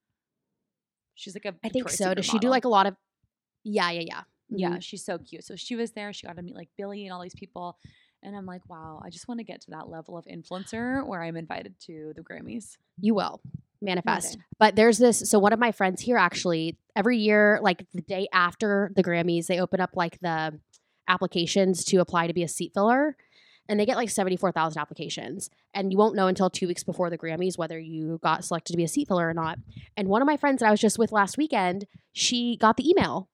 She's 1.15 1.35
like 1.35 1.45
a. 1.45 1.55
I 1.65 1.71
think 1.71 1.89
so. 1.89 2.15
Does 2.15 2.27
she 2.27 2.39
do 2.39 2.49
like 2.49 2.65
a 2.65 2.69
lot 2.69 2.87
of? 2.87 2.95
Yeah, 3.65 3.91
yeah, 3.91 4.05
yeah. 4.07 4.23
Yeah, 4.51 4.71
Mhm. 4.77 4.83
she's 4.83 5.05
so 5.05 5.19
cute. 5.19 5.45
So 5.45 5.57
she 5.57 5.77
was 5.77 5.93
there. 5.93 6.13
She 6.13 6.27
got 6.27 6.37
to 6.37 6.43
meet 6.43 6.55
like 6.57 6.69
Billy 6.77 7.05
and 7.07 7.13
all 7.13 7.23
these 7.23 7.35
people. 7.35 7.79
And 8.23 8.35
I'm 8.37 8.47
like, 8.47 8.69
wow, 8.69 9.01
I 9.05 9.11
just 9.11 9.29
want 9.29 9.39
to 9.39 9.45
get 9.45 9.61
to 9.63 9.71
that 9.73 9.89
level 9.89 10.17
of 10.19 10.25
influencer 10.27 11.07
where 11.07 11.23
I'm 11.23 11.37
invited 11.37 11.79
to 11.87 12.13
the 12.17 12.23
Grammys. 12.23 12.77
you 13.01 13.15
will 13.15 13.41
manifest. 13.81 14.35
day. 14.35 14.41
But 14.59 14.75
there's 14.75 14.99
this. 14.99 15.31
So 15.31 15.39
one 15.39 15.53
of 15.53 15.59
my 15.61 15.71
friends 15.71 16.01
here 16.03 16.17
actually 16.17 16.77
every 16.97 17.19
year, 17.19 17.61
like 17.63 17.87
the 17.93 18.03
day 18.03 18.27
after 18.33 18.91
the 18.97 19.05
Grammys, 19.05 19.47
they 19.47 19.61
open 19.61 19.81
up 19.81 19.91
like 19.95 20.19
the 20.21 20.59
applications 21.07 21.85
to 21.85 21.99
apply 21.99 22.27
to 22.27 22.33
be 22.35 22.43
a 22.43 22.49
seat 22.49 22.73
filler. 22.75 23.17
And 23.71 23.79
they 23.79 23.85
get 23.87 23.97
like 23.97 24.09
74,000 24.11 24.81
applications. 24.81 25.51
And 25.75 25.93
you 25.93 25.99
won't 25.99 26.17
know 26.17 26.27
until 26.27 26.49
two 26.49 26.67
weeks 26.67 26.83
before 26.83 27.11
the 27.11 27.19
Grammys 27.19 27.59
whether 27.59 27.79
you 27.79 28.19
got 28.23 28.45
selected 28.45 28.73
to 28.73 28.77
be 28.79 28.85
a 28.85 28.89
seat 28.89 29.09
filler 29.09 29.29
or 29.29 29.35
not. 29.35 29.59
And 29.97 30.09
one 30.09 30.23
of 30.23 30.27
my 30.27 30.39
friends 30.39 30.61
that 30.61 30.67
I 30.69 30.71
was 30.71 30.81
just 30.81 30.99
with 30.99 31.13
last 31.13 31.37
weekend, 31.37 31.87
she 32.13 32.57
got 32.57 32.77
the 32.79 32.89
email. 32.89 33.29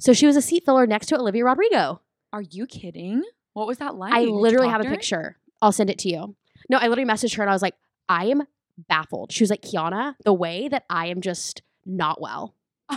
So 0.00 0.12
she 0.12 0.26
was 0.26 0.36
a 0.36 0.42
seat 0.42 0.64
filler 0.64 0.86
next 0.86 1.06
to 1.06 1.16
Olivia 1.18 1.44
Rodrigo. 1.44 2.00
Are 2.32 2.42
you 2.42 2.66
kidding? 2.66 3.22
What 3.52 3.66
was 3.66 3.78
that 3.78 3.94
like? 3.94 4.12
I 4.12 4.24
literally 4.24 4.68
have 4.68 4.80
a 4.80 4.84
picture. 4.84 5.36
I'll 5.62 5.72
send 5.72 5.90
it 5.90 5.98
to 6.00 6.08
you. 6.08 6.34
No, 6.68 6.78
I 6.78 6.88
literally 6.88 7.08
messaged 7.08 7.36
her 7.36 7.42
and 7.42 7.50
I 7.50 7.52
was 7.52 7.62
like, 7.62 7.74
I 8.08 8.26
am 8.26 8.42
baffled. 8.88 9.32
She 9.32 9.42
was 9.42 9.50
like, 9.50 9.62
Kiona, 9.62 10.14
the 10.24 10.32
way 10.32 10.68
that 10.68 10.84
I 10.90 11.06
am 11.06 11.20
just 11.20 11.62
not 11.86 12.20
well. 12.20 12.54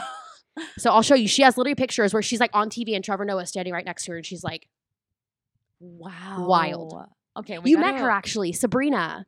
So 0.77 0.91
I'll 0.91 1.03
show 1.03 1.13
you. 1.13 1.27
She 1.27 1.43
has 1.43 1.55
literally 1.55 1.75
pictures 1.75 2.13
where 2.13 2.23
she's 2.23 2.39
like 2.39 2.49
on 2.53 2.71
TV 2.71 2.95
and 2.95 3.03
Trevor 3.03 3.25
Noah 3.25 3.45
standing 3.45 3.73
right 3.73 3.86
next 3.86 4.05
to 4.05 4.12
her 4.12 4.17
and 4.17 4.25
she's 4.25 4.43
like, 4.43 4.67
wow. 5.79 6.45
Wild. 6.47 6.95
Okay. 7.38 7.60
we 7.60 7.71
You 7.71 7.77
met 7.77 7.99
her 7.99 8.10
actually, 8.10 8.53
Sabrina. 8.53 9.27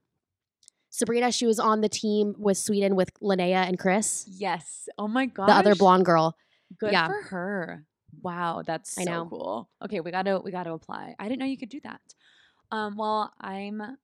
Sabrina, 0.90 1.32
she 1.32 1.46
was 1.46 1.60
on 1.60 1.82
the 1.82 1.90
team 1.90 2.34
with 2.38 2.58
Sweden 2.58 2.96
with 2.96 3.14
Linnea 3.22 3.68
and 3.68 3.78
Chris, 3.78 4.26
Yes. 4.28 4.90
Oh 4.98 5.08
my 5.08 5.28
god. 5.28 5.48
the 5.48 5.54
other 5.54 5.76
blonde 5.76 6.06
girl. 6.06 6.36
Good 6.78 6.92
yeah. 6.92 7.08
for 7.08 7.22
her. 7.30 7.86
Wow, 8.22 8.64
that's 8.66 8.98
I 8.98 9.04
so 9.04 9.12
know. 9.12 9.26
cool. 9.30 9.70
Okay, 9.84 10.00
we 10.00 10.12
gotta 10.12 10.40
we 10.44 10.52
gotta 10.52 10.72
apply. 10.72 11.16
I 11.20 11.28
didn't 11.28 11.40
know 11.40 11.46
you 11.46 11.58
could 11.58 11.70
do 11.70 11.80
that. 11.82 12.02
Um, 12.72 12.96
well, 12.98 13.34
I'm 13.40 13.98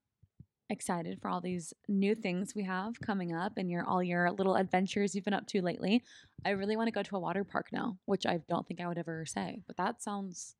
excited 0.69 1.19
for 1.21 1.29
all 1.29 1.41
these 1.41 1.73
new 1.87 2.15
things 2.15 2.55
we 2.55 2.63
have 2.63 2.99
coming 2.99 3.33
up 3.33 3.53
and 3.57 3.69
your 3.69 3.85
all 3.85 4.01
your 4.01 4.31
little 4.31 4.55
adventures 4.55 5.13
you've 5.13 5.25
been 5.25 5.33
up 5.33 5.47
to 5.47 5.61
lately. 5.61 6.03
I 6.43 6.51
really 6.51 6.75
want 6.75 6.87
to 6.87 6.91
go 6.91 7.03
to 7.03 7.15
a 7.15 7.19
water 7.19 7.43
park 7.43 7.67
now, 7.71 7.97
which 8.05 8.25
I 8.25 8.39
don't 8.49 8.67
think 8.67 8.81
I 8.81 8.87
would 8.87 8.97
ever 8.97 9.25
say, 9.25 9.61
but 9.67 9.77
that 9.77 10.01
sounds 10.01 10.55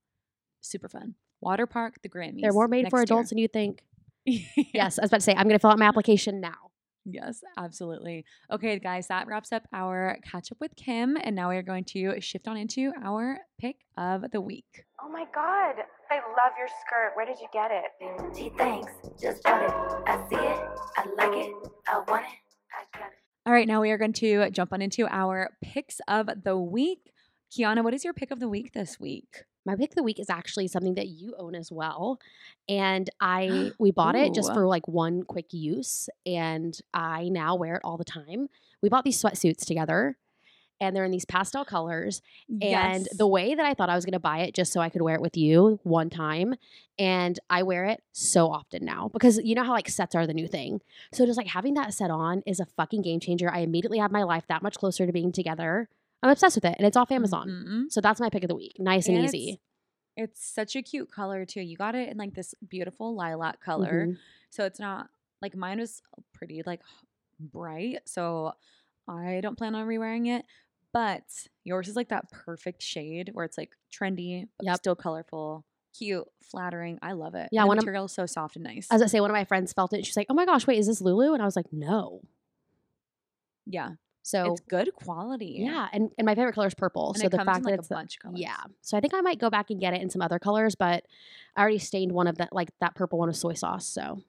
super 0.62 0.90
fun. 0.90 1.16
Water 1.42 1.68
park, 1.68 2.02
the 2.02 2.10
Grammys. 2.10 2.42
They're 2.42 2.54
more 2.54 2.68
made 2.68 2.90
for 2.90 2.98
next 2.98 3.10
year. 3.12 3.18
adults 3.18 3.30
than 3.30 3.38
you 3.38 3.48
think. 3.48 3.84
yes. 4.26 4.56
Yes, 4.74 5.00
I 5.00 5.04
was 5.04 5.10
about 5.10 5.18
to 5.18 5.24
say, 5.24 5.34
I'm 5.34 5.44
going 5.44 5.56
to 5.56 5.60
fill 5.60 5.70
out 5.70 5.80
my 5.80 5.86
application 5.86 6.42
now. 6.42 6.65
Yes, 7.06 7.42
absolutely. 7.58 8.26
Okay, 8.52 8.80
guys, 8.80 9.08
that 9.08 9.28
wraps 9.28 9.52
up 9.52 9.68
our 9.72 10.18
catch 10.24 10.52
up 10.52 10.58
with 10.60 10.76
Kim. 10.76 11.18
And 11.22 11.36
now 11.36 11.50
we 11.50 11.58
are 11.58 11.62
going 11.62 11.84
to 11.86 12.20
shift 12.20 12.48
on 12.48 12.58
into 12.58 12.92
our 13.04 13.38
pick 13.60 13.78
of 13.96 14.32
the 14.32 14.42
week. 14.42 14.86
Oh 15.00 15.10
my 15.10 15.26
god, 15.34 15.76
I 16.10 16.16
love 16.16 16.54
your 16.58 16.68
skirt. 16.68 17.12
Where 17.14 17.26
did 17.26 17.38
you 17.40 17.48
get 17.54 17.70
it? 17.72 18.36
Gee, 18.36 18.52
thanks. 18.58 18.92
Just 19.22 19.44
bought 19.44 19.64
it. 19.64 19.72
I 20.08 20.28
see 20.30 20.36
it. 20.36 20.60
I 20.98 21.06
like 21.18 21.46
it. 21.48 21.54
I 21.88 21.98
want 22.08 22.24
it. 22.26 22.40
I 22.74 22.98
got 22.98 23.08
it. 23.08 23.14
All 23.46 23.54
right, 23.54 23.68
now 23.68 23.82
we 23.82 23.92
are 23.92 23.98
going 24.00 24.14
to 24.14 24.50
jump 24.50 24.74
on 24.74 24.82
into 24.82 25.08
our 25.08 25.52
picks 25.62 26.02
of 26.08 26.28
the 26.44 26.58
week. 26.58 27.12
Kiona, 27.56 27.84
what 27.84 27.94
is 27.94 28.04
your 28.04 28.14
pick 28.14 28.32
of 28.32 28.40
the 28.40 28.50
week 28.50 28.74
this 28.74 29.00
week? 29.00 29.44
My 29.66 29.76
pick 29.76 29.92
of 29.92 29.96
the 29.96 30.04
week 30.04 30.20
is 30.20 30.30
actually 30.30 30.68
something 30.68 30.96
that 30.96 31.08
you 31.08 31.36
own 31.38 31.56
as 31.56 31.72
well. 31.72 32.20
And 32.70 33.10
I 33.20 33.72
we 33.80 33.92
bought 33.92 34.16
it 34.16 34.34
just 34.34 34.54
for 34.54 34.68
like 34.68 34.88
one 34.88 35.24
quick 35.24 35.48
use 35.52 36.08
and 36.26 36.78
I 36.94 37.30
now 37.30 37.56
wear 37.56 37.76
it 37.76 37.82
all 37.84 37.98
the 37.98 38.06
time. 38.06 38.50
We 38.82 38.90
bought 38.90 39.04
these 39.04 39.22
sweatsuits 39.22 39.66
together 39.66 40.18
and 40.82 40.94
they're 40.94 41.06
in 41.06 41.12
these 41.12 41.26
pastel 41.26 41.64
colors. 41.64 42.22
And 42.62 43.06
Yes. 43.06 43.18
the 43.18 43.28
way 43.28 43.56
that 43.56 43.66
I 43.66 43.74
thought 43.74 43.90
I 43.90 43.96
was 43.96 44.04
going 44.06 44.12
to 44.14 44.20
buy 44.20 44.40
it 44.40 44.54
just 44.54 44.74
so 44.74 44.82
I 44.82 44.90
could 44.90 45.02
wear 45.02 45.16
it 45.16 45.22
with 45.22 45.38
you 45.38 45.80
one 45.84 46.10
time, 46.10 46.56
and 47.00 47.40
I 47.50 47.64
wear 47.64 47.86
it 47.86 48.04
so 48.12 48.52
often 48.52 48.84
now 48.84 49.10
because 49.14 49.38
you 49.38 49.56
know 49.56 49.64
how 49.64 49.72
like 49.72 49.88
sets 49.90 50.16
are 50.16 50.28
the 50.28 50.34
new 50.34 50.48
thing. 50.50 50.82
So 51.14 51.26
just 51.26 51.38
like 51.38 51.48
having 51.48 51.76
that 51.76 51.94
set 51.94 52.12
on 52.12 52.44
is 52.46 52.60
a 52.60 52.66
fucking 52.66 53.04
game 53.04 53.20
changer. 53.22 53.50
I 53.50 53.60
immediately 53.60 54.00
have 54.00 54.12
my 54.12 54.24
life 54.24 54.44
that 54.50 54.62
much 54.62 54.76
closer 54.76 55.06
to 55.06 55.14
being 55.14 55.32
together. 55.32 55.88
I'm 56.24 56.30
obsessed 56.32 56.56
with 56.56 56.66
it, 56.66 56.76
and 56.78 56.88
it's 56.88 56.98
off 56.98 57.12
Amazon. 57.12 57.48
Mhm. 57.50 57.92
So 57.92 58.02
that's 58.02 58.20
my 58.20 58.30
pick 58.30 58.44
of 58.44 58.48
the 58.50 58.56
week. 58.56 58.76
Nice 58.80 59.08
and, 59.08 59.18
And 59.18 59.26
easy. 59.26 59.62
It's 60.18 60.44
such 60.46 60.76
a 60.76 60.82
cute 60.82 61.12
color 61.12 61.46
too. 61.46 61.62
You 61.62 61.76
got 61.78 61.94
it 61.96 62.10
in 62.10 62.18
like 62.18 62.34
this 62.34 62.56
beautiful 62.68 63.16
lilac 63.16 63.60
color. 63.62 64.08
Mhm. 64.08 64.18
So 64.50 64.64
it's 64.66 64.80
not 64.80 65.10
like 65.42 65.56
mine 65.56 65.80
was 65.80 66.02
pretty 66.34 66.64
like 66.66 66.82
bright. 67.40 68.00
So 68.08 68.54
I 69.08 69.40
don't 69.42 69.58
plan 69.58 69.76
on 69.76 69.86
rewearing 69.88 70.28
it. 70.28 70.46
But 70.94 71.26
yours 71.66 71.90
is 71.90 71.98
like 71.98 72.08
that 72.10 72.32
perfect 72.32 72.82
shade 72.82 73.32
where 73.34 73.44
it's 73.44 73.58
like 73.58 73.76
trendy, 73.92 74.48
but 74.58 74.66
Yep. 74.68 74.78
still 74.78 74.96
colorful, 74.96 75.66
cute, 75.94 76.26
flattering. 76.42 76.98
I 77.02 77.12
love 77.12 77.36
it. 77.36 77.50
Yeah, 77.52 77.64
And 77.64 77.72
the 77.72 77.76
material 77.76 78.06
is 78.06 78.14
so 78.14 78.26
soft 78.26 78.56
and 78.56 78.64
nice. 78.64 78.88
As 78.90 79.02
I 79.02 79.08
say, 79.08 79.20
one 79.20 79.30
of 79.30 79.36
my 79.36 79.44
friends 79.44 79.74
felt 79.74 79.92
it. 79.92 80.06
She's 80.06 80.16
like, 80.16 80.28
"Oh 80.30 80.34
my 80.34 80.46
gosh, 80.46 80.66
wait, 80.66 80.80
is 80.80 80.88
this 80.88 81.02
Lulu?" 81.02 81.34
And 81.34 81.42
I 81.42 81.46
was 81.46 81.58
like, 81.58 81.74
"No." 81.74 82.22
yeah, 83.66 83.96
So 84.28 84.54
it's 84.54 84.62
good 84.62 84.90
quality. 84.96 85.58
yeah, 85.60 85.88
and, 85.94 86.10
and 86.18 86.26
my 86.26 86.34
favorite 86.34 86.54
color 86.56 86.66
is 86.66 86.74
purple. 86.74 87.10
and 87.14 87.18
so 87.22 87.30
the 87.30 87.38
fact 87.38 87.58
in 87.58 87.64
that 87.64 87.70
like 87.70 87.76
a 87.76 87.80
it's 87.80 87.88
the- 87.90 87.94
bunch 87.96 88.16
of 88.16 88.22
colors. 88.24 88.40
yeah, 88.40 88.58
so 88.82 88.98
I 88.98 89.00
think 89.00 89.14
I 89.14 89.22
might 89.22 89.38
go 89.40 89.52
back 89.52 89.70
and 89.70 89.80
get 89.80 89.94
it 89.94 90.02
in 90.02 90.10
some 90.10 90.22
other 90.24 90.40
colors, 90.40 90.74
but 90.74 91.06
I 91.56 91.62
already 91.62 91.78
stained 91.78 92.12
one 92.12 92.26
of 92.26 92.40
that, 92.40 92.52
like 92.52 92.70
that 92.82 92.96
purple 92.96 93.20
one 93.20 93.28
with 93.28 93.38
soy 93.38 93.54
sauce. 93.54 93.86
So 93.88 94.24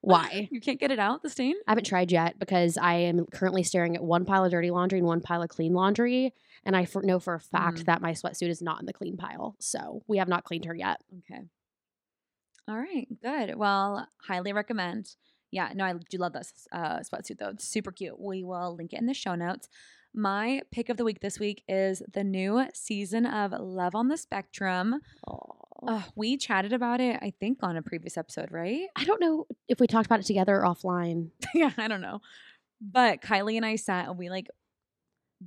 why? 0.00 0.48
you 0.52 0.60
can't 0.60 0.80
get 0.80 0.90
it 0.90 0.98
out 0.98 1.22
the 1.22 1.30
stain. 1.30 1.54
I 1.66 1.72
haven't 1.72 1.84
tried 1.86 2.10
yet 2.10 2.38
because 2.38 2.76
I 2.78 2.94
am 2.94 3.26
currently 3.26 3.62
staring 3.62 3.94
at 3.96 4.02
one 4.02 4.24
pile 4.24 4.44
of 4.44 4.50
dirty 4.50 4.70
laundry 4.70 4.98
and 4.98 5.06
one 5.06 5.20
pile 5.20 5.42
of 5.42 5.48
clean 5.48 5.72
laundry, 5.74 6.32
and 6.64 6.74
I 6.74 6.86
for, 6.86 7.02
know 7.02 7.20
for 7.20 7.34
a 7.34 7.40
fact 7.40 7.78
Mhm. 7.78 7.84
that 7.86 8.02
my 8.02 8.12
sweatsuit 8.12 8.48
is 8.48 8.62
not 8.62 8.80
in 8.80 8.86
the 8.86 8.92
clean 8.92 9.16
pile. 9.16 9.56
So 9.60 10.02
we 10.08 10.18
have 10.18 10.28
not 10.28 10.44
cleaned 10.44 10.64
her 10.64 10.74
yet. 10.74 11.02
Okay. 11.18 11.42
All 12.66 12.76
right, 12.78 13.06
good. 13.22 13.56
Well, 13.56 14.08
highly 14.26 14.52
recommend. 14.52 15.14
Yeah, 15.52 15.70
no, 15.74 15.84
I 15.84 15.94
do 16.08 16.18
love 16.18 16.32
this 16.32 16.52
uh, 16.72 17.00
sweatsuit 17.00 17.38
though. 17.38 17.48
It's 17.48 17.66
super 17.66 17.90
cute. 17.90 18.20
We 18.20 18.44
will 18.44 18.76
link 18.76 18.92
it 18.92 19.00
in 19.00 19.06
the 19.06 19.14
show 19.14 19.34
notes. 19.34 19.68
My 20.14 20.62
pick 20.72 20.88
of 20.88 20.96
the 20.96 21.04
week 21.04 21.20
this 21.20 21.38
week 21.38 21.62
is 21.68 22.02
the 22.12 22.24
new 22.24 22.64
season 22.74 23.26
of 23.26 23.52
Love 23.52 23.94
on 23.94 24.08
the 24.08 24.16
Spectrum. 24.16 25.00
Oh. 25.26 25.60
Uh, 25.86 26.02
we 26.14 26.36
chatted 26.36 26.72
about 26.72 27.00
it, 27.00 27.18
I 27.22 27.32
think, 27.38 27.58
on 27.62 27.76
a 27.76 27.82
previous 27.82 28.16
episode, 28.16 28.50
right? 28.50 28.88
I 28.96 29.04
don't 29.04 29.20
know 29.20 29.46
if 29.68 29.80
we 29.80 29.86
talked 29.86 30.06
about 30.06 30.20
it 30.20 30.26
together 30.26 30.56
or 30.56 30.64
offline. 30.64 31.30
yeah, 31.54 31.70
I 31.78 31.88
don't 31.88 32.00
know. 32.00 32.20
But 32.80 33.22
Kylie 33.22 33.56
and 33.56 33.64
I 33.64 33.76
sat 33.76 34.08
and 34.08 34.18
we 34.18 34.28
like 34.28 34.48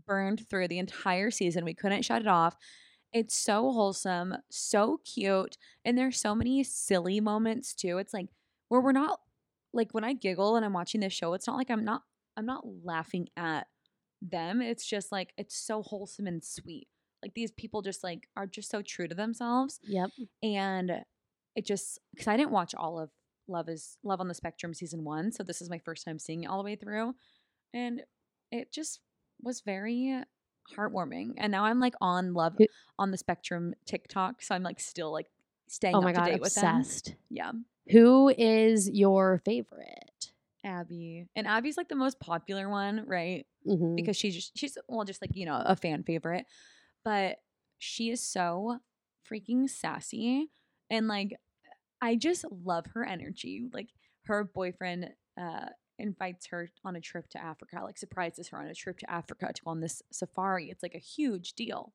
burned 0.07 0.47
through 0.49 0.69
the 0.69 0.79
entire 0.79 1.29
season. 1.29 1.65
We 1.65 1.73
couldn't 1.73 2.03
shut 2.03 2.21
it 2.21 2.27
off. 2.27 2.55
It's 3.11 3.35
so 3.35 3.71
wholesome, 3.71 4.37
so 4.49 4.99
cute, 5.05 5.57
and 5.85 5.95
there's 5.95 6.19
so 6.19 6.33
many 6.33 6.63
silly 6.63 7.19
moments 7.19 7.75
too. 7.75 7.99
It's 7.99 8.13
like 8.13 8.27
where 8.69 8.81
we're 8.81 8.91
not 8.91 9.19
like 9.73 9.93
when 9.93 10.03
I 10.03 10.13
giggle 10.13 10.55
and 10.55 10.65
I'm 10.65 10.73
watching 10.73 11.01
this 11.01 11.13
show, 11.13 11.33
it's 11.33 11.47
not 11.47 11.57
like 11.57 11.69
I'm 11.71 11.83
not 11.83 12.03
I'm 12.37 12.45
not 12.45 12.63
laughing 12.83 13.29
at 13.37 13.67
them. 14.21 14.61
It's 14.61 14.85
just 14.85 15.11
like 15.11 15.33
it's 15.37 15.55
so 15.55 15.81
wholesome 15.81 16.27
and 16.27 16.43
sweet. 16.43 16.87
Like 17.21 17.33
these 17.35 17.51
people 17.51 17.81
just 17.81 18.03
like 18.03 18.27
are 18.35 18.45
just 18.47 18.69
so 18.69 18.81
true 18.81 19.07
to 19.07 19.15
themselves 19.15 19.79
Yep. 19.87 20.09
and 20.41 20.91
it 21.55 21.65
just 21.65 21.99
because 22.13 22.27
I 22.27 22.35
didn't 22.37 22.51
watch 22.51 22.73
all 22.75 22.99
of 22.99 23.09
Love 23.47 23.69
is 23.69 23.97
Love 24.03 24.19
on 24.21 24.27
the 24.27 24.33
Spectrum 24.33 24.73
season 24.73 25.03
one, 25.03 25.31
so 25.31 25.43
this 25.43 25.61
is 25.61 25.69
my 25.69 25.77
first 25.79 26.05
time 26.05 26.17
seeing 26.19 26.43
it 26.43 26.47
all 26.47 26.57
the 26.57 26.63
way 26.63 26.75
through, 26.75 27.13
and 27.73 28.01
it 28.51 28.71
just 28.73 28.99
was 29.41 29.61
very 29.61 30.21
heartwarming. 30.75 31.33
And 31.37 31.51
now 31.51 31.65
I'm 31.65 31.79
like 31.79 31.95
on 32.01 32.33
Love 32.33 32.55
on 32.97 33.11
the 33.11 33.17
Spectrum 33.17 33.73
TikTok, 33.85 34.41
so 34.41 34.55
I'm 34.55 34.63
like 34.63 34.79
still 34.79 35.11
like 35.11 35.27
staying 35.73 35.95
Oh 35.95 36.01
my 36.01 36.13
god, 36.13 36.25
date 36.25 36.39
with 36.41 36.53
them. 36.55 36.77
obsessed. 36.77 37.15
Yeah, 37.29 37.51
Who 37.89 38.29
is 38.29 38.89
your 38.89 39.41
favorite? 39.43 40.31
Abby 40.63 41.25
and 41.35 41.45
Abby's 41.45 41.75
like 41.75 41.89
the 41.89 41.95
most 41.95 42.19
popular 42.21 42.69
one, 42.69 43.05
right? 43.05 43.45
Mhm. 43.67 43.95
because 43.95 44.15
she's 44.17 44.35
just, 44.35 44.57
she's 44.57 44.77
well 44.89 45.03
just 45.05 45.21
like 45.21 45.35
you 45.35 45.45
know 45.45 45.61
a 45.65 45.73
fan 45.75 46.03
favorite 46.03 46.45
but 47.05 47.37
she 47.79 48.09
is 48.09 48.21
so 48.21 48.77
freaking 49.29 49.69
sassy 49.69 50.49
and 50.89 51.07
like 51.07 51.31
i 52.01 52.13
just 52.17 52.43
love 52.65 52.85
her 52.93 53.05
energy 53.05 53.69
like 53.71 53.87
her 54.25 54.43
boyfriend 54.43 55.09
uh 55.39 55.67
invites 55.97 56.47
her 56.47 56.69
on 56.83 56.97
a 56.97 56.99
trip 56.99 57.29
to 57.29 57.41
africa 57.41 57.79
like 57.85 57.97
surprises 57.97 58.49
her 58.49 58.57
on 58.57 58.67
a 58.67 58.73
trip 58.75 58.97
to 58.99 59.09
africa 59.09 59.49
to 59.53 59.63
go 59.63 59.71
on 59.71 59.79
this 59.79 60.01
safari 60.11 60.69
it's 60.69 60.83
like 60.83 60.95
a 60.95 60.99
huge 60.99 61.53
deal 61.53 61.93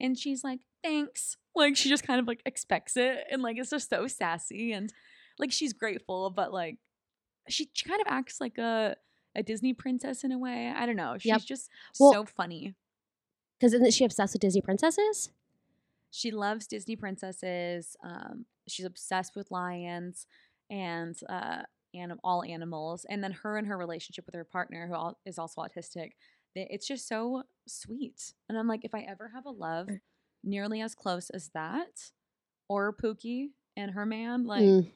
and 0.00 0.18
she's 0.18 0.42
like 0.44 0.60
thanks 0.82 1.36
like 1.54 1.76
she 1.76 1.88
just 1.88 2.04
kind 2.06 2.20
of 2.20 2.26
like 2.26 2.40
expects 2.46 2.96
it 2.96 3.24
and 3.30 3.42
like 3.42 3.56
it's 3.56 3.70
just 3.70 3.88
so 3.88 4.06
sassy 4.06 4.72
and 4.72 4.92
like 5.38 5.52
she's 5.52 5.72
grateful 5.72 6.30
but 6.30 6.52
like 6.52 6.78
she, 7.48 7.68
she 7.72 7.88
kind 7.88 8.00
of 8.00 8.06
acts 8.08 8.40
like 8.40 8.58
a 8.58 8.96
a 9.36 9.42
Disney 9.42 9.72
princess 9.74 10.22
in 10.22 10.30
a 10.30 10.38
way. 10.38 10.72
I 10.74 10.86
don't 10.86 10.94
know. 10.94 11.16
She's 11.18 11.26
Yep. 11.30 11.40
just 11.42 11.68
Well- 11.98 12.12
so 12.12 12.24
funny. 12.24 12.74
Because 13.58 13.74
isn't 13.74 13.92
she 13.92 14.04
obsessed 14.04 14.32
with 14.32 14.40
Disney 14.42 14.60
princesses? 14.60 15.30
She 16.12 16.30
loves 16.30 16.68
Disney 16.68 16.94
princesses. 16.94 17.96
Um, 18.04 18.46
she's 18.68 18.86
obsessed 18.86 19.34
with 19.34 19.50
lions 19.50 20.26
and 20.70 21.18
uh, 21.28 21.62
anim- 21.92 22.20
all 22.22 22.44
animals. 22.44 23.04
And 23.08 23.24
then 23.24 23.32
her 23.32 23.56
and 23.58 23.66
her 23.66 23.76
relationship 23.76 24.24
with 24.26 24.36
her 24.36 24.44
partner, 24.44 24.86
who 24.86 25.12
is 25.26 25.36
also 25.38 25.62
autistic, 25.62 26.12
it's 26.54 26.86
just 26.86 27.08
so 27.08 27.42
sweet. 27.66 28.32
And 28.48 28.56
I'm 28.58 28.68
like, 28.68 28.84
if 28.84 28.94
I 28.94 29.00
ever 29.00 29.30
have 29.34 29.46
a 29.46 29.50
love 29.50 29.88
nearly 30.42 30.80
as 30.80 30.94
close 30.94 31.30
as 31.30 31.50
that, 31.54 32.10
or 32.68 32.92
Pookie 32.94 33.48
and 33.76 33.90
her 33.92 34.06
man, 34.06 34.44
like 34.44 34.62
Mm. 34.62 34.90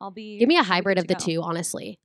I'll 0.00 0.10
be. 0.10 0.38
Give 0.38 0.48
me 0.48 0.56
a 0.56 0.62
hybrid 0.62 0.98
of 0.98 1.06
the 1.08 1.14
go. 1.14 1.24
two, 1.24 1.42
honestly. 1.42 1.98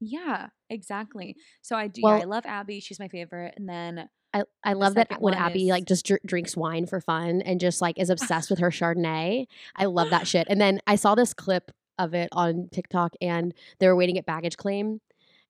Yeah, 0.00 0.48
exactly. 0.68 1.36
So 1.62 1.76
I 1.76 1.86
do. 1.88 2.02
Well- 2.02 2.16
yeah, 2.18 2.22
I 2.22 2.26
love 2.26 2.44
Abby. 2.46 2.80
She's 2.80 2.98
my 2.98 3.08
favorite. 3.08 3.54
And 3.56 3.68
then 3.68 4.08
I, 4.34 4.42
I 4.64 4.72
love 4.74 4.94
that 4.94 5.20
when 5.20 5.34
Abby 5.34 5.64
is- 5.64 5.70
like 5.70 5.84
just 5.86 6.06
dr- 6.06 6.20
drinks 6.26 6.56
wine 6.56 6.86
for 6.86 7.00
fun 7.00 7.40
and 7.42 7.60
just 7.60 7.80
like 7.80 7.98
is 7.98 8.10
obsessed 8.10 8.50
with 8.50 8.58
her 8.60 8.70
Chardonnay. 8.70 9.46
I 9.76 9.84
love 9.86 10.10
that 10.10 10.26
shit. 10.26 10.46
And 10.50 10.60
then 10.60 10.80
I 10.86 10.96
saw 10.96 11.14
this 11.14 11.32
clip 11.34 11.70
of 11.98 12.14
it 12.14 12.28
on 12.32 12.68
TikTok 12.72 13.14
and 13.20 13.54
they 13.78 13.86
were 13.86 13.96
waiting 13.96 14.18
at 14.18 14.26
baggage 14.26 14.56
claim. 14.56 15.00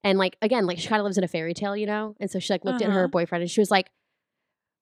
And 0.05 0.19
like 0.19 0.37
again, 0.43 0.67
like 0.67 0.79
she 0.79 0.89
kind 0.89 1.01
of 1.01 1.05
lives 1.05 1.19
in 1.19 1.25
a 1.25 1.29
fairy 1.29 1.55
tale, 1.55 1.77
you 1.77 1.87
know? 1.87 2.15
And 2.21 2.31
so 2.31 2.39
she 2.39 2.53
like 2.53 2.65
looked 2.65 2.83
at 2.83 2.91
her 2.91 3.01
Uh-huh. 3.05 3.09
boyfriend 3.09 3.43
and 3.43 3.51
she 3.51 3.61
was 3.61 3.71
like, 3.71 3.91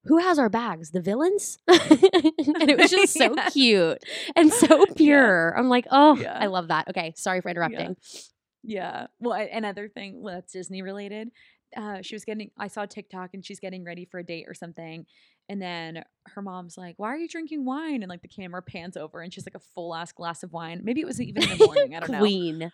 Who 0.05 0.17
has 0.17 0.39
our 0.39 0.49
bags? 0.49 0.91
The 0.91 1.01
villains? 1.01 1.59
and 1.67 2.69
it 2.69 2.77
was 2.77 2.89
just 2.91 3.13
so 3.13 3.33
Yeah. 3.35 3.49
cute 3.49 4.03
and 4.35 4.51
so 4.51 4.85
pure. 4.95 5.55
I'm 5.57 5.69
like, 5.69 5.85
oh, 5.91 6.15
Yeah. 6.17 6.37
I 6.39 6.47
love 6.47 6.69
that. 6.69 6.87
Okay, 6.89 7.13
sorry 7.15 7.41
for 7.41 7.49
interrupting. 7.49 7.95
Yeah. 8.63 9.07
Well, 9.19 9.33
I- 9.33 9.49
another 9.53 9.87
thing 9.89 10.21
well, 10.21 10.35
that's 10.35 10.53
Disney 10.53 10.81
related. 10.81 11.29
Uh, 11.77 12.01
she 12.01 12.15
was 12.15 12.25
getting. 12.25 12.51
I 12.57 12.67
saw 12.67 12.85
TikTok 12.85 13.29
and 13.33 13.45
she's 13.45 13.59
getting 13.61 13.83
ready 13.85 14.03
for 14.05 14.19
a 14.19 14.25
date 14.25 14.43
or 14.47 14.53
something, 14.53 15.05
and 15.47 15.61
then 15.61 16.03
her 16.27 16.41
mom's 16.41 16.77
like, 16.77 16.95
"Why 16.97 17.07
are 17.07 17.15
you 17.17 17.29
drinking 17.29 17.63
wine?" 17.63 18.03
And 18.03 18.09
like 18.09 18.21
the 18.21 18.27
camera 18.27 18.61
pans 18.61 18.97
over 18.97 19.21
and 19.21 19.33
she's 19.33 19.45
like 19.45 19.55
a 19.55 19.63
full 19.73 19.95
ass 19.95 20.11
glass 20.11 20.43
of 20.43 20.51
wine. 20.51 20.81
Maybe 20.83 20.99
it 20.99 21.07
was 21.07 21.21
even 21.21 21.43
in 21.43 21.57
the 21.57 21.65
morning. 21.65 21.95
I 21.95 22.01
don't 22.01 22.11
know. 22.11 22.19
Queen. 22.19 22.71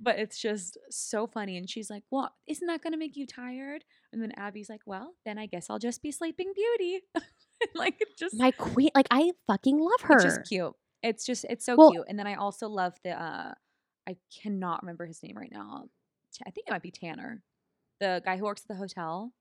But 0.00 0.18
it's 0.18 0.38
just 0.40 0.78
so 0.90 1.26
funny. 1.26 1.56
And 1.56 1.68
she's 1.68 1.90
like, 1.90 2.04
"Well, 2.10 2.30
isn't 2.46 2.66
that 2.66 2.82
going 2.82 2.92
to 2.92 2.98
make 2.98 3.16
you 3.16 3.26
tired?" 3.26 3.84
And 4.12 4.22
then 4.22 4.32
Abby's 4.36 4.68
like, 4.70 4.82
"Well, 4.86 5.14
then 5.24 5.38
I 5.38 5.46
guess 5.46 5.68
I'll 5.68 5.78
just 5.78 6.02
be 6.02 6.12
Sleeping 6.12 6.52
Beauty." 6.54 7.00
like 7.74 7.96
it 8.00 8.08
just 8.18 8.36
My 8.38 8.50
queen. 8.52 8.90
Like 8.94 9.08
I 9.10 9.32
fucking 9.46 9.78
love 9.78 10.00
her. 10.02 10.14
It's 10.16 10.24
just 10.24 10.48
cute. 10.48 10.72
It's 11.02 11.26
just 11.26 11.44
it's 11.48 11.64
so 11.64 11.76
Well- 11.76 11.90
cute. 11.90 12.04
And 12.08 12.18
then 12.18 12.26
I 12.26 12.34
also 12.34 12.68
love 12.68 12.94
the 13.04 13.10
uh 13.10 13.54
I 14.08 14.16
cannot 14.42 14.82
remember 14.82 15.04
his 15.06 15.22
name 15.22 15.36
right 15.36 15.52
now. 15.52 15.84
I 16.46 16.50
think 16.50 16.68
it 16.68 16.70
might 16.70 16.82
be 16.82 16.90
Tanner. 16.92 17.42
The 18.00 18.22
guy 18.24 18.36
who 18.36 18.44
works 18.44 18.62
at 18.62 18.68
the 18.68 18.76
hotel. 18.76 19.32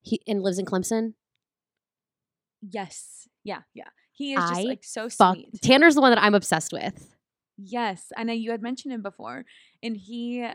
He 0.00 0.20
and 0.26 0.42
lives 0.42 0.58
in 0.58 0.64
Clemson. 0.64 1.14
Yes. 2.62 3.28
Yeah, 3.44 3.60
yeah. 3.74 3.88
He 4.12 4.32
is 4.34 4.40
just 4.40 4.54
I 4.54 4.62
like 4.62 4.84
so 4.84 5.08
Fuck. 5.08 5.34
sweet. 5.34 5.60
Tanner's 5.62 5.94
the 5.94 6.00
one 6.00 6.10
that 6.12 6.22
I'm 6.22 6.34
obsessed 6.34 6.72
with. 6.72 7.13
Yes. 7.56 8.12
I 8.16 8.24
know 8.24 8.32
you 8.32 8.50
had 8.50 8.62
mentioned 8.62 8.92
him 8.92 9.02
before. 9.02 9.44
And 9.82 9.96
he 9.96 10.46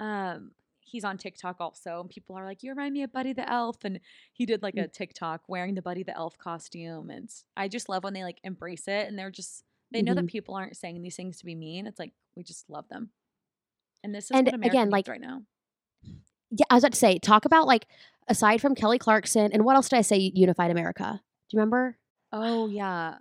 um 0.00 0.52
he's 0.80 1.04
on 1.04 1.16
TikTok 1.16 1.56
also. 1.60 2.00
And 2.00 2.10
people 2.10 2.36
are 2.36 2.44
like, 2.44 2.62
You 2.62 2.70
remind 2.70 2.92
me 2.92 3.02
of 3.02 3.12
Buddy 3.12 3.32
the 3.32 3.48
Elf. 3.50 3.84
And 3.84 4.00
he 4.32 4.46
did 4.46 4.62
like 4.62 4.76
a 4.76 4.88
TikTok 4.88 5.42
wearing 5.48 5.74
the 5.74 5.82
Buddy 5.82 6.02
the 6.02 6.16
Elf 6.16 6.36
costume. 6.38 7.10
And 7.10 7.30
I 7.56 7.68
just 7.68 7.88
love 7.88 8.04
when 8.04 8.12
they 8.12 8.22
like 8.22 8.38
embrace 8.44 8.86
it 8.86 9.08
and 9.08 9.18
they're 9.18 9.30
just 9.30 9.64
they 9.90 10.02
know 10.02 10.14
that 10.14 10.26
people 10.26 10.54
aren't 10.54 10.76
saying 10.76 11.02
these 11.02 11.16
things 11.16 11.38
to 11.38 11.44
be 11.44 11.54
mean. 11.54 11.86
It's 11.86 11.98
like 11.98 12.12
we 12.36 12.42
just 12.42 12.68
love 12.70 12.88
them. 12.88 13.10
And 14.04 14.14
this 14.14 14.24
is 14.24 14.30
And 14.32 14.48
again, 14.64 14.90
like, 14.90 15.06
right 15.06 15.20
now. 15.20 15.42
Yeah, 16.50 16.66
I 16.70 16.74
was 16.74 16.84
about 16.84 16.92
to 16.92 16.98
say, 16.98 17.18
talk 17.18 17.44
about 17.44 17.66
like 17.66 17.86
aside 18.28 18.60
from 18.60 18.74
Kelly 18.74 18.98
Clarkson 18.98 19.52
and 19.52 19.64
what 19.64 19.76
else 19.76 19.88
did 19.88 19.98
I 19.98 20.02
say? 20.02 20.32
Unified 20.34 20.70
America. 20.70 21.20
Do 21.48 21.56
you 21.56 21.60
remember? 21.60 21.98
Oh 22.32 22.68
yeah. 22.68 23.16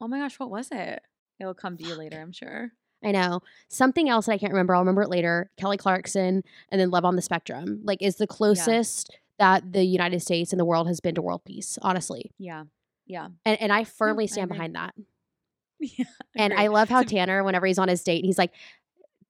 Oh 0.00 0.08
my 0.08 0.18
gosh, 0.18 0.38
what 0.38 0.50
was 0.50 0.68
it? 0.70 1.02
It'll 1.40 1.54
come 1.54 1.76
to 1.76 1.84
you 1.84 1.94
later, 1.94 2.20
I'm 2.20 2.32
sure. 2.32 2.72
I 3.02 3.12
know 3.12 3.40
something 3.68 4.08
else 4.08 4.26
that 4.26 4.32
I 4.32 4.38
can't 4.38 4.52
remember. 4.52 4.74
I'll 4.74 4.80
remember 4.80 5.02
it 5.02 5.10
later. 5.10 5.50
Kelly 5.58 5.76
Clarkson 5.76 6.42
and 6.70 6.80
then 6.80 6.90
Love 6.90 7.04
on 7.04 7.16
the 7.16 7.22
Spectrum. 7.22 7.80
Like, 7.84 8.00
is 8.00 8.16
the 8.16 8.26
closest 8.26 9.10
that 9.38 9.72
the 9.72 9.84
United 9.84 10.20
States 10.22 10.52
and 10.52 10.60
the 10.60 10.64
world 10.64 10.86
has 10.86 11.00
been 11.00 11.14
to 11.16 11.22
world 11.22 11.44
peace, 11.44 11.78
honestly. 11.82 12.32
Yeah. 12.38 12.64
Yeah. 13.06 13.28
And 13.44 13.60
and 13.60 13.72
I 13.72 13.84
firmly 13.84 14.24
I 14.24 14.26
stand 14.28 14.46
agree. 14.50 14.56
behind 14.58 14.74
that. 14.76 14.94
Yeah. 15.80 16.04
And 16.34 16.54
I 16.54 16.68
love 16.68 16.88
how 16.88 17.02
Tanner, 17.02 17.44
whenever 17.44 17.66
he's 17.66 17.78
on 17.78 17.88
his 17.88 18.02
date, 18.02 18.24
he's 18.24 18.38
like 18.38 18.52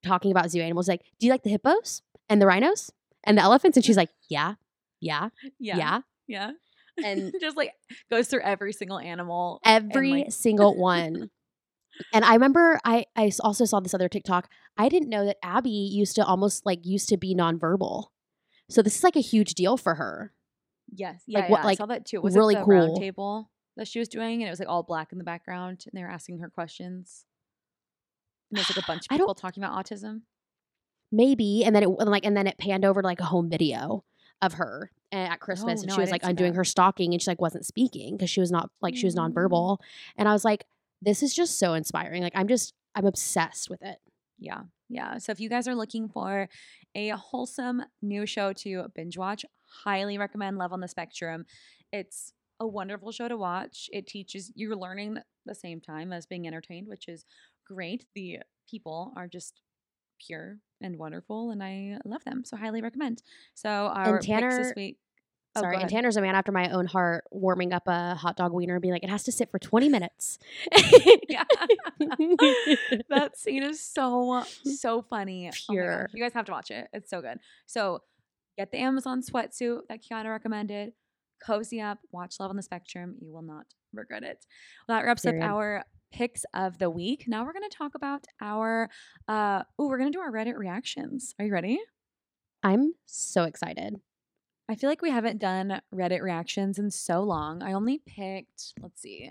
talking 0.05 0.31
about 0.31 0.51
zoo 0.51 0.61
animals, 0.61 0.87
like, 0.87 1.01
Do 1.19 1.27
you 1.27 1.33
like 1.33 1.43
the 1.43 1.51
hippos 1.51 2.03
and 2.29 2.41
the 2.41 2.47
rhinos 2.47 2.93
and 3.25 3.37
the 3.37 3.43
elephants? 3.43 3.77
And 3.77 3.85
she's 3.85 3.97
like, 3.97 4.11
Yeah, 4.29 4.55
yeah, 5.01 5.31
yeah. 5.59 5.77
yeah. 5.77 6.01
Yeah. 6.29 6.51
And 7.03 7.35
just 7.41 7.57
like 7.57 7.73
goes 8.09 8.29
through 8.29 8.43
every 8.43 8.73
single 8.73 9.01
animal. 9.01 9.61
and, 9.65 9.91
every 9.91 10.11
like- 10.13 10.33
single 10.33 10.77
one. 10.79 11.31
And 12.12 12.24
I 12.24 12.34
remember 12.34 12.78
I 12.84 13.07
I 13.16 13.30
also 13.40 13.64
saw 13.64 13.80
this 13.80 13.95
other 13.95 14.09
TikTok. 14.09 14.49
I 14.76 14.88
didn't 14.88 15.09
know 15.09 15.24
that 15.26 15.36
Abby 15.42 15.70
used 15.70 16.16
to 16.16 16.24
almost 16.24 16.66
like 16.66 16.84
used 16.84 17.09
to 17.11 17.16
be 17.16 17.34
nonverbal. 17.34 18.07
So 18.68 18.82
this 18.82 18.97
is 18.97 19.05
like 19.05 19.16
a 19.16 19.20
huge 19.20 19.55
deal 19.55 19.76
for 19.76 19.95
her. 19.97 20.32
Yes. 20.92 21.22
Yeah. 21.26 21.40
Like, 21.40 21.51
what- 21.51 21.64
like, 21.64 21.72
I 21.78 21.82
saw 21.82 21.86
that 21.86 22.05
too. 22.07 22.20
Was 22.20 22.36
really 22.36 22.55
it 22.55 22.61
the 22.61 22.64
round 22.64 22.88
cool. 22.88 22.97
table 22.97 23.51
that 23.76 23.86
she 23.88 23.99
was 23.99 24.09
doing? 24.09 24.42
And 24.42 24.49
it 24.49 24.51
was 24.51 24.59
like 24.59 24.68
all 24.68 24.82
black 24.82 25.12
in 25.12 25.18
the 25.18 25.24
background 25.24 25.84
and 25.86 25.99
they 25.99 26.03
were 26.03 26.11
asking 26.11 26.38
her 26.40 26.49
questions. 26.49 27.24
And 28.51 28.59
there's 28.59 28.70
like 28.70 28.82
a 28.84 28.86
bunch 28.86 29.03
of 29.03 29.07
I 29.11 29.16
don't- 29.16 29.26
people 29.26 29.34
talking 29.34 29.62
about 29.62 29.84
autism. 29.84 30.22
Maybe, 31.12 31.64
and 31.64 31.76
then 31.76 31.84
it 31.84 31.88
and 32.01 32.11
like 32.11 32.24
and 32.24 32.36
then 32.36 32.47
it 32.49 32.59
panned 32.59 32.84
over 32.84 33.01
to 33.01 33.07
like 33.07 33.20
a 33.20 33.24
home 33.24 33.49
video 33.49 34.03
of 34.42 34.55
her 34.55 34.90
at 35.12 35.38
Christmas, 35.38 35.78
Oh, 35.78 35.82
and 35.82 35.88
no, 35.90 35.95
she 35.95 36.01
was 36.01 36.11
like 36.11 36.24
undoing 36.24 36.53
that. 36.53 36.57
her 36.57 36.64
stocking, 36.64 37.12
and 37.12 37.22
she 37.22 37.30
like 37.30 37.40
wasn't 37.40 37.64
speaking 37.64 38.16
because 38.16 38.28
she 38.30 38.40
was 38.40 38.51
not 38.51 38.68
like 38.82 38.97
she 38.97 39.07
was 39.07 39.14
Mm. 39.14 39.32
nonverbal. 39.32 39.78
And 40.16 40.28
I 40.28 40.32
was 40.32 40.45
like, 40.45 40.64
this 41.05 41.23
is 41.23 41.35
just 41.35 41.59
so 41.59 41.75
inspiring. 41.75 42.23
Like 42.23 42.37
I'm 42.37 42.49
just 42.49 42.75
I'm 42.95 43.07
obsessed 43.07 43.71
with 43.71 43.83
it. 43.83 43.99
Yeah. 44.39 44.63
Yeah. 44.89 45.19
So 45.19 45.33
if 45.33 45.41
you 45.41 45.49
guys 45.49 45.67
are 45.69 45.75
looking 45.75 46.09
for 46.09 46.49
a 46.95 47.09
wholesome 47.11 47.83
new 48.03 48.27
show 48.27 48.53
to 48.53 48.87
binge 48.95 49.17
watch, 49.17 49.45
highly 49.85 50.19
recommend 50.19 50.59
Love 50.59 50.73
on 50.73 50.81
the 50.81 50.89
Spectrum. 50.89 51.47
It's 51.93 52.33
a 52.61 52.67
wonderful 52.67 53.13
show 53.13 53.29
to 53.29 53.37
watch. 53.37 53.89
It 53.93 54.07
teaches 54.07 54.53
you're 54.55 54.77
learning 54.77 55.19
the 55.47 55.55
same 55.55 55.81
time 55.81 56.13
as 56.13 56.27
being 56.27 56.47
entertained, 56.47 56.89
which 56.89 57.09
is 57.09 57.25
great. 57.67 58.05
The 58.15 58.39
people 58.69 59.13
are 59.17 59.29
just 59.29 59.61
pure 60.25 60.59
and 60.81 60.97
wonderful 60.99 61.51
and 61.51 61.63
I 61.63 61.99
love 62.05 62.25
them. 62.25 62.45
So 62.45 62.57
highly 62.57 62.81
recommend. 62.83 63.23
So 63.55 63.69
our 63.69 64.19
picks 64.19 64.27
Tanner- 64.27 64.63
this 64.63 64.73
week. 64.77 64.99
Oh, 65.57 65.61
Sorry, 65.61 65.77
and. 65.77 65.89
Tanner's 65.89 66.17
a 66.17 66.21
man 66.21 66.35
after 66.35 66.51
my 66.53 66.69
own 66.71 66.87
heart, 66.87 67.25
warming 67.31 67.73
up 67.73 67.85
a 67.87 68.15
hot 68.17 68.37
dog 68.37 68.53
wiener 68.53 68.75
and 68.75 68.83
being 68.83 68.93
like, 68.93 69.05
it 69.05 69.11
has 69.11 69.23
to 69.25 69.33
sit 69.33 69.51
for 69.51 69.59
20 69.59 69.89
minutes. 69.89 70.39
yeah. 71.29 71.45
that 73.09 73.33
scene 73.37 73.63
is 73.63 73.81
so 73.81 74.45
so 74.65 75.03
funny. 75.03 75.49
Oh 75.49 75.73
Pure. 75.73 76.11
You 76.13 76.23
guys 76.23 76.33
have 76.33 76.47
to 76.47 76.53
watch 76.53 76.71
it. 76.71 76.89
It's 76.93 77.09
so 77.11 77.21
good. 77.21 77.39
So 77.67 78.01
get 78.59 78.73
the 78.73 78.79
Amazon 78.79 79.23
sweatsuit 79.23 79.83
that 79.89 80.01
Kiona 80.03 80.31
recommended. 80.31 80.93
Cozy 81.45 81.81
up. 81.81 81.99
Watch 82.11 82.37
Love 82.41 82.51
on 82.51 82.57
the 82.57 82.63
Spectrum. 82.63 83.17
You 83.21 83.33
will 83.33 83.43
not 83.43 83.67
regret 83.93 84.23
it. 84.23 84.45
Well, 84.89 84.99
that 84.99 85.05
wraps 85.05 85.23
Period. 85.23 85.43
up 85.45 85.51
our 85.51 85.85
picks 86.13 86.45
of 86.55 86.79
the 86.79 86.89
week. 86.91 87.25
Now 87.29 87.45
we're 87.45 87.53
going 87.53 87.69
to 87.69 87.77
talk 87.77 87.95
about 87.95 88.25
our. 88.41 88.89
uh 89.29 89.63
Oh, 89.79 89.89
we're 89.89 89.99
going 89.99 90.11
to 90.11 90.17
do 90.17 90.23
our 90.23 90.33
Reddit 90.33 90.57
reactions. 90.57 91.35
Are 91.39 91.45
you 91.45 91.53
ready? 91.53 91.79
I'm 92.63 92.95
so 93.07 93.45
excited. 93.45 94.01
I 94.69 94.77
feel 94.77 94.89
like 94.89 95.03
we 95.03 95.11
haven't 95.11 95.41
done 95.41 95.81
Reddit 95.95 96.23
reactions 96.23 96.79
in 96.79 96.91
so 96.91 97.23
long. 97.23 97.62
I 97.62 97.75
only 97.75 97.99
picked, 97.99 98.73
let's 98.81 99.03
see, 99.03 99.31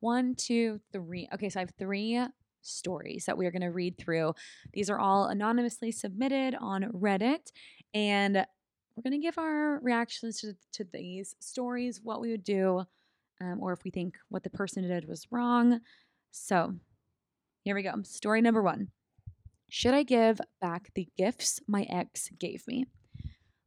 one, 0.00 0.34
two, 0.34 0.80
three. 0.92 1.28
Okay, 1.32 1.48
so 1.48 1.60
I 1.60 1.62
have 1.62 1.72
three 1.78 2.20
stories 2.62 3.26
that 3.26 3.38
we 3.38 3.46
are 3.46 3.52
going 3.52 3.62
to 3.62 3.70
read 3.70 3.96
through. 3.96 4.34
These 4.72 4.90
are 4.90 4.98
all 4.98 5.26
anonymously 5.26 5.92
submitted 5.92 6.56
on 6.60 6.90
Reddit, 6.92 7.52
and 7.94 8.44
we're 8.96 9.02
going 9.02 9.20
to 9.20 9.24
give 9.24 9.38
our 9.38 9.78
reactions 9.82 10.40
to, 10.40 10.54
to 10.72 10.84
these 10.92 11.36
stories, 11.38 12.00
what 12.02 12.20
we 12.20 12.32
would 12.32 12.44
do, 12.44 12.84
um, 13.40 13.58
or 13.60 13.72
if 13.72 13.84
we 13.84 13.90
think 13.92 14.16
what 14.30 14.42
the 14.42 14.50
person 14.50 14.86
did 14.86 15.08
was 15.08 15.28
wrong. 15.30 15.80
So 16.32 16.74
here 17.62 17.76
we 17.76 17.82
go. 17.84 17.94
Story 18.02 18.40
number 18.40 18.62
one 18.62 18.88
Should 19.68 19.94
I 19.94 20.02
give 20.02 20.40
back 20.60 20.90
the 20.94 21.06
gifts 21.16 21.60
my 21.68 21.82
ex 21.84 22.30
gave 22.38 22.66
me? 22.66 22.86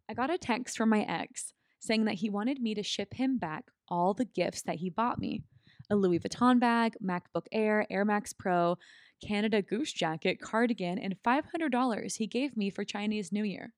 I 0.10 0.14
got 0.14 0.30
a 0.30 0.38
text 0.38 0.78
from 0.78 0.90
my 0.90 1.02
ex 1.02 1.54
saying 1.80 2.06
that 2.06 2.16
he 2.16 2.30
wanted 2.30 2.62
me 2.62 2.74
to 2.76 2.84
ship 2.84 3.14
him 3.14 3.38
back 3.38 3.66
all 3.88 4.14
the 4.14 4.26
gifts 4.26 4.64
that 4.64 4.78
he 4.78 4.90
bought 4.90 5.20
me 5.20 5.44
a 5.90 5.96
Louis 5.96 6.20
Vuitton 6.20 6.60
bag, 6.60 6.96
MacBook 7.04 7.46
Air, 7.52 7.86
Air 7.90 8.06
Max 8.06 8.34
Pro, 8.34 8.78
Canada 9.26 9.62
Goose 9.62 9.94
jacket, 9.94 10.42
cardigan, 10.42 10.98
and 10.98 11.16
$500 11.26 12.18
he 12.18 12.28
gave 12.28 12.58
me 12.58 12.70
for 12.70 12.84
Chinese 12.84 13.32
New 13.32 13.44
Year. 13.44 13.74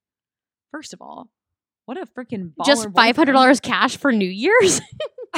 First 0.72 0.94
of 0.94 1.02
all, 1.02 1.30
what 1.86 1.98
a 1.98 2.06
freaking 2.06 2.52
Just 2.66 2.88
baller 2.88 3.16
boyfriend. 3.16 3.30
$500 3.36 3.62
cash 3.62 3.98
for 3.98 4.12
New 4.12 4.30
Year's? 4.30 4.82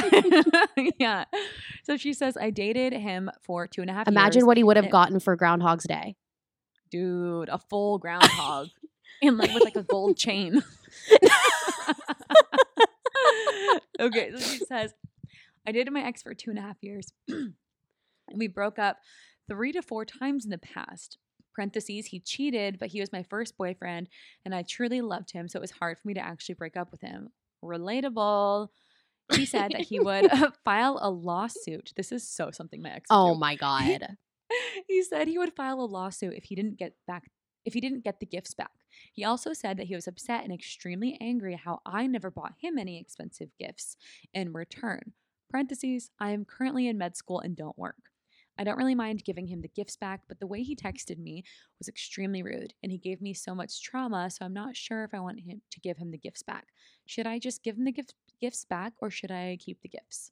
yeah. 0.98 1.24
So 1.84 1.96
she 1.96 2.12
says, 2.12 2.36
I 2.36 2.50
dated 2.50 2.92
him 2.92 3.30
for 3.42 3.66
two 3.66 3.82
and 3.82 3.90
a 3.90 3.94
half 3.94 4.08
Imagine 4.08 4.40
years. 4.40 4.46
what 4.46 4.56
he 4.56 4.64
would 4.64 4.76
have 4.76 4.90
gotten 4.90 5.20
for 5.20 5.36
Groundhog's 5.36 5.86
Day. 5.86 6.16
Dude, 6.90 7.48
a 7.48 7.58
full 7.58 7.98
groundhog. 7.98 8.68
And 9.22 9.36
like 9.38 9.52
with 9.52 9.64
like 9.64 9.76
a 9.76 9.82
gold 9.82 10.16
chain. 10.18 10.62
okay, 14.00 14.30
so 14.32 14.38
she 14.38 14.58
says, 14.64 14.94
I 15.66 15.72
dated 15.72 15.92
my 15.92 16.02
ex 16.02 16.22
for 16.22 16.34
two 16.34 16.50
and 16.50 16.58
a 16.58 16.62
half 16.62 16.76
years. 16.82 17.12
and 17.28 17.54
we 18.34 18.48
broke 18.48 18.78
up 18.78 18.98
three 19.48 19.72
to 19.72 19.82
four 19.82 20.04
times 20.04 20.44
in 20.44 20.50
the 20.50 20.58
past. 20.58 21.18
Parentheses, 21.54 22.06
he 22.06 22.20
cheated, 22.20 22.78
but 22.78 22.88
he 22.88 23.00
was 23.00 23.12
my 23.12 23.22
first 23.24 23.58
boyfriend, 23.58 24.08
and 24.44 24.54
I 24.54 24.62
truly 24.62 25.00
loved 25.00 25.32
him, 25.32 25.48
so 25.48 25.58
it 25.58 25.60
was 25.60 25.72
hard 25.72 25.98
for 25.98 26.06
me 26.08 26.14
to 26.14 26.20
actually 26.20 26.54
break 26.54 26.76
up 26.76 26.90
with 26.92 27.00
him. 27.00 27.30
Relatable. 27.62 28.68
He 29.32 29.46
said 29.46 29.72
that 29.72 29.82
he 29.82 30.00
would 30.00 30.30
file 30.64 30.98
a 31.00 31.10
lawsuit. 31.10 31.92
This 31.96 32.12
is 32.12 32.26
so 32.26 32.50
something 32.50 32.82
my 32.82 32.90
ex. 32.90 33.06
Oh 33.10 33.34
my 33.34 33.56
God. 33.56 34.16
he 34.88 35.02
said 35.02 35.28
he 35.28 35.38
would 35.38 35.54
file 35.54 35.80
a 35.80 35.82
lawsuit 35.86 36.34
if 36.34 36.44
he 36.44 36.54
didn't 36.54 36.78
get 36.78 36.94
back 37.06 37.30
if 37.64 37.74
he 37.74 37.80
didn't 37.80 38.04
get 38.04 38.20
the 38.20 38.26
gifts 38.26 38.54
back. 38.54 38.70
He 39.12 39.24
also 39.24 39.52
said 39.52 39.76
that 39.76 39.86
he 39.86 39.94
was 39.94 40.08
upset 40.08 40.44
and 40.44 40.52
extremely 40.52 41.16
angry 41.20 41.54
how 41.54 41.80
I 41.84 42.06
never 42.06 42.30
bought 42.30 42.54
him 42.58 42.78
any 42.78 42.98
expensive 42.98 43.50
gifts 43.58 43.96
in 44.32 44.52
return. 44.52 45.12
Parentheses, 45.50 46.10
I 46.20 46.30
am 46.30 46.44
currently 46.44 46.86
in 46.86 46.98
med 46.98 47.16
school 47.16 47.40
and 47.40 47.56
don't 47.56 47.78
work. 47.78 47.96
I 48.58 48.64
don't 48.64 48.76
really 48.76 48.94
mind 48.94 49.24
giving 49.24 49.46
him 49.46 49.62
the 49.62 49.68
gifts 49.68 49.96
back, 49.96 50.20
but 50.28 50.38
the 50.38 50.46
way 50.46 50.62
he 50.62 50.76
texted 50.76 51.18
me 51.18 51.44
was 51.78 51.88
extremely 51.88 52.42
rude 52.42 52.74
and 52.82 52.92
he 52.92 52.98
gave 52.98 53.22
me 53.22 53.32
so 53.32 53.54
much 53.54 53.82
trauma, 53.82 54.30
so 54.30 54.44
I'm 54.44 54.52
not 54.52 54.76
sure 54.76 55.02
if 55.02 55.14
I 55.14 55.20
want 55.20 55.40
him 55.40 55.62
to 55.70 55.80
give 55.80 55.96
him 55.96 56.10
the 56.10 56.18
gifts 56.18 56.42
back. 56.42 56.66
Should 57.06 57.26
I 57.26 57.38
just 57.38 57.62
give 57.62 57.78
him 57.78 57.84
the 57.84 57.92
gift, 57.92 58.14
gifts 58.40 58.66
back 58.66 58.92
or 58.98 59.10
should 59.10 59.30
I 59.30 59.56
keep 59.58 59.80
the 59.80 59.88
gifts? 59.88 60.30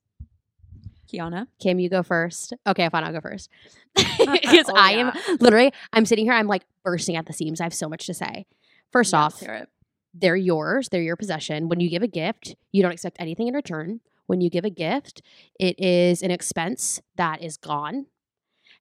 Kiona? 1.09 1.47
Kim, 1.61 1.79
you 1.79 1.89
go 1.89 2.03
first. 2.03 2.53
Okay, 2.67 2.89
fine, 2.91 3.05
I'll 3.05 3.13
go 3.13 3.21
first. 3.21 3.49
Because 4.19 4.69
Oh, 4.69 4.75
I 4.77 4.93
yeah. 4.93 5.13
am 5.29 5.37
literally, 5.41 5.73
I'm 5.93 6.05
sitting 6.07 6.25
here, 6.25 6.35
I'm 6.35 6.47
like 6.47 6.63
bursting 6.85 7.17
at 7.17 7.27
the 7.27 7.33
seams. 7.33 7.61
I 7.61 7.65
have 7.65 7.75
so 7.75 7.89
much 7.89 8.07
to 8.07 8.15
say. 8.15 8.47
First 8.93 9.13
Yeah, 9.13 9.21
off, 9.21 9.33
let's 9.35 9.41
hear 9.45 9.55
it. 9.55 9.69
they're 10.15 10.37
yours, 10.37 10.89
they're 10.91 11.03
your 11.03 11.17
possession. 11.17 11.69
When 11.69 11.81
you 11.81 11.89
give 11.91 12.03
a 12.03 12.07
gift, 12.09 12.55
you 12.73 12.83
don't 12.83 12.93
expect 12.93 13.17
anything 13.21 13.49
in 13.49 13.55
return. 13.55 14.01
When 14.27 14.41
you 14.41 14.51
give 14.51 14.65
a 14.65 14.71
gift, 14.71 15.23
it 15.59 15.79
is 15.81 16.23
an 16.23 16.31
expense 16.31 17.01
that 17.17 17.43
is 17.43 17.57
gone. 17.57 18.07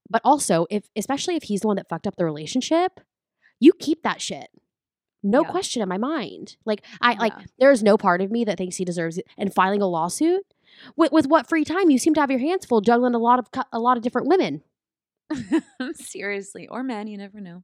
But 0.10 0.22
also, 0.24 0.68
if 0.70 0.90
especially 0.96 1.36
if 1.36 1.44
he's 1.44 1.62
the 1.62 1.68
one 1.68 1.76
that 1.78 1.88
fucked 1.90 2.08
up 2.08 2.16
the 2.18 2.26
relationship, 2.26 3.00
you 3.60 3.74
keep 3.74 4.04
that 4.04 4.22
shit. 4.22 4.50
No 5.24 5.42
Yeah. 5.44 5.52
question 5.52 5.82
in 5.82 5.90
my 5.90 5.98
mind. 5.98 6.58
Like 6.66 6.84
I 7.02 7.14
like 7.16 7.34
there 7.60 7.72
is 7.72 7.82
no 7.84 7.98
part 7.98 8.22
of 8.22 8.32
me 8.32 8.46
that 8.46 8.58
thinks 8.58 8.76
he 8.78 8.86
deserves 8.86 9.18
it. 9.18 9.26
And 9.38 9.54
filing 9.54 9.82
a 9.82 9.88
lawsuit 9.88 10.44
with, 10.96 11.12
with 11.12 11.28
what 11.28 11.48
free 11.48 11.66
time 11.66 11.90
you 11.90 11.98
seem 11.98 12.14
to 12.16 12.22
have 12.22 12.32
your 12.32 12.40
hands 12.40 12.66
full 12.66 12.82
juggling 12.82 13.16
a 13.16 13.20
lot 13.20 13.40
of 13.40 13.52
cu- 13.52 13.62
a 13.72 13.80
lot 13.80 13.98
of 13.98 14.04
different 14.04 14.28
women. 14.28 14.62
Seriously, 15.94 16.68
or 16.68 16.84
men, 16.84 17.08
you 17.08 17.18
never 17.18 17.42
know. 17.42 17.64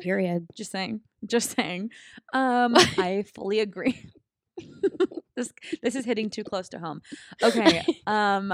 Period. 0.00 0.46
Just 0.56 0.72
saying. 0.72 1.00
Just 1.26 1.56
saying. 1.56 1.90
Um, 2.32 2.74
I 2.76 3.24
fully 3.34 3.60
agree. 3.60 4.10
this 5.36 5.52
this 5.82 5.94
is 5.94 6.04
hitting 6.04 6.30
too 6.30 6.44
close 6.44 6.68
to 6.70 6.78
home. 6.78 7.02
Okay. 7.42 7.84
Um, 8.06 8.52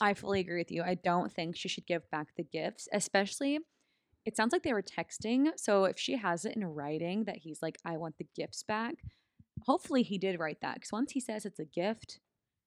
I 0.00 0.14
fully 0.14 0.40
agree 0.40 0.58
with 0.58 0.72
you. 0.72 0.82
I 0.82 0.94
don't 0.94 1.32
think 1.32 1.56
she 1.56 1.68
should 1.68 1.86
give 1.86 2.08
back 2.10 2.28
the 2.36 2.42
gifts, 2.42 2.88
especially. 2.92 3.60
It 4.24 4.36
sounds 4.36 4.52
like 4.52 4.62
they 4.62 4.72
were 4.72 4.82
texting. 4.82 5.50
So 5.56 5.84
if 5.84 5.98
she 5.98 6.16
has 6.16 6.44
it 6.44 6.56
in 6.56 6.64
writing 6.64 7.24
that 7.24 7.38
he's 7.38 7.62
like, 7.62 7.78
I 7.84 7.96
want 7.96 8.18
the 8.18 8.26
gifts 8.36 8.62
back, 8.62 8.96
hopefully 9.66 10.02
he 10.02 10.18
did 10.18 10.38
write 10.38 10.60
that. 10.62 10.74
Because 10.74 10.92
once 10.92 11.12
he 11.12 11.20
says 11.20 11.44
it's 11.44 11.58
a 11.58 11.64
gift, 11.64 12.20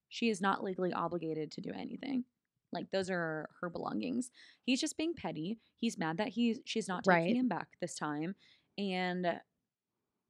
she 0.09 0.29
is 0.29 0.41
not 0.41 0.63
legally 0.63 0.93
obligated 0.93 1.51
to 1.51 1.61
do 1.61 1.71
anything. 1.73 2.25
Like 2.73 2.91
those 2.91 3.09
are 3.09 3.49
her 3.59 3.69
belongings. 3.69 4.31
He's 4.63 4.79
just 4.79 4.97
being 4.97 5.13
petty. 5.13 5.59
He's 5.79 5.97
mad 5.97 6.17
that 6.17 6.29
he's 6.29 6.59
she's 6.65 6.87
not 6.87 7.03
taking 7.03 7.23
Right. 7.25 7.35
him 7.35 7.47
back 7.49 7.67
this 7.81 7.95
time, 7.95 8.35
and 8.77 9.39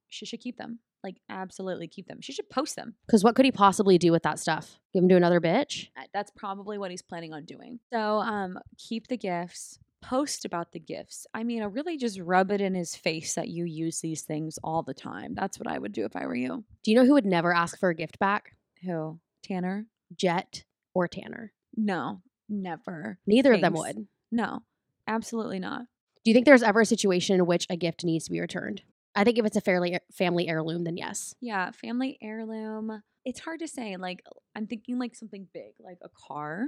she 0.07 0.25
should 0.25 0.39
keep 0.41 0.57
them. 0.57 0.79
Like 1.03 1.17
absolutely 1.29 1.87
keep 1.87 2.07
them. 2.07 2.19
She 2.21 2.31
should 2.33 2.49
post 2.49 2.75
them. 2.75 2.95
Because 3.07 3.23
what 3.23 3.35
could 3.35 3.45
he 3.45 3.51
possibly 3.51 3.97
do 3.97 4.11
with 4.11 4.23
that 4.23 4.39
stuff? 4.39 4.79
Give 4.93 5.03
him 5.03 5.09
to 5.09 5.15
another 5.15 5.39
bitch? 5.39 5.87
That's 6.13 6.31
probably 6.35 6.77
what 6.77 6.91
he's 6.91 7.01
planning 7.01 7.33
on 7.33 7.45
doing. 7.45 7.79
So 7.91 8.17
um, 8.19 8.59
keep 8.77 9.07
the 9.07 9.17
gifts. 9.17 9.79
Post 10.01 10.45
about 10.45 10.71
the 10.71 10.79
gifts. 10.79 11.27
I 11.33 11.43
mean, 11.43 11.61
I 11.61 11.65
really 11.65 11.97
just 11.97 12.19
rub 12.19 12.51
it 12.51 12.61
in 12.61 12.73
his 12.75 12.95
face 12.95 13.35
that 13.35 13.49
you 13.49 13.65
use 13.65 14.01
these 14.01 14.21
things 14.21 14.59
all 14.63 14.83
the 14.83 14.93
time. 14.93 15.33
That's 15.35 15.59
what 15.59 15.67
I 15.67 15.77
would 15.77 15.91
do 15.91 16.05
if 16.05 16.15
I 16.15 16.25
were 16.25 16.35
you. 16.35 16.63
Do 16.83 16.91
you 16.91 16.97
know 16.97 17.05
who 17.05 17.13
would 17.13 17.25
never 17.25 17.53
ask 17.53 17.79
for 17.79 17.89
a 17.89 17.95
gift 17.95 18.19
back? 18.19 18.55
Who? 18.83 19.19
Tanner? 19.43 19.85
Jet 20.15 20.63
or 20.93 21.07
Tanner. 21.07 21.53
No, 21.75 22.21
never. 22.49 23.19
Neither 23.25 23.53
of 23.53 23.61
them 23.61 23.73
would. 23.73 24.07
No, 24.31 24.63
absolutely 25.07 25.59
not. 25.59 25.83
Do 26.23 26.29
you 26.29 26.33
think 26.33 26.45
there's 26.45 26.63
ever 26.63 26.81
a 26.81 26.85
situation 26.85 27.35
in 27.35 27.45
which 27.45 27.65
a 27.69 27.75
gift 27.75 28.03
needs 28.03 28.25
to 28.25 28.31
be 28.31 28.39
returned? 28.39 28.83
I 29.15 29.23
think 29.23 29.37
if 29.37 29.45
it's 29.45 29.57
a 29.57 29.61
fairly 29.61 29.97
family 30.11 30.47
heirloom, 30.47 30.83
then 30.83 30.97
yes. 30.97 31.35
Yeah, 31.41 31.71
family 31.71 32.17
heirloom. 32.21 33.01
It's 33.25 33.39
hard 33.39 33.59
to 33.59 33.67
say. 33.67 33.97
Like 33.97 34.23
I'm 34.55 34.67
thinking 34.67 34.99
like 34.99 35.15
something 35.15 35.47
big, 35.53 35.73
like 35.79 35.97
a 36.01 36.09
car. 36.09 36.67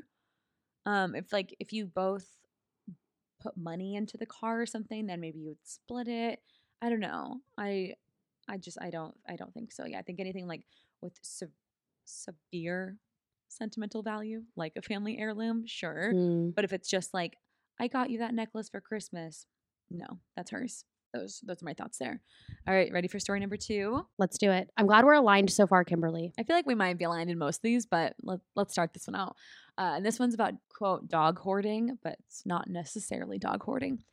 Um, 0.85 1.15
if 1.15 1.31
like 1.31 1.55
if 1.59 1.71
you 1.71 1.85
both 1.85 2.25
put 3.43 3.57
money 3.57 3.95
into 3.95 4.17
the 4.17 4.25
car 4.25 4.61
or 4.61 4.65
something, 4.65 5.05
then 5.05 5.19
maybe 5.19 5.39
you 5.39 5.49
would 5.49 5.57
split 5.63 6.07
it. 6.07 6.39
I 6.81 6.89
don't 6.89 6.99
know. 6.99 7.41
I 7.57 7.93
I 8.49 8.57
just 8.57 8.77
I 8.81 8.89
don't 8.89 9.15
I 9.27 9.35
don't 9.35 9.53
think 9.53 9.71
so. 9.71 9.85
Yeah, 9.85 9.99
I 9.99 10.01
think 10.01 10.19
anything 10.19 10.47
like 10.47 10.65
with 11.01 11.13
se- 11.21 11.47
severe 12.05 12.97
sentimental 13.49 14.01
value, 14.01 14.43
like 14.55 14.73
a 14.75 14.81
family 14.81 15.17
heirloom, 15.19 15.65
sure. 15.65 16.11
Mm. 16.13 16.55
But 16.55 16.65
if 16.65 16.73
it's 16.73 16.89
just 16.89 17.13
like 17.13 17.37
I 17.79 17.87
got 17.87 18.09
you 18.09 18.19
that 18.19 18.33
necklace 18.33 18.69
for 18.69 18.81
Christmas, 18.81 19.45
no, 19.89 20.19
that's 20.35 20.51
hers. 20.51 20.85
Those 21.13 21.41
those 21.45 21.61
are 21.61 21.65
my 21.65 21.73
thoughts 21.73 21.97
there. 21.99 22.19
All 22.67 22.73
right, 22.73 22.91
ready 22.91 23.07
for 23.07 23.19
story 23.19 23.39
number 23.39 23.57
two? 23.57 24.05
Let's 24.17 24.37
do 24.37 24.51
it. 24.51 24.69
I'm 24.77 24.87
glad 24.87 25.05
we're 25.05 25.13
aligned 25.13 25.51
so 25.51 25.67
far, 25.67 25.83
Kimberly. 25.83 26.33
I 26.39 26.43
feel 26.43 26.55
like 26.55 26.65
we 26.65 26.75
might 26.75 26.97
be 26.97 27.05
aligned 27.05 27.29
in 27.29 27.37
most 27.37 27.57
of 27.57 27.61
these, 27.61 27.85
but 27.85 28.15
let, 28.23 28.39
let's 28.55 28.73
start 28.73 28.93
this 28.93 29.07
one 29.07 29.15
out. 29.15 29.35
Uh, 29.77 29.93
and 29.95 30.05
this 30.05 30.19
one's 30.19 30.33
about, 30.33 30.53
quote, 30.69 31.07
dog 31.07 31.39
hoarding, 31.39 31.97
but 32.03 32.17
it's 32.25 32.45
not 32.45 32.69
necessarily 32.69 33.37
dog 33.37 33.63
hoarding. 33.63 34.03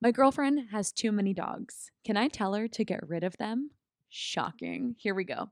My 0.00 0.12
girlfriend 0.12 0.70
has 0.70 0.92
too 0.92 1.12
many 1.12 1.34
dogs. 1.34 1.90
Can 2.04 2.16
I 2.16 2.28
tell 2.28 2.54
her 2.54 2.68
to 2.68 2.84
get 2.84 3.08
rid 3.08 3.24
of 3.24 3.36
them? 3.38 3.70
Shocking. 4.08 4.94
Here 4.98 5.14
we 5.14 5.24
go. 5.24 5.50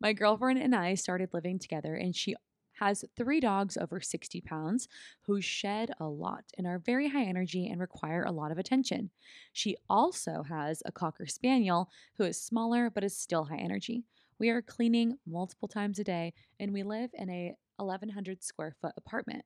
My 0.00 0.12
girlfriend 0.12 0.58
and 0.58 0.74
I 0.74 0.94
started 0.94 1.30
living 1.32 1.58
together, 1.58 1.94
and 1.94 2.14
she 2.14 2.34
has 2.78 3.04
three 3.16 3.40
dogs 3.40 3.76
over 3.76 4.00
60 4.00 4.40
pounds 4.42 4.88
who 5.22 5.40
shed 5.40 5.90
a 5.98 6.06
lot 6.06 6.44
and 6.56 6.66
are 6.66 6.78
very 6.78 7.08
high 7.08 7.24
energy 7.24 7.68
and 7.68 7.80
require 7.80 8.22
a 8.22 8.32
lot 8.32 8.52
of 8.52 8.58
attention. 8.58 9.10
She 9.52 9.76
also 9.88 10.42
has 10.48 10.82
a 10.84 10.92
Cocker 10.92 11.26
Spaniel 11.26 11.88
who 12.16 12.24
is 12.24 12.40
smaller 12.40 12.90
but 12.90 13.04
is 13.04 13.16
still 13.16 13.44
high 13.44 13.58
energy. 13.58 14.04
We 14.38 14.50
are 14.50 14.62
cleaning 14.62 15.18
multiple 15.26 15.68
times 15.68 15.98
a 15.98 16.04
day 16.04 16.34
and 16.60 16.72
we 16.72 16.82
live 16.82 17.10
in 17.14 17.30
a 17.30 17.54
1100 17.76 18.42
square 18.42 18.74
foot 18.80 18.92
apartment. 18.96 19.44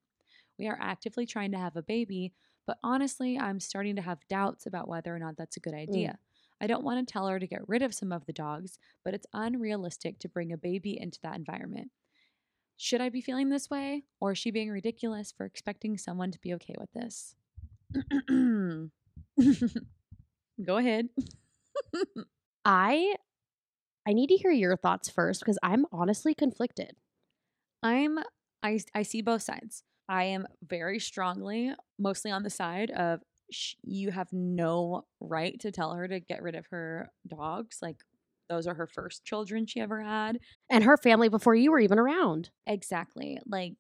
We 0.59 0.69
are 0.69 0.79
actively 0.81 1.27
trying 1.27 1.53
to 1.53 1.59
have 1.59 1.77
a 1.77 1.83
baby, 1.83 2.33
but 2.67 2.79
honestly, 2.85 3.39
I'm 3.39 3.61
starting 3.61 3.97
to 3.97 4.03
have 4.03 4.29
doubts 4.29 4.67
about 4.67 4.89
whether 4.89 5.15
or 5.15 5.19
not 5.19 5.37
that's 5.37 5.57
a 5.57 5.61
good 5.61 5.75
mm. 5.75 5.83
idea. 5.83 6.19
I 6.61 6.67
don't 6.67 6.85
want 6.85 7.07
to 7.07 7.11
tell 7.11 7.27
her 7.27 7.39
to 7.39 7.47
get 7.47 7.67
rid 7.69 7.83
of 7.83 7.95
some 7.95 8.13
of 8.13 8.27
the 8.27 8.33
dogs, 8.33 8.79
but 9.05 9.15
it's 9.15 9.27
unrealistic 9.33 10.19
to 10.19 10.29
bring 10.29 10.53
a 10.53 10.59
baby 10.59 11.01
into 11.01 11.19
that 11.23 11.37
environment. 11.37 11.91
Should 12.83 13.03
I 13.03 13.11
be 13.11 13.21
feeling 13.21 13.51
this 13.51 13.69
way, 13.69 14.05
or 14.23 14.33
is 14.33 14.39
she 14.39 14.51
being 14.51 14.71
ridiculous 14.71 15.31
for 15.31 15.45
expecting 15.45 15.99
someone 15.99 16.31
to 16.31 16.39
be 16.39 16.55
okay 16.55 16.75
with 16.79 16.91
this? 16.95 17.35
Go 20.65 20.79
ahead. 20.79 21.11
I 22.65 23.17
I 24.09 24.13
need 24.15 24.29
to 24.29 24.37
hear 24.37 24.51
your 24.51 24.79
thoughts 24.79 25.11
first 25.11 25.41
because 25.41 25.59
I'm 25.63 25.85
honestly 25.93 26.35
conflicted. 26.35 26.97
I'm 27.83 28.19
I 28.63 28.81
I 28.95 29.03
see 29.03 29.21
both 29.21 29.43
sides. 29.43 29.85
I 30.09 30.25
am 30.25 30.47
very 30.67 31.01
strongly 31.01 31.75
mostly 31.99 32.31
on 32.31 32.45
the 32.45 32.51
side 32.51 32.91
of 32.93 33.21
sh- 33.51 33.75
you 33.83 34.11
have 34.11 34.33
no 34.33 35.05
right 35.21 35.61
to 35.61 35.71
tell 35.71 35.93
her 35.93 36.09
to 36.09 36.19
get 36.19 36.43
rid 36.43 36.55
of 36.55 36.65
her 36.69 37.11
dogs. 37.29 37.81
Like 37.83 37.99
those 38.51 38.67
are 38.69 38.75
her 38.75 38.89
first 38.89 39.25
children 39.25 39.67
she 39.67 39.81
ever 39.81 40.03
had. 40.03 40.41
And 40.71 40.85
her 40.85 40.97
family 40.97 41.29
before 41.29 41.55
you 41.55 41.71
were 41.73 41.81
even 41.81 41.99
around. 41.99 42.51
Exactly. 42.67 43.39
Like 43.47 43.75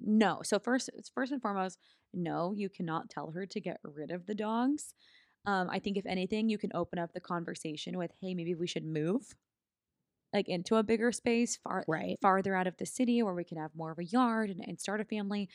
no. 0.00 0.42
So 0.42 0.58
first 0.58 0.90
first 1.14 1.32
and 1.32 1.42
foremost, 1.42 1.78
no, 2.14 2.52
you 2.52 2.68
cannot 2.68 3.10
tell 3.10 3.30
her 3.32 3.46
to 3.46 3.60
get 3.60 3.80
rid 3.82 4.10
of 4.10 4.26
the 4.26 4.34
dogs. 4.34 4.94
Um, 5.46 5.70
I 5.70 5.78
think 5.80 5.96
if 5.96 6.06
anything, 6.06 6.48
you 6.48 6.58
can 6.58 6.72
open 6.74 6.98
up 6.98 7.12
the 7.14 7.20
conversation 7.20 7.98
with, 7.98 8.12
"Hey, 8.20 8.34
maybe 8.34 8.54
we 8.54 8.66
should 8.66 8.84
move, 8.86 9.34
like 10.32 10.48
into 10.48 10.76
a 10.76 10.82
bigger 10.82 11.12
space, 11.12 11.56
far 11.56 11.86
Right. 11.86 12.18
farther 12.20 12.54
out 12.54 12.66
of 12.66 12.76
the 12.78 12.86
city, 12.86 13.22
where 13.22 13.34
we 13.34 13.44
can 13.44 13.58
have 13.58 13.74
more 13.74 13.92
of 13.92 13.98
a 13.98 14.04
yard 14.04 14.50
and, 14.50 14.60
and 14.66 14.80
start 14.80 15.00
a 15.00 15.04
family." 15.04 15.48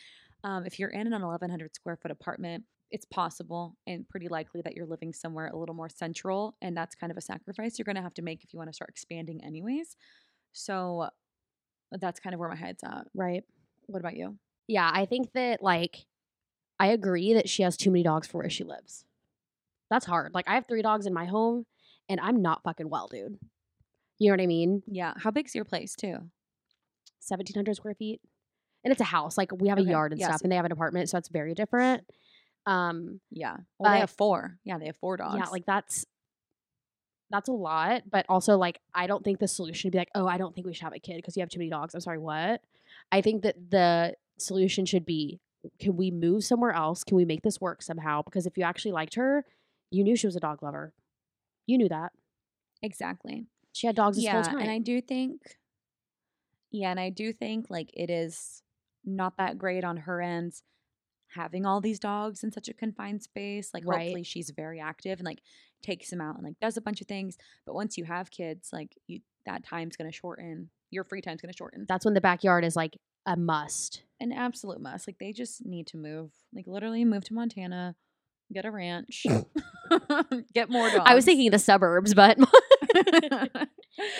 Um, 0.44 0.66
if 0.66 0.80
you're 0.80 0.90
in 0.90 1.08
an 1.08 1.14
1,100 1.14 1.76
square 1.76 1.98
foot 1.98 2.12
apartment, 2.12 2.66
it's 2.92 3.06
possible 3.06 3.78
and 3.88 4.08
pretty 4.10 4.28
likely 4.28 4.62
that 4.62 4.76
you're 4.76 4.86
living 4.86 5.14
somewhere 5.14 5.48
a 5.48 5.58
little 5.58 5.76
more 5.76 5.90
central, 5.90 6.56
and 6.62 6.76
that's 6.76 6.96
kind 6.96 7.12
of 7.12 7.18
a 7.18 7.22
sacrifice 7.22 7.80
you're 7.80 7.86
going 7.86 7.96
to 7.96 8.02
have 8.02 8.14
to 8.16 8.22
make 8.22 8.44
if 8.44 8.54
you 8.54 8.58
want 8.58 8.70
to 8.70 8.74
start 8.74 8.90
expanding, 8.90 9.44
anyways. 9.44 9.96
So 10.54 11.10
that's 11.92 12.20
kind 12.20 12.34
of 12.34 12.40
where 12.40 12.50
my 12.50 12.56
head's 12.56 12.84
at. 12.84 13.08
Right. 13.14 13.44
What 13.88 14.00
about 14.00 14.16
you? 14.16 14.38
Yeah, 14.68 14.90
I 14.94 15.06
think 15.06 15.32
that 15.34 15.62
like 15.62 16.06
I 16.80 16.88
agree 16.88 17.34
that 17.34 17.50
she 17.50 17.64
has 17.64 17.78
too 17.78 17.92
many 17.92 18.04
dogs 18.04 18.28
for 18.28 18.40
where 18.40 18.50
she 18.50 18.64
lives. 18.64 19.06
That's 19.90 20.06
hard. 20.06 20.34
Like 20.34 20.48
I 20.48 20.56
have 20.56 20.66
three 20.68 20.82
dogs 20.82 21.06
in 21.06 21.14
my 21.14 21.26
home 21.26 21.66
and 22.10 22.20
I'm 22.20 22.42
not 22.42 22.64
fucking 22.64 22.90
well, 22.90 23.08
dude. 23.08 23.38
You 24.20 24.30
know 24.30 24.34
what 24.34 24.42
I 24.42 24.48
mean? 24.48 24.84
Yeah. 24.88 25.14
How 25.18 25.32
big's 25.32 25.54
your 25.54 25.66
place 25.66 25.96
too? 25.96 26.18
1700 27.28 27.76
square 27.76 27.94
feet. 27.94 28.22
And 28.84 28.92
it's 28.92 29.02
a 29.02 29.06
house. 29.06 29.38
Like 29.38 29.52
we 29.52 29.68
have 29.68 29.78
a 29.78 29.82
Okay, 29.82 29.92
yard 29.92 30.12
and 30.12 30.20
yes. 30.20 30.30
stuff 30.30 30.42
and 30.42 30.52
they 30.52 30.56
have 30.56 30.66
an 30.66 30.72
apartment, 30.72 31.10
so 31.10 31.18
it's 31.18 31.30
very 31.30 31.54
different. 31.54 32.04
Um 32.66 33.20
Yeah. 33.32 33.58
Well, 33.80 33.92
they 33.92 34.00
have 34.00 34.10
four. 34.10 34.58
Yeah, 34.64 34.78
they 34.78 34.88
have 34.88 34.98
four 34.98 35.18
dogs. 35.18 35.38
yeah, 35.38 35.50
like 35.52 35.66
that's 35.66 36.06
that's 37.30 37.48
a 37.48 37.54
lot, 37.54 38.04
but 38.12 38.26
also 38.28 38.58
like 38.58 38.80
I 38.94 39.08
don't 39.08 39.24
think 39.24 39.40
the 39.40 39.48
solution 39.48 39.88
would 39.88 39.94
be 39.94 39.98
like, 39.98 40.12
"Oh, 40.16 40.28
I 40.28 40.38
don't 40.38 40.54
think 40.54 40.68
we 40.68 40.74
should 40.74 40.84
have 40.84 40.94
a 40.94 41.00
kid 41.00 41.16
because 41.16 41.38
you 41.38 41.42
have 41.42 41.50
too 41.50 41.60
many 41.60 41.70
dogs." 41.72 41.96
I'm 41.96 42.02
sorry, 42.02 42.18
what? 42.18 42.62
I 43.12 43.22
think 43.22 43.44
that 43.44 43.56
the 43.72 44.16
solution 44.38 44.86
should 44.86 45.06
be 45.06 45.40
can 45.80 45.96
we 45.96 46.12
move 46.12 46.44
somewhere 46.44 46.72
else? 46.72 47.04
Can 47.04 47.18
we 47.18 47.26
make 47.26 47.44
this 47.44 47.62
work 47.62 47.82
somehow? 47.82 48.22
Because 48.24 48.46
if 48.46 48.58
you 48.58 48.64
actually 48.64 48.94
liked 48.94 49.16
her, 49.16 49.46
you 49.92 50.04
knew 50.04 50.16
she 50.16 50.28
was 50.28 50.36
a 50.36 50.40
dog 50.40 50.64
lover. 50.64 50.94
You 51.68 51.78
knew 51.78 51.90
that. 51.90 52.12
exactly. 52.82 53.46
She 53.74 53.88
had 53.88 53.96
dogs 53.96 54.18
yeah, 54.18 54.34
whole 54.34 54.44
time. 54.44 54.60
and 54.60 54.72
I 54.72 54.80
do 54.80 55.00
think. 55.02 55.58
Yeah, 56.72 56.92
and 56.92 57.00
I 57.00 57.10
do 57.10 57.32
think 57.32 57.68
like 57.70 57.90
it 57.94 58.10
is 58.10 58.64
not 59.06 59.38
that 59.38 59.58
great 59.58 59.84
on 59.84 59.98
her 59.98 60.22
end 60.22 60.54
having 61.34 61.66
all 61.66 61.82
these 61.82 62.00
dogs 62.00 62.44
in 62.44 62.52
such 62.52 62.68
a 62.68 62.74
confined 62.74 63.24
space. 63.24 63.72
Like 63.74 63.84
Right. 63.86 64.04
hopefully 64.04 64.24
she's 64.24 64.50
very 64.52 64.80
active 64.80 65.20
and 65.20 65.26
like 65.26 65.42
takes 65.82 66.10
them 66.10 66.22
out 66.22 66.36
and 66.36 66.44
like 66.44 66.60
does 66.60 66.78
a 66.78 66.82
bunch 66.82 67.02
of 67.02 67.08
things. 67.08 67.38
But 67.66 67.76
once 67.76 67.98
you 67.98 68.06
have 68.06 68.32
kids, 68.32 68.70
like 68.72 68.96
you 69.08 69.22
that 69.46 69.64
time's 69.66 69.96
gonna 69.98 70.12
shorten. 70.12 70.70
Your 70.92 71.04
free 71.04 71.22
time's 71.22 71.42
gonna 71.42 71.54
shorten. 71.54 71.86
that's 71.88 72.06
when 72.06 72.14
the 72.14 72.22
backyard 72.22 72.64
is 72.66 72.76
like 72.76 72.98
a 73.26 73.36
must. 73.38 74.04
An 74.20 74.32
absolute 74.32 74.82
must. 74.82 75.08
Like 75.08 75.18
they 75.20 75.32
just 75.34 75.66
need 75.66 75.88
to 75.88 75.98
move. 75.98 76.32
Like 76.54 76.68
literally 76.68 77.06
move 77.06 77.24
to 77.26 77.34
Montana, 77.34 77.96
get 78.54 78.66
a 78.66 78.72
ranch, 78.72 79.26
get 80.54 80.70
more 80.70 80.90
dogs. 80.90 81.04
I 81.06 81.16
was 81.16 81.26
thinking 81.26 81.50
the 81.52 81.60
suburbs, 81.60 82.14
but 82.14 82.38
as 82.40 82.46
I 83.00 83.68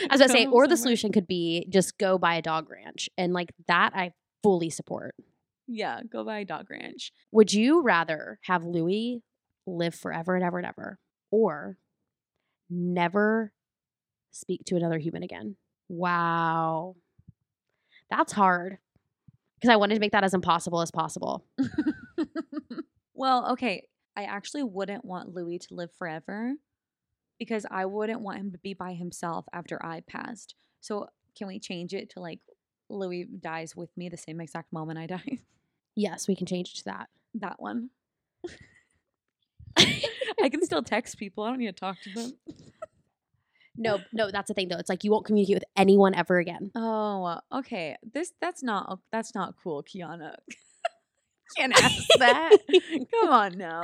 was 0.10 0.22
to 0.22 0.30
say, 0.30 0.46
or 0.48 0.68
the 0.68 0.78
solution 0.78 1.12
could 1.12 1.28
be 1.28 1.66
just 1.70 1.98
go 1.98 2.18
buy 2.18 2.36
a 2.36 2.42
dog 2.42 2.70
ranch. 2.70 3.10
And 3.18 3.34
like 3.34 3.52
that 3.68 3.92
I 3.96 4.14
fully 4.44 4.70
support. 4.70 5.14
Yeah, 5.74 6.02
go 6.04 6.26
buy 6.26 6.40
a 6.40 6.46
dog 6.46 6.70
ranch. 6.70 7.14
Would 7.32 7.54
you 7.54 7.82
rather 7.82 8.40
have 8.44 8.66
Louis 8.66 9.24
live 9.66 9.96
forever 9.96 10.36
and 10.36 10.44
ever 10.44 10.58
and 10.58 10.68
ever, 10.68 11.00
or 11.32 11.78
never 12.70 13.54
speak 14.32 14.66
to 14.66 14.76
another 14.76 14.98
human 14.98 15.24
again? 15.24 15.56
Wow. 15.88 16.98
That's 18.10 18.34
hard. 18.34 18.80
Because 19.56 19.70
I 19.72 19.78
wanted 19.78 19.94
to 19.94 20.02
make 20.02 20.12
that 20.12 20.26
as 20.26 20.34
impossible 20.34 20.82
as 20.82 20.92
possible. 20.92 21.46
well, 23.14 23.54
okay. 23.54 23.88
I 24.18 24.24
actually 24.24 24.64
wouldn't 24.64 25.06
want 25.06 25.34
Louis 25.34 25.60
to 25.60 25.74
live 25.74 25.92
forever 25.98 26.56
because 27.40 27.66
I 27.72 27.86
wouldn't 27.86 28.20
want 28.20 28.40
him 28.40 28.52
to 28.52 28.58
be 28.58 28.74
by 28.74 28.94
himself 28.94 29.46
after 29.54 29.84
I 29.86 30.02
passed. 30.02 30.54
So 30.82 31.08
can 31.38 31.48
we 31.48 31.60
change 31.60 31.94
it 31.94 32.10
to 32.12 32.20
like 32.20 32.40
Louis 32.90 33.24
dies 33.24 33.74
with 33.74 33.96
me 33.96 34.10
the 34.10 34.18
same 34.18 34.42
exact 34.42 34.74
moment 34.74 35.00
I 35.00 35.06
die? 35.06 35.40
Yes, 35.96 36.28
we 36.28 36.36
can 36.36 36.48
change 36.48 36.74
to 36.76 36.84
that. 36.86 37.10
that 37.36 37.62
one. 37.62 37.90
I 39.78 40.50
can 40.50 40.64
still 40.64 40.84
text 40.84 41.18
people. 41.18 41.44
I 41.44 41.50
don't 41.50 41.60
need 41.60 41.68
to 41.68 41.72
talk 41.74 41.98
to 42.02 42.10
them. 42.14 42.34
No, 43.78 44.00
no, 44.12 44.30
that's 44.32 44.48
the 44.50 44.54
thing 44.54 44.68
though. 44.68 44.78
It's 44.78 44.90
like 44.90 45.04
you 45.04 45.12
won't 45.12 45.26
communicate 45.26 45.56
with 45.56 45.64
anyone 45.78 46.14
ever 46.14 46.40
again. 46.40 46.72
Oh, 46.76 47.40
okay. 47.54 47.96
This 48.14 48.34
that's 48.42 48.62
not 48.62 49.00
that's 49.12 49.34
not 49.34 49.56
cool, 49.64 49.84
Kiona. 49.84 50.36
Can't 51.58 51.74
ask 51.84 52.04
that. 52.20 52.58
Come 53.12 53.30
on 53.30 53.58
now. 53.58 53.84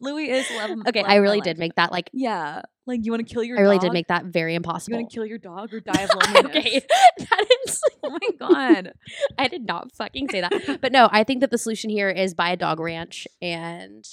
Louis 0.00 0.30
is 0.30 0.50
love. 0.56 0.70
Okay, 0.88 1.02
love 1.02 1.10
I 1.10 1.16
really 1.16 1.40
did 1.40 1.58
make 1.58 1.74
that 1.76 1.92
like 1.92 2.10
Yeah, 2.12 2.62
like 2.88 3.00
you 3.04 3.12
want 3.12 3.26
to 3.26 3.32
kill 3.32 3.44
your. 3.44 3.58
I 3.58 3.62
really 3.62 3.76
dog? 3.76 3.82
did 3.82 3.92
make 3.92 4.08
that 4.08 4.24
very 4.26 4.54
impossible. 4.54 4.96
You 4.96 5.02
want 5.02 5.10
to 5.10 5.14
kill 5.14 5.26
your 5.26 5.38
dog 5.38 5.72
or 5.72 5.80
die 5.92 6.02
of 6.02 6.10
loneliness? 6.10 6.56
okay. 6.56 6.80
that 7.18 7.46
is 7.66 7.80
Oh 8.02 8.10
my 8.10 8.48
god. 8.48 8.92
I 9.38 9.48
did 9.48 9.66
not 9.66 9.94
fucking 9.94 10.28
say 10.30 10.40
that. 10.40 10.78
But 10.80 10.92
no, 10.92 11.08
I 11.12 11.24
think 11.24 11.40
that 11.40 11.50
the 11.50 11.58
solution 11.58 11.90
here 11.90 12.08
is 12.08 12.34
buy 12.34 12.50
a 12.50 12.56
dog 12.56 12.80
ranch 12.80 13.28
and 13.42 14.04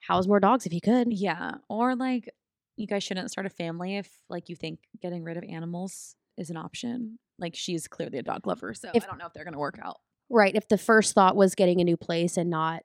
house 0.00 0.26
more 0.26 0.40
dogs 0.40 0.66
if 0.66 0.72
you 0.72 0.80
could. 0.80 1.12
Yeah. 1.12 1.56
Or 1.68 1.94
like 1.94 2.28
you 2.76 2.86
guys 2.86 3.02
shouldn't 3.02 3.30
start 3.30 3.46
a 3.46 3.50
family 3.50 3.96
if 3.96 4.08
like 4.28 4.48
you 4.48 4.56
think 4.56 4.80
getting 5.02 5.24
rid 5.24 5.36
of 5.36 5.44
animals 5.44 6.16
is 6.36 6.50
an 6.50 6.56
option. 6.56 7.18
Like 7.38 7.54
she's 7.54 7.86
clearly 7.88 8.18
a 8.18 8.22
dog 8.22 8.46
lover, 8.46 8.74
so 8.74 8.90
If- 8.94 9.04
I 9.04 9.06
don't 9.06 9.18
know 9.18 9.26
if 9.26 9.32
they're 9.32 9.44
gonna 9.44 9.58
work 9.58 9.78
out 9.82 9.98
Right. 10.30 10.54
If 10.54 10.68
the 10.68 10.76
first 10.78 11.14
thought 11.14 11.36
was 11.36 11.54
getting 11.54 11.80
a 11.80 11.84
new 11.84 11.96
place 11.96 12.36
and 12.36 12.50
not 12.50 12.82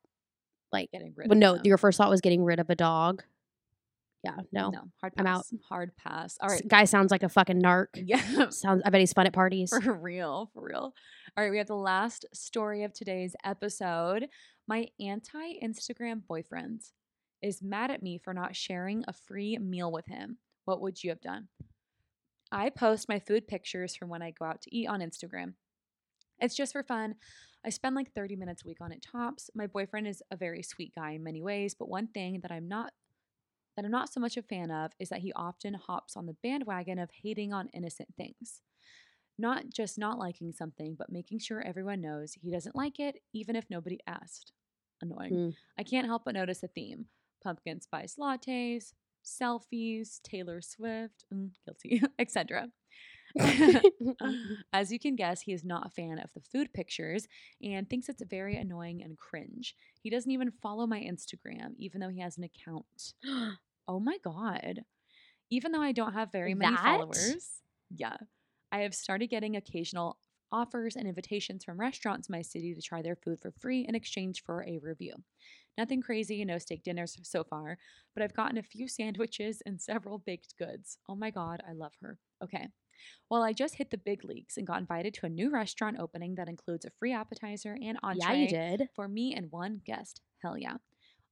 like, 0.71 0.89
getting 0.91 1.13
rid 1.15 1.27
well, 1.29 1.33
of 1.33 1.39
no, 1.39 1.53
them. 1.55 1.61
your 1.65 1.77
first 1.77 1.97
thought 1.97 2.09
was 2.09 2.21
getting 2.21 2.43
rid 2.43 2.59
of 2.59 2.69
a 2.69 2.75
dog. 2.75 3.23
Yeah, 4.23 4.37
no. 4.53 4.69
No, 4.69 4.81
hard 5.01 5.15
pass. 5.15 5.25
I'm 5.25 5.27
out. 5.27 5.45
Hard 5.67 5.91
pass. 5.97 6.37
All 6.39 6.47
right, 6.47 6.61
This. 6.61 6.69
Guy 6.69 6.85
sounds 6.85 7.11
like 7.11 7.23
a 7.23 7.29
fucking 7.29 7.61
narc. 7.61 7.87
Yeah. 7.95 8.21
Sounds. 8.49 8.81
I 8.85 8.89
bet 8.89 9.01
he's 9.01 9.11
fun 9.11 9.27
at 9.27 9.33
parties. 9.33 9.69
For 9.83 9.93
real, 9.93 10.49
for 10.53 10.63
real. 10.63 10.93
All 11.35 11.43
right, 11.43 11.51
we 11.51 11.57
have 11.57 11.67
the 11.67 11.75
last 11.75 12.25
story 12.33 12.83
of 12.83 12.93
today's 12.93 13.35
episode. 13.43 14.27
My 14.67 14.87
anti 14.99 15.59
Instagram 15.61 16.21
boyfriend 16.25 16.83
is 17.41 17.61
mad 17.61 17.91
at 17.91 18.01
me 18.01 18.17
for 18.17 18.33
not 18.33 18.55
sharing 18.55 19.03
a 19.07 19.13
free 19.13 19.57
meal 19.57 19.91
with 19.91 20.05
him. 20.05 20.37
What 20.63 20.79
would 20.79 21.03
you 21.03 21.09
have 21.09 21.19
done? 21.21 21.49
I 22.49 22.69
post 22.69 23.09
my 23.09 23.19
food 23.19 23.47
pictures 23.47 23.95
from 23.95 24.07
when 24.07 24.21
I 24.21 24.31
go 24.31 24.45
out 24.45 24.61
to 24.61 24.73
eat 24.75 24.87
on 24.87 25.01
Instagram. 25.01 25.55
It's 26.39 26.55
just 26.55 26.71
for 26.71 26.83
fun. 26.83 27.15
I 27.65 27.69
spend 27.69 27.95
like 27.95 28.13
30 28.13 28.35
minutes 28.37 28.63
a 28.63 28.67
week 28.67 28.77
on 28.79 28.91
it 28.91 29.05
tops. 29.11 29.49
My 29.55 29.67
boyfriend 29.67 30.07
is 30.07 30.21
a 30.31 30.37
very 30.37 30.63
sweet 30.63 30.93
guy 30.95 31.11
in 31.11 31.23
many 31.23 31.41
ways, 31.41 31.75
but 31.77 31.89
one 31.89 32.07
thing 32.07 32.39
that 32.41 32.51
I'm 32.51 32.67
not 32.67 32.91
that 33.75 33.85
I'm 33.85 33.91
not 33.91 34.11
so 34.11 34.19
much 34.19 34.37
a 34.37 34.41
fan 34.41 34.71
of 34.71 34.91
is 34.99 35.09
that 35.09 35.21
he 35.21 35.33
often 35.33 35.73
hops 35.73 36.15
on 36.15 36.25
the 36.25 36.35
bandwagon 36.43 36.99
of 36.99 37.09
hating 37.11 37.53
on 37.53 37.69
innocent 37.73 38.09
things. 38.15 38.61
Not 39.37 39.69
just 39.69 39.97
not 39.97 40.19
liking 40.19 40.51
something, 40.51 40.95
but 40.97 41.11
making 41.11 41.39
sure 41.39 41.61
everyone 41.61 42.01
knows 42.01 42.33
he 42.33 42.51
doesn't 42.51 42.75
like 42.75 42.99
it, 42.99 43.21
even 43.33 43.55
if 43.55 43.65
nobody 43.69 43.99
asked. 44.05 44.51
Annoying. 45.01 45.33
Mm. 45.33 45.53
I 45.77 45.83
can't 45.83 46.05
help 46.05 46.23
but 46.25 46.35
notice 46.35 46.63
a 46.63 46.67
theme 46.67 47.05
pumpkin 47.43 47.81
spice 47.81 48.15
lattes, 48.17 48.93
selfies, 49.23 50.21
Taylor 50.21 50.61
Swift, 50.61 51.25
mm, 51.33 51.49
guilty, 51.65 52.01
etc. 52.19 52.69
As 54.73 54.91
you 54.91 54.99
can 54.99 55.15
guess, 55.15 55.41
he 55.41 55.53
is 55.53 55.63
not 55.63 55.87
a 55.87 55.89
fan 55.89 56.19
of 56.19 56.33
the 56.33 56.41
food 56.41 56.73
pictures 56.73 57.27
and 57.61 57.89
thinks 57.89 58.09
it's 58.09 58.23
very 58.23 58.55
annoying 58.55 59.03
and 59.03 59.17
cringe. 59.17 59.75
He 60.01 60.09
doesn't 60.09 60.31
even 60.31 60.51
follow 60.51 60.85
my 60.87 60.99
Instagram, 60.99 61.75
even 61.77 62.01
though 62.01 62.09
he 62.09 62.19
has 62.21 62.37
an 62.37 62.43
account. 62.43 63.13
Oh 63.85 63.99
my 63.99 64.17
God. 64.23 64.85
Even 65.49 65.71
though 65.71 65.81
I 65.81 65.91
don't 65.91 66.13
have 66.13 66.31
very 66.31 66.55
many 66.55 66.75
That? 66.75 66.77
followers, 66.77 67.63
yeah, 67.89 68.17
I 68.71 68.79
have 68.79 68.95
started 68.95 69.27
getting 69.27 69.55
occasional 69.55 70.19
offers 70.51 70.95
and 70.95 71.07
invitations 71.07 71.63
from 71.63 71.79
restaurants 71.79 72.29
in 72.29 72.33
my 72.33 72.41
city 72.41 72.73
to 72.75 72.81
try 72.81 73.01
their 73.01 73.15
food 73.15 73.39
for 73.41 73.51
free 73.51 73.85
in 73.87 73.95
exchange 73.95 74.43
for 74.43 74.63
a 74.63 74.79
review. 74.79 75.15
Nothing 75.77 76.01
crazy, 76.01 76.43
no 76.45 76.59
steak 76.59 76.83
dinners 76.83 77.17
so 77.23 77.43
far, 77.43 77.77
but 78.13 78.23
I've 78.23 78.33
gotten 78.35 78.57
a 78.57 78.63
few 78.63 78.87
sandwiches 78.87 79.61
and 79.65 79.81
several 79.81 80.19
baked 80.19 80.57
goods. 80.57 80.97
Oh 81.09 81.15
my 81.15 81.31
God, 81.31 81.61
I 81.67 81.73
love 81.73 81.93
her. 82.01 82.19
Okay. 82.43 82.69
Well, 83.29 83.43
I 83.43 83.53
just 83.53 83.75
hit 83.75 83.91
the 83.91 83.97
big 83.97 84.23
leagues 84.23 84.57
and 84.57 84.67
got 84.67 84.79
invited 84.79 85.13
to 85.15 85.25
a 85.25 85.29
new 85.29 85.49
restaurant 85.49 85.97
opening 85.99 86.35
that 86.35 86.49
includes 86.49 86.85
a 86.85 86.91
free 86.99 87.13
appetizer 87.13 87.77
and 87.81 87.97
entree 88.03 88.19
yeah, 88.19 88.33
you 88.33 88.47
did. 88.47 88.89
for 88.95 89.07
me 89.07 89.33
and 89.33 89.51
one 89.51 89.81
guest. 89.85 90.21
Hell 90.41 90.57
yeah. 90.57 90.77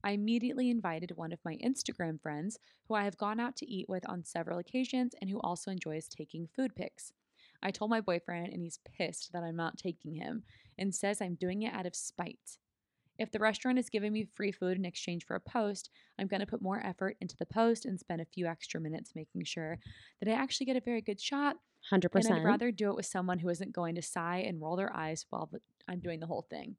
I 0.03 0.11
immediately 0.11 0.69
invited 0.69 1.11
one 1.15 1.32
of 1.32 1.39
my 1.45 1.57
Instagram 1.63 2.19
friends 2.22 2.57
who 2.88 2.95
I 2.95 3.03
have 3.03 3.17
gone 3.17 3.39
out 3.39 3.55
to 3.57 3.69
eat 3.72 3.88
with 3.88 4.07
on 4.09 4.24
several 4.26 4.57
occasions 4.57 5.13
and 5.22 5.30
who 5.30 5.39
also 5.41 5.69
enjoys 5.69 6.07
taking 6.07 6.47
food 6.55 6.76
pics. 6.76 7.13
I 7.61 7.72
told 7.72 7.91
my 7.91 8.01
boyfriend 8.01 8.51
and 8.51 8.63
he's 8.63 8.80
pissed 8.97 9.32
that 9.34 9.43
I'm 9.43 9.55
not 9.55 9.78
taking 9.78 10.15
him 10.15 10.43
and 10.78 10.95
says 10.95 11.22
I'm 11.22 11.36
doing 11.36 11.61
it 11.61 11.74
out 11.74 11.86
of 11.86 11.95
spite. 11.95 12.57
If 13.22 13.32
the 13.32 13.38
restaurant 13.38 13.78
is 13.78 13.88
giving 13.88 14.13
me 14.13 14.28
free 14.34 14.51
food 14.51 14.78
in 14.78 14.84
exchange 14.84 15.26
for 15.28 15.36
a 15.36 15.39
post, 15.39 15.91
I'm 16.17 16.26
going 16.26 16.39
to 16.39 16.47
put 16.47 16.59
more 16.59 16.84
effort 16.84 17.17
into 17.22 17.38
the 17.38 17.45
post 17.45 17.86
and 17.86 17.99
spend 17.99 18.19
a 18.19 18.26
few 18.26 18.47
extra 18.47 18.82
minutes 18.82 19.11
making 19.13 19.43
sure 19.43 19.78
that 20.19 20.28
I 20.28 20.34
actually 20.34 20.65
get 20.65 20.76
a 20.76 20.82
very 20.82 21.01
good 21.01 21.22
shot 21.22 21.57
Hundred 21.88 22.11
and 22.15 22.28
I'd 22.34 22.43
rather 22.43 22.72
do 22.72 22.89
it 22.89 22.95
with 22.95 23.05
someone 23.05 23.38
who 23.38 23.49
isn't 23.49 23.74
going 23.74 23.93
to 23.93 24.01
sigh 24.01 24.38
and 24.39 24.59
roll 24.59 24.76
their 24.76 24.95
eyes 24.95 25.26
while 25.30 25.51
I'm 25.88 25.99
doing 25.99 26.19
the 26.19 26.26
whole 26.26 26.47
thing. 26.49 26.78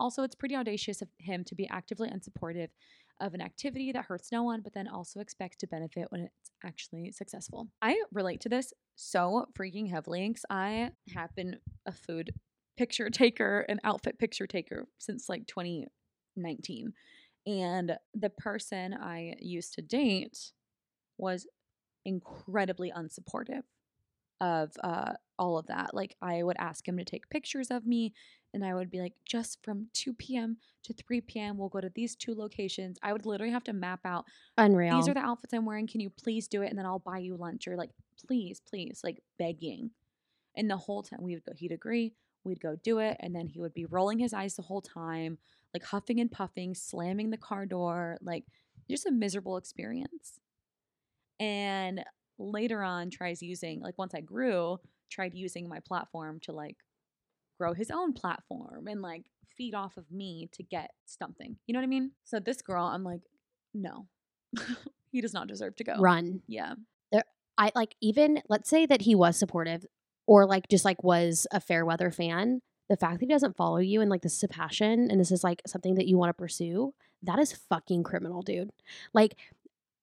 Also, 0.00 0.22
it's 0.22 0.34
pretty 0.34 0.56
audacious 0.56 1.02
of 1.02 1.08
him 1.18 1.44
to 1.44 1.54
be 1.54 1.68
actively 1.68 2.08
unsupportive 2.08 2.68
of 3.20 3.34
an 3.34 3.42
activity 3.42 3.92
that 3.92 4.06
hurts 4.06 4.32
no 4.32 4.42
one, 4.42 4.62
but 4.62 4.72
then 4.72 4.88
also 4.88 5.20
expects 5.20 5.58
to 5.58 5.66
benefit 5.66 6.06
when 6.10 6.22
it's 6.22 6.50
actually 6.64 7.12
successful. 7.12 7.68
I 7.82 8.02
relate 8.12 8.40
to 8.42 8.48
this 8.48 8.72
so 8.96 9.46
freaking 9.58 9.90
heavily 9.90 10.26
because 10.28 10.46
I 10.48 10.90
have 11.14 11.34
been 11.34 11.58
a 11.86 11.92
food 11.92 12.32
picture 12.76 13.10
taker, 13.10 13.60
an 13.68 13.80
outfit 13.84 14.18
picture 14.18 14.46
taker 14.46 14.86
since 14.98 15.28
like 15.28 15.46
2019. 15.46 16.92
And 17.46 17.96
the 18.14 18.30
person 18.30 18.94
I 18.94 19.34
used 19.40 19.74
to 19.74 19.82
date 19.82 20.52
was 21.18 21.46
incredibly 22.04 22.92
unsupportive 22.92 23.62
of 24.40 24.72
uh, 24.82 25.12
all 25.38 25.56
of 25.56 25.68
that. 25.68 25.94
Like, 25.94 26.16
I 26.20 26.42
would 26.42 26.56
ask 26.58 26.86
him 26.86 26.96
to 26.98 27.04
take 27.04 27.30
pictures 27.30 27.70
of 27.70 27.86
me, 27.86 28.12
and 28.52 28.64
I 28.64 28.74
would 28.74 28.90
be 28.90 29.00
like, 29.00 29.14
just 29.24 29.58
from 29.62 29.86
2 29.94 30.14
p.m. 30.14 30.56
to 30.82 30.92
3 30.92 31.20
p.m., 31.20 31.56
we'll 31.56 31.68
go 31.68 31.80
to 31.80 31.92
these 31.94 32.16
two 32.16 32.34
locations. 32.34 32.98
I 33.02 33.12
would 33.12 33.24
literally 33.24 33.52
have 33.52 33.64
to 33.64 33.72
map 33.72 34.00
out 34.04 34.24
Unreal. 34.58 34.96
these 34.96 35.08
are 35.08 35.14
the 35.14 35.20
outfits 35.20 35.54
I'm 35.54 35.64
wearing. 35.64 35.86
Can 35.86 36.00
you 36.00 36.10
please 36.10 36.48
do 36.48 36.62
it? 36.62 36.70
And 36.70 36.78
then 36.78 36.86
I'll 36.86 36.98
buy 36.98 37.18
you 37.18 37.36
lunch, 37.36 37.68
or 37.68 37.76
like, 37.76 37.90
please, 38.26 38.60
please, 38.68 39.00
like 39.04 39.22
begging. 39.38 39.90
And 40.56 40.68
the 40.68 40.76
whole 40.76 41.02
time 41.02 41.20
we 41.22 41.34
would 41.34 41.44
go, 41.44 41.52
he'd 41.56 41.72
agree, 41.72 42.12
we'd 42.44 42.60
go 42.60 42.76
do 42.82 42.98
it, 42.98 43.16
and 43.20 43.34
then 43.34 43.46
he 43.46 43.60
would 43.60 43.74
be 43.74 43.86
rolling 43.86 44.18
his 44.18 44.32
eyes 44.32 44.56
the 44.56 44.62
whole 44.62 44.82
time, 44.82 45.38
like 45.74 45.84
huffing 45.84 46.20
and 46.20 46.30
puffing, 46.30 46.74
slamming 46.74 47.30
the 47.30 47.36
car 47.36 47.66
door, 47.66 48.18
like 48.22 48.44
just 48.90 49.06
a 49.06 49.10
miserable 49.10 49.56
experience. 49.56 50.40
And 51.40 52.04
later 52.38 52.82
on, 52.82 53.10
tries 53.10 53.42
using, 53.42 53.80
like, 53.80 53.98
once 53.98 54.14
I 54.14 54.20
grew, 54.20 54.78
tried 55.10 55.34
using 55.34 55.68
my 55.68 55.80
platform 55.80 56.40
to 56.40 56.52
like 56.52 56.76
grow 57.58 57.74
his 57.74 57.90
own 57.90 58.12
platform 58.12 58.88
and 58.88 59.02
like 59.02 59.26
feed 59.56 59.74
off 59.74 59.96
of 59.96 60.10
me 60.10 60.48
to 60.52 60.62
get 60.62 60.90
something. 61.06 61.56
You 61.66 61.74
know 61.74 61.80
what 61.80 61.84
I 61.84 61.88
mean? 61.88 62.12
So 62.24 62.40
this 62.40 62.62
girl, 62.62 62.84
I'm 62.84 63.04
like, 63.04 63.20
no, 63.74 64.06
he 65.12 65.20
does 65.20 65.34
not 65.34 65.48
deserve 65.48 65.76
to 65.76 65.84
go. 65.84 65.94
Run. 65.98 66.42
Yeah. 66.48 66.74
There, 67.12 67.24
I 67.58 67.70
like 67.74 67.94
even 68.00 68.42
let's 68.48 68.68
say 68.68 68.86
that 68.86 69.02
he 69.02 69.14
was 69.14 69.36
supportive 69.36 69.84
or 70.26 70.46
like 70.46 70.68
just 70.68 70.84
like 70.84 71.02
was 71.02 71.46
a 71.52 71.60
fair 71.60 71.84
weather 71.84 72.10
fan. 72.10 72.60
The 72.88 72.96
fact 72.96 73.20
that 73.20 73.26
he 73.26 73.32
doesn't 73.32 73.56
follow 73.56 73.78
you 73.78 74.00
and 74.00 74.10
like 74.10 74.22
this 74.22 74.36
is 74.36 74.42
a 74.42 74.48
passion 74.48 75.10
and 75.10 75.18
this 75.18 75.30
is 75.32 75.42
like 75.42 75.62
something 75.66 75.94
that 75.94 76.06
you 76.06 76.18
want 76.18 76.30
to 76.30 76.34
pursue, 76.34 76.94
that 77.22 77.38
is 77.38 77.52
fucking 77.52 78.02
criminal, 78.02 78.42
dude. 78.42 78.70
Like 79.14 79.36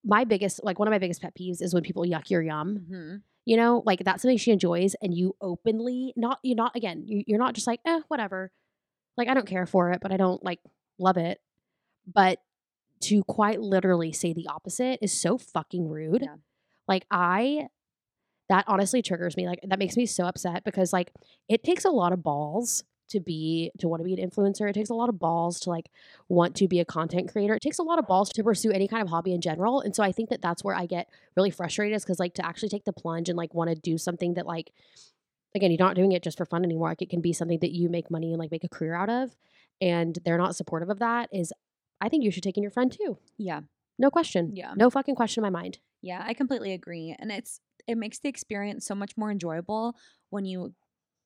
my 0.03 0.23
biggest 0.23 0.63
like 0.63 0.79
one 0.79 0.87
of 0.87 0.91
my 0.91 0.99
biggest 0.99 1.21
pet 1.21 1.35
peeves 1.35 1.61
is 1.61 1.73
when 1.73 1.83
people 1.83 2.03
yuck 2.03 2.29
your 2.29 2.41
yum. 2.41 2.85
hmm 2.89 3.15
You 3.45 3.57
know, 3.57 3.83
like 3.85 4.03
that's 4.03 4.21
something 4.21 4.37
she 4.37 4.51
enjoys 4.51 4.95
and 5.01 5.13
you 5.13 5.35
openly 5.41 6.13
not 6.15 6.39
you're 6.43 6.55
not 6.55 6.75
again, 6.75 7.03
you, 7.05 7.23
you're 7.27 7.39
not 7.39 7.53
just 7.53 7.67
like, 7.67 7.81
eh, 7.85 7.99
whatever. 8.07 8.51
Like 9.17 9.27
I 9.27 9.33
don't 9.33 9.47
care 9.47 9.65
for 9.65 9.91
it, 9.91 9.99
but 10.01 10.11
I 10.11 10.17
don't 10.17 10.43
like 10.43 10.59
love 10.97 11.17
it. 11.17 11.39
But 12.11 12.39
to 13.01 13.23
quite 13.23 13.61
literally 13.61 14.11
say 14.11 14.33
the 14.33 14.47
opposite 14.47 14.99
is 15.01 15.13
so 15.13 15.37
fucking 15.37 15.87
rude. 15.87 16.23
Yeah. 16.23 16.35
Like 16.87 17.05
I 17.11 17.67
that 18.49 18.65
honestly 18.67 19.01
triggers 19.01 19.37
me. 19.37 19.47
Like 19.47 19.59
that 19.67 19.79
makes 19.79 19.95
me 19.95 20.05
so 20.05 20.25
upset 20.25 20.63
because 20.63 20.91
like 20.91 21.11
it 21.47 21.63
takes 21.63 21.85
a 21.85 21.91
lot 21.91 22.11
of 22.11 22.23
balls 22.23 22.83
to 23.09 23.19
be 23.19 23.71
to 23.79 23.87
want 23.87 24.01
to 24.01 24.03
be 24.03 24.13
an 24.13 24.29
influencer. 24.29 24.69
It 24.69 24.73
takes 24.73 24.89
a 24.89 24.93
lot 24.93 25.09
of 25.09 25.19
balls 25.19 25.59
to 25.61 25.69
like 25.69 25.89
want 26.27 26.55
to 26.55 26.67
be 26.67 26.79
a 26.79 26.85
content 26.85 27.31
creator. 27.31 27.55
It 27.55 27.61
takes 27.61 27.79
a 27.79 27.83
lot 27.83 27.99
of 27.99 28.07
balls 28.07 28.29
to 28.29 28.43
pursue 28.43 28.71
any 28.71 28.87
kind 28.87 29.01
of 29.01 29.09
hobby 29.09 29.33
in 29.33 29.41
general. 29.41 29.81
And 29.81 29.95
so 29.95 30.03
I 30.03 30.11
think 30.11 30.29
that 30.29 30.41
that's 30.41 30.63
where 30.63 30.75
I 30.75 30.85
get 30.85 31.09
really 31.35 31.51
frustrated 31.51 31.95
is 31.95 32.05
cuz 32.05 32.19
like 32.19 32.33
to 32.35 32.45
actually 32.45 32.69
take 32.69 32.85
the 32.85 32.93
plunge 32.93 33.29
and 33.29 33.37
like 33.37 33.53
want 33.53 33.69
to 33.69 33.75
do 33.75 33.97
something 33.97 34.33
that 34.35 34.45
like 34.45 34.73
again, 35.55 35.71
you're 35.71 35.79
not 35.79 35.95
doing 35.95 36.11
it 36.11 36.21
just 36.21 36.37
for 36.37 36.45
fun 36.45 36.63
anymore. 36.63 36.89
Like 36.89 37.01
it 37.01 37.09
can 37.09 37.21
be 37.21 37.33
something 37.33 37.59
that 37.59 37.71
you 37.71 37.89
make 37.89 38.11
money 38.11 38.31
and 38.31 38.39
like 38.39 38.51
make 38.51 38.63
a 38.63 38.69
career 38.69 38.93
out 38.93 39.09
of 39.09 39.35
and 39.81 40.19
they're 40.23 40.37
not 40.37 40.55
supportive 40.55 40.89
of 40.89 40.99
that 40.99 41.29
is 41.31 41.51
I 42.01 42.09
think 42.09 42.23
you 42.23 42.31
should 42.31 42.43
take 42.43 42.57
in 42.57 42.63
your 42.63 42.71
friend 42.71 42.91
too. 42.91 43.17
Yeah. 43.37 43.61
No 43.97 44.09
question. 44.11 44.55
Yeah. 44.55 44.73
No 44.75 44.89
fucking 44.89 45.15
question 45.15 45.43
in 45.43 45.51
my 45.51 45.59
mind. 45.59 45.79
Yeah. 46.01 46.23
I 46.25 46.33
completely 46.33 46.73
agree. 46.73 47.15
And 47.17 47.31
it's, 47.31 47.59
it 47.87 47.97
makes 47.97 48.19
the 48.19 48.29
experience 48.29 48.85
so 48.85 48.95
much 48.95 49.17
more 49.17 49.31
enjoyable 49.31 49.95
when 50.29 50.45
you 50.45 50.73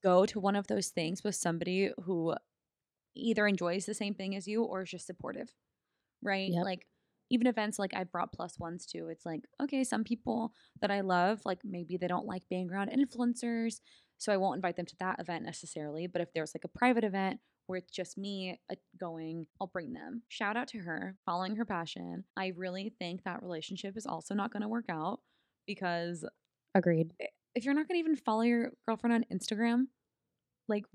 go 0.04 0.26
to 0.26 0.40
one 0.40 0.56
of 0.56 0.68
those 0.68 0.90
things 0.90 1.24
with 1.24 1.36
somebody 1.36 1.92
who 2.04 2.36
either 3.16 3.48
enjoys 3.48 3.86
the 3.86 3.94
same 3.94 4.14
thing 4.14 4.36
as 4.36 4.48
you 4.48 4.64
or 4.64 4.82
is 4.84 4.90
just 4.92 5.08
supportive, 5.08 5.50
right? 6.22 6.52
Yep. 6.52 6.66
Like, 6.66 6.88
even 7.30 7.48
events 7.48 7.80
like 7.80 7.94
I 7.96 8.04
brought 8.04 8.34
plus 8.34 8.60
ones 8.60 8.86
to, 8.88 9.08
it's 9.08 9.26
like, 9.26 9.42
okay, 9.62 9.84
some 9.84 10.04
people 10.04 10.52
that 10.82 10.92
I 10.92 11.02
love, 11.02 11.42
like 11.46 11.60
maybe 11.64 11.98
they 11.98 12.08
don't 12.08 12.28
like 12.28 12.44
being 12.50 12.70
around 12.70 12.92
influencers. 12.92 13.80
So 14.20 14.32
I 14.32 14.38
won't 14.38 14.58
invite 14.58 14.76
them 14.76 14.86
to 14.86 14.96
that 15.00 15.20
event 15.20 15.44
necessarily. 15.44 16.06
But 16.06 16.22
if 16.22 16.32
there's 16.34 16.54
like 16.54 16.64
a 16.64 16.78
private 16.78 17.04
event 17.04 17.40
where 17.66 17.78
it's 17.78 17.92
just 17.92 18.18
me 18.18 18.60
uh, 18.70 18.76
going, 19.00 19.48
I'll 19.60 19.68
bring 19.68 19.94
them. 19.94 20.24
Shout 20.28 20.58
out 20.58 20.68
to 20.70 20.80
her, 20.80 21.16
following 21.26 21.56
her 21.56 21.66
passion. 21.66 22.26
I 22.38 22.54
really 22.56 22.94
think 23.00 23.24
that 23.24 23.42
relationship 23.42 23.98
is 23.98 24.06
also 24.06 24.36
not 24.36 24.52
going 24.52 24.62
to 24.62 24.68
work 24.68 24.86
out 24.90 25.20
because 25.66 26.26
Agreed. 26.76 27.12
if 27.56 27.66
you're 27.66 27.74
not 27.74 27.88
going 27.88 27.96
to 27.96 28.00
even 28.00 28.16
follow 28.16 28.42
your 28.42 28.72
girlfriend 28.88 29.14
on 29.14 29.26
Instagram, 29.32 29.88
like 30.68 30.86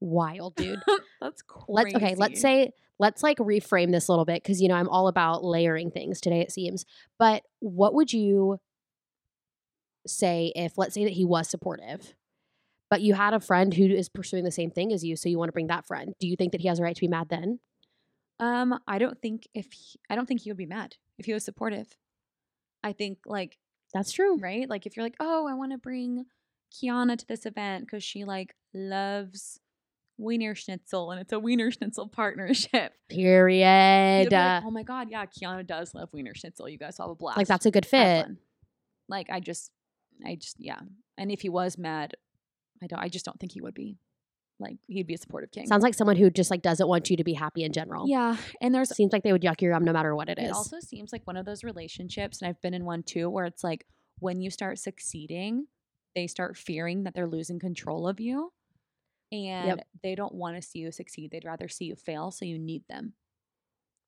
Wild, 0.00 0.56
dude. 0.56 0.80
that's 1.20 1.42
crazy. 1.42 1.66
let's 1.68 1.94
okay 1.94 2.14
let's 2.16 2.40
say 2.40 2.72
let's 2.98 3.22
like 3.22 3.38
reframe 3.38 3.92
this 3.92 4.08
a 4.08 4.12
little 4.12 4.24
bit 4.24 4.42
because 4.42 4.60
you 4.60 4.66
know 4.66 4.74
I'm 4.74 4.88
all 4.88 5.06
about 5.06 5.44
layering 5.44 5.92
things 5.92 6.20
today. 6.20 6.40
It 6.40 6.50
seems, 6.50 6.84
but 7.18 7.44
what 7.60 7.94
would 7.94 8.12
you 8.12 8.58
say 10.06 10.52
if, 10.54 10.76
let's 10.76 10.94
say, 10.94 11.04
that 11.04 11.12
he 11.12 11.24
was 11.24 11.48
supportive, 11.48 12.14
but 12.90 13.00
you 13.00 13.14
had 13.14 13.34
a 13.34 13.40
friend 13.40 13.72
who 13.72 13.86
is 13.86 14.08
pursuing 14.08 14.44
the 14.44 14.50
same 14.50 14.70
thing 14.70 14.92
as 14.92 15.04
you, 15.04 15.16
so 15.16 15.28
you 15.28 15.38
want 15.38 15.48
to 15.48 15.52
bring 15.52 15.68
that 15.68 15.86
friend? 15.86 16.14
Do 16.20 16.26
you 16.26 16.36
think 16.36 16.52
that 16.52 16.60
he 16.60 16.68
has 16.68 16.78
a 16.78 16.82
right 16.82 16.94
to 16.94 17.00
be 17.00 17.08
mad 17.08 17.28
then? 17.28 17.60
Um, 18.40 18.78
I 18.86 18.98
don't 18.98 19.20
think 19.20 19.46
if 19.54 19.72
he, 19.72 19.98
I 20.10 20.16
don't 20.16 20.26
think 20.26 20.40
he 20.40 20.50
would 20.50 20.56
be 20.56 20.66
mad 20.66 20.96
if 21.18 21.26
he 21.26 21.32
was 21.32 21.44
supportive. 21.44 21.96
I 22.82 22.92
think 22.92 23.18
like 23.24 23.58
That's 23.92 24.12
true. 24.12 24.38
right, 24.38 24.68
like 24.68 24.86
if 24.86 24.96
you're 24.96 25.04
like, 25.04 25.16
oh, 25.20 25.46
I 25.46 25.54
want 25.54 25.72
to 25.72 25.78
bring 25.78 26.26
Kiona 26.72 27.18
to 27.18 27.26
this 27.26 27.46
event 27.46 27.86
because 27.86 28.02
she 28.02 28.24
like 28.24 28.54
loves 28.72 29.60
Wiener 30.18 30.54
Schnitzel 30.54 31.10
and 31.10 31.20
it's 31.20 31.32
a 31.32 31.38
Wiener 31.38 31.70
Schnitzel 31.72 32.08
partnership. 32.08 32.94
Period. 33.08 34.28
like, 34.54 34.64
oh 34.64 34.70
my 34.70 34.82
god, 34.82 35.08
yeah, 35.10 35.26
Kiona 35.26 35.66
does 35.66 35.94
love 35.94 36.10
Wiener 36.12 36.34
Schnitzel. 36.34 36.68
You 36.68 36.78
guys 36.78 36.98
have 36.98 37.10
a 37.10 37.14
blast. 37.14 37.38
like 37.38 37.48
that's 37.48 37.66
a 37.66 37.70
good 37.70 37.86
fit. 37.86 38.26
Like 39.08 39.28
I 39.30 39.40
just, 39.40 39.70
I 40.24 40.36
just 40.36 40.56
yeah. 40.58 40.80
And 41.18 41.30
if 41.30 41.42
he 41.42 41.48
was 41.48 41.76
mad, 41.76 42.14
I 42.82 42.86
don't. 42.86 42.98
I 42.98 43.08
just 43.08 43.24
don't 43.24 43.38
think 43.38 43.52
he 43.52 43.60
would 43.60 43.74
be. 43.74 43.98
Like 44.62 44.76
he'd 44.88 45.06
be 45.06 45.14
a 45.14 45.18
supportive 45.18 45.50
king. 45.50 45.66
Sounds 45.66 45.82
like 45.82 45.94
someone 45.94 46.16
who 46.16 46.30
just 46.30 46.50
like 46.50 46.62
doesn't 46.62 46.88
want 46.88 47.10
you 47.10 47.16
to 47.18 47.24
be 47.24 47.34
happy 47.34 47.64
in 47.64 47.72
general. 47.72 48.08
yeah. 48.08 48.36
And 48.60 48.74
there's 48.74 48.94
Seems 48.94 49.12
like 49.12 49.22
they 49.22 49.32
would 49.32 49.42
yuck 49.42 49.60
your 49.60 49.72
yum 49.72 49.84
no 49.84 49.92
matter 49.92 50.14
what 50.14 50.28
it 50.28 50.38
is. 50.38 50.48
it 50.50 50.54
also 50.54 50.80
seems 50.80 51.12
like 51.12 51.22
one 51.26 51.36
of 51.36 51.44
those 51.44 51.62
relationships, 51.64 52.40
and 52.40 52.48
I've 52.48 52.60
been 52.62 52.74
in 52.74 52.84
one 52.84 53.02
too, 53.02 53.28
where 53.28 53.44
it's 53.44 53.62
like 53.64 53.84
when 54.20 54.40
you 54.40 54.50
start 54.50 54.78
succeeding, 54.78 55.66
they 56.14 56.26
start 56.26 56.56
fearing 56.56 57.04
that 57.04 57.14
they're 57.14 57.26
losing 57.28 57.58
control 57.58 58.06
of 58.08 58.20
you. 58.20 58.52
And 59.32 59.82
they 60.02 60.14
don't 60.14 60.34
want 60.34 60.56
to 60.56 60.62
see 60.62 60.80
you 60.80 60.92
succeed. 60.92 61.30
They'd 61.30 61.44
rather 61.46 61.66
see 61.66 61.86
you 61.86 61.96
fail. 61.96 62.30
So 62.30 62.44
you 62.44 62.58
need 62.58 62.82
them. 62.88 63.14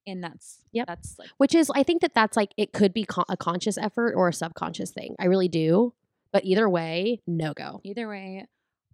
And 0.07 0.23
that's 0.23 0.59
Yep. 0.73 0.87
that's 0.87 1.19
like 1.19 1.31
Which 1.39 1.55
is, 1.55 1.71
I 1.75 1.83
think 1.83 2.03
that 2.03 2.13
that's 2.15 2.37
like 2.37 2.51
it 2.59 2.75
could 2.75 2.93
be 2.93 3.05
con- 3.05 3.25
a 3.31 3.37
conscious 3.39 3.79
effort 3.79 4.13
or 4.15 4.29
a 4.29 4.35
subconscious 4.35 4.91
thing. 4.91 5.17
I 5.19 5.25
really 5.25 5.49
do. 5.49 5.95
But 6.31 6.45
either 6.45 6.69
way, 6.69 7.23
no 7.27 7.55
go. 7.55 7.81
either 7.85 8.07
way, 8.07 8.47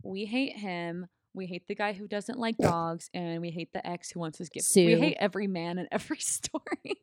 we 0.04 0.24
hate 0.26 0.56
him. 0.58 1.08
We 1.34 1.46
hate 1.46 1.68
the 1.68 1.74
guy 1.76 1.92
who 1.92 2.08
doesn't 2.08 2.38
like 2.38 2.56
dogs, 2.58 3.08
and 3.14 3.40
we 3.40 3.50
hate 3.50 3.72
the 3.72 3.86
ex 3.86 4.10
who 4.10 4.18
wants 4.20 4.38
his 4.38 4.48
gift. 4.48 4.66
We 4.74 4.98
hate 4.98 5.16
every 5.20 5.46
man 5.46 5.78
in 5.78 5.86
every 5.92 6.18
story. 6.20 7.02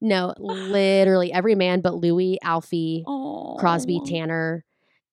No, 0.00 0.32
literally 0.38 1.32
every 1.32 1.54
man 1.54 1.80
but 1.82 1.94
Louis, 1.94 2.38
Alfie, 2.42 3.04
Oh, 3.06 3.56
Crosby, 3.58 4.00
Tanner, 4.06 4.64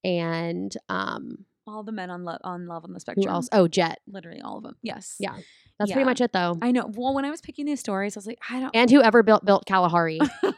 and 0.03 0.75
um, 0.89 1.45
all 1.67 1.84
the 1.84 1.91
men 1.91 2.09
on 2.09 2.23
love 2.23 2.39
on 2.43 2.67
love 2.67 2.84
on 2.86 2.91
the 2.91 2.95
who 2.95 2.99
spectrum. 3.01 3.27
else? 3.27 3.49
Oh, 3.51 3.67
Jet. 3.67 3.99
Literally 4.07 4.41
all 4.41 4.57
of 4.57 4.63
them. 4.63 4.75
Yes. 4.82 5.15
Yeah. 5.19 5.36
That's 5.77 5.89
Yeah. 5.89 5.95
pretty 5.95 6.05
much 6.05 6.21
it, 6.21 6.32
though. 6.32 6.57
I 6.61 6.71
know. 6.71 6.89
Well, 6.93 7.13
when 7.13 7.25
I 7.25 7.29
was 7.32 7.41
picking 7.41 7.65
these 7.65 7.79
stories, 7.79 8.15
I 8.15 8.19
was 8.19 8.27
like, 8.27 8.39
I 8.49 8.59
don't. 8.61 8.75
And 8.75 8.89
whoever 8.89 9.23
built 9.23 9.43
built 9.45 9.65
Kalahari. 9.65 10.19
could 10.41 10.53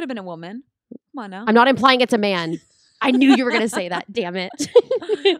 have 0.00 0.08
been 0.08 0.18
a 0.18 0.22
woman. 0.22 0.62
Come 1.14 1.24
on 1.24 1.30
now. 1.30 1.44
I'm 1.46 1.54
not 1.54 1.68
implying 1.68 2.00
it's 2.00 2.12
a 2.14 2.18
man. 2.18 2.58
I 3.02 3.10
knew 3.10 3.34
you 3.34 3.44
were 3.44 3.50
going 3.50 3.62
to 3.62 3.68
say 3.68 3.88
that. 3.88 4.10
Damn 4.12 4.36
it. 4.36 4.50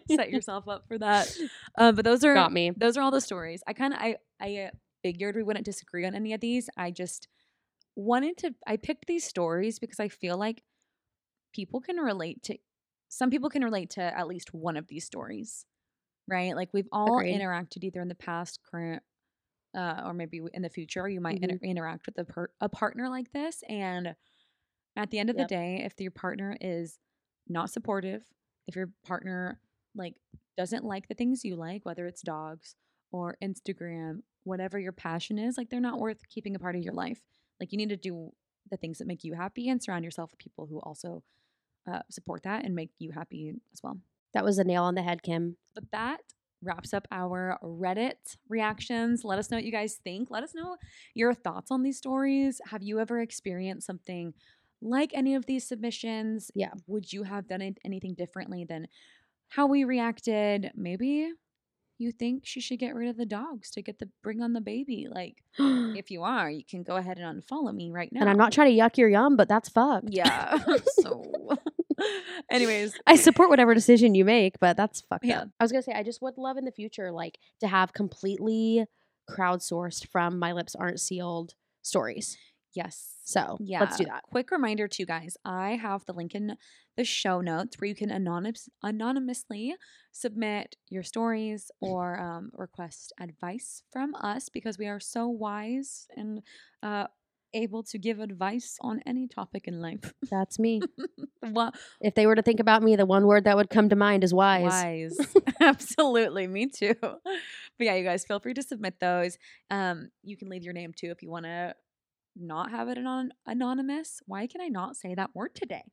Set 0.11 0.29
yourself 0.29 0.67
up 0.67 0.85
for 0.87 0.97
that. 0.97 1.35
Uh, 1.77 1.91
but 1.91 2.03
those 2.05 2.23
are 2.23 2.33
Got 2.33 2.51
me. 2.53 2.71
those 2.75 2.97
are 2.97 3.01
all 3.01 3.11
the 3.11 3.21
stories. 3.21 3.63
I 3.65 3.73
kind 3.73 3.93
of 3.93 3.99
I 3.99 4.15
I 4.41 4.57
uh, 4.57 4.69
figured 5.03 5.35
we 5.35 5.43
wouldn't 5.43 5.65
disagree 5.65 6.05
on 6.05 6.13
any 6.15 6.33
of 6.33 6.41
these. 6.41 6.69
I 6.77 6.91
just 6.91 7.27
wanted 7.95 8.37
to. 8.39 8.53
I 8.67 8.77
picked 8.77 9.05
these 9.07 9.23
stories 9.23 9.79
because 9.79 9.99
I 9.99 10.09
feel 10.09 10.37
like 10.37 10.63
people 11.53 11.81
can 11.81 11.97
relate 11.97 12.43
to. 12.43 12.57
Some 13.09 13.29
people 13.29 13.49
can 13.49 13.63
relate 13.63 13.91
to 13.91 14.01
at 14.01 14.27
least 14.27 14.53
one 14.53 14.75
of 14.77 14.87
these 14.87 15.05
stories, 15.05 15.65
right? 16.27 16.55
Like 16.55 16.69
we've 16.73 16.87
all 16.91 17.17
Agreed. 17.19 17.39
interacted 17.39 17.83
either 17.83 18.01
in 18.01 18.07
the 18.07 18.15
past, 18.15 18.59
current, 18.71 19.03
uh, 19.77 20.01
or 20.05 20.13
maybe 20.13 20.41
in 20.53 20.63
the 20.63 20.69
future. 20.69 21.07
You 21.07 21.21
might 21.21 21.41
inter- 21.43 21.59
interact 21.63 22.07
with 22.07 22.17
a 22.17 22.25
per- 22.25 22.49
a 22.59 22.69
partner 22.69 23.09
like 23.09 23.31
this, 23.31 23.63
and 23.69 24.15
at 24.95 25.11
the 25.11 25.19
end 25.19 25.29
of 25.29 25.37
Yep. 25.37 25.47
the 25.47 25.55
day, 25.55 25.81
if 25.85 25.93
your 26.01 26.11
partner 26.11 26.57
is 26.59 26.97
not 27.47 27.69
supportive, 27.69 28.23
if 28.67 28.75
your 28.75 28.89
partner 29.05 29.59
like 29.95 30.15
doesn't 30.57 30.85
like 30.85 31.07
the 31.07 31.13
things 31.13 31.43
you 31.43 31.55
like, 31.55 31.85
whether 31.85 32.07
it's 32.07 32.21
dogs 32.21 32.75
or 33.11 33.37
Instagram, 33.43 34.19
whatever 34.43 34.79
your 34.79 34.91
passion 34.91 35.37
is, 35.37 35.57
like 35.57 35.69
they're 35.69 35.79
not 35.79 35.99
worth 35.99 36.27
keeping 36.29 36.55
a 36.55 36.59
part 36.59 36.75
of 36.75 36.81
your 36.81 36.93
life. 36.93 37.21
Like 37.59 37.71
you 37.71 37.77
need 37.77 37.89
to 37.89 37.97
do 37.97 38.31
the 38.69 38.77
things 38.77 38.97
that 38.97 39.07
make 39.07 39.23
you 39.23 39.33
happy 39.33 39.69
and 39.69 39.81
surround 39.81 40.05
yourself 40.05 40.31
with 40.31 40.39
people 40.39 40.67
who 40.67 40.79
also 40.79 41.23
uh, 41.91 41.99
support 42.09 42.43
that 42.43 42.65
and 42.65 42.75
make 42.75 42.91
you 42.99 43.11
happy 43.11 43.53
as 43.73 43.81
well. 43.83 43.97
That 44.33 44.43
was 44.43 44.57
a 44.57 44.63
nail 44.63 44.83
on 44.83 44.95
the 44.95 45.03
head, 45.03 45.21
Kim. 45.21 45.57
But 45.75 45.85
that 45.91 46.21
wraps 46.61 46.93
up 46.93 47.07
our 47.11 47.57
Reddit 47.61 48.37
reactions. 48.49 49.23
Let 49.23 49.37
us 49.37 49.51
know 49.51 49.57
what 49.57 49.65
you 49.65 49.71
guys 49.71 49.99
think. 50.03 50.31
Let 50.31 50.43
us 50.43 50.55
know 50.55 50.77
your 51.13 51.33
thoughts 51.33 51.71
on 51.71 51.83
these 51.83 51.97
stories. 51.97 52.61
Have 52.67 52.81
you 52.83 52.99
ever 52.99 53.19
experienced 53.19 53.85
something 53.85 54.33
like 54.83 55.11
any 55.13 55.35
of 55.35 55.45
these 55.45 55.67
submissions? 55.67 56.51
Yeah. 56.55 56.71
Would 56.87 57.11
you 57.13 57.23
have 57.23 57.47
done 57.47 57.61
it, 57.61 57.77
anything 57.85 58.13
differently 58.15 58.65
than 58.67 58.87
how 59.49 59.67
we 59.67 59.83
reacted? 59.83 60.71
Maybe 60.75 61.29
you 61.99 62.11
think 62.11 62.41
she 62.45 62.59
should 62.59 62.79
get 62.79 62.95
rid 62.95 63.09
of 63.09 63.17
the 63.17 63.25
dogs 63.25 63.69
to 63.71 63.81
get 63.81 63.99
the 63.99 64.09
bring 64.23 64.41
on 64.41 64.53
the 64.53 64.61
baby. 64.61 65.07
Like, 65.09 65.35
if 65.59 66.11
you 66.11 66.23
are, 66.23 66.49
you 66.49 66.63
can 66.69 66.83
go 66.83 66.95
ahead 66.97 67.17
and 67.19 67.41
unfollow 67.43 67.73
me 67.73 67.91
right 67.91 68.09
now. 68.11 68.21
And 68.21 68.29
I'm 68.29 68.37
not 68.37 68.51
trying 68.51 68.75
to 68.75 68.81
yuck 68.81 68.97
your 68.97 69.09
yum, 69.09 69.37
but 69.37 69.47
that's 69.47 69.69
fucked. 69.69 70.09
Yeah. 70.09 70.57
so, 71.01 71.23
anyways, 72.51 72.95
I 73.07 73.15
support 73.15 73.49
whatever 73.49 73.73
decision 73.73 74.15
you 74.15 74.25
make, 74.25 74.59
but 74.59 74.75
that's 74.77 75.01
fucked 75.01 75.25
Yeah. 75.25 75.41
up. 75.41 75.49
I 75.59 75.63
was 75.63 75.71
gonna 75.71 75.83
say 75.83 75.93
I 75.93 76.03
just 76.03 76.21
would 76.21 76.37
love 76.37 76.57
in 76.57 76.65
the 76.65 76.71
future, 76.71 77.11
like 77.11 77.37
to 77.61 77.67
have 77.67 77.93
completely 77.93 78.85
crowdsourced 79.29 80.07
from 80.07 80.37
my 80.39 80.51
lips 80.51 80.75
aren't 80.75 80.99
sealed 80.99 81.53
stories. 81.81 82.37
Yes. 82.73 83.15
So 83.23 83.57
Yeah. 83.61 83.79
let's 83.81 83.97
do 83.97 84.05
that. 84.05 84.23
Quick 84.31 84.51
reminder, 84.51 84.87
too, 84.87 85.05
guys. 85.05 85.37
I 85.45 85.71
have 85.75 86.05
the 86.05 86.13
link 86.13 86.35
in 86.35 86.57
the 86.97 87.03
show 87.03 87.41
notes 87.41 87.79
where 87.79 87.87
you 87.87 87.95
can 87.95 88.09
anonymous, 88.11 88.69
anonymously 88.83 89.75
submit 90.11 90.75
your 90.89 91.03
stories 91.03 91.71
or 91.81 92.19
um, 92.19 92.51
request 92.53 93.13
advice 93.19 93.83
from 93.91 94.13
us 94.15 94.49
because 94.49 94.77
we 94.77 94.87
are 94.87 94.99
so 94.99 95.27
wise 95.27 96.07
and 96.15 96.41
uh, 96.83 97.07
able 97.53 97.83
to 97.83 97.97
give 97.97 98.19
advice 98.19 98.77
on 98.81 99.01
any 99.05 99.27
topic 99.27 99.67
in 99.67 99.81
life. 99.81 100.13
That's 100.29 100.59
me. 100.59 100.81
Wa- 101.43 101.71
if 102.01 102.15
they 102.15 102.25
were 102.25 102.35
to 102.35 102.41
think 102.41 102.59
about 102.59 102.83
me, 102.83 102.95
the 102.95 103.05
one 103.05 103.25
word 103.27 103.45
that 103.45 103.55
would 103.57 103.69
come 103.69 103.89
to 103.89 103.95
mind 103.95 104.23
is 104.23 104.33
wise. 104.33 104.63
Wise. 104.63 105.17
Absolutely. 105.61 106.47
Me 106.47 106.67
too. 106.67 106.95
But 107.01 107.21
yeah, 107.79 107.95
you 107.95 108.03
guys 108.03 108.25
feel 108.25 108.39
free 108.39 108.53
to 108.53 108.63
submit 108.63 108.99
those. 108.99 109.37
Um, 109.69 110.09
you 110.23 110.37
can 110.37 110.49
leave 110.49 110.63
your 110.63 110.73
name 110.73 110.93
too 110.95 111.11
if 111.11 111.21
you 111.21 111.29
want 111.29 111.45
to 111.45 111.75
not 112.35 112.71
have 112.71 112.89
it 112.89 112.97
anon- 112.97 113.33
anonymous. 113.45 114.21
Why 114.25 114.47
can 114.47 114.61
I 114.61 114.67
not 114.67 114.95
say 114.95 115.13
that 115.15 115.31
word 115.35 115.55
today? 115.55 115.83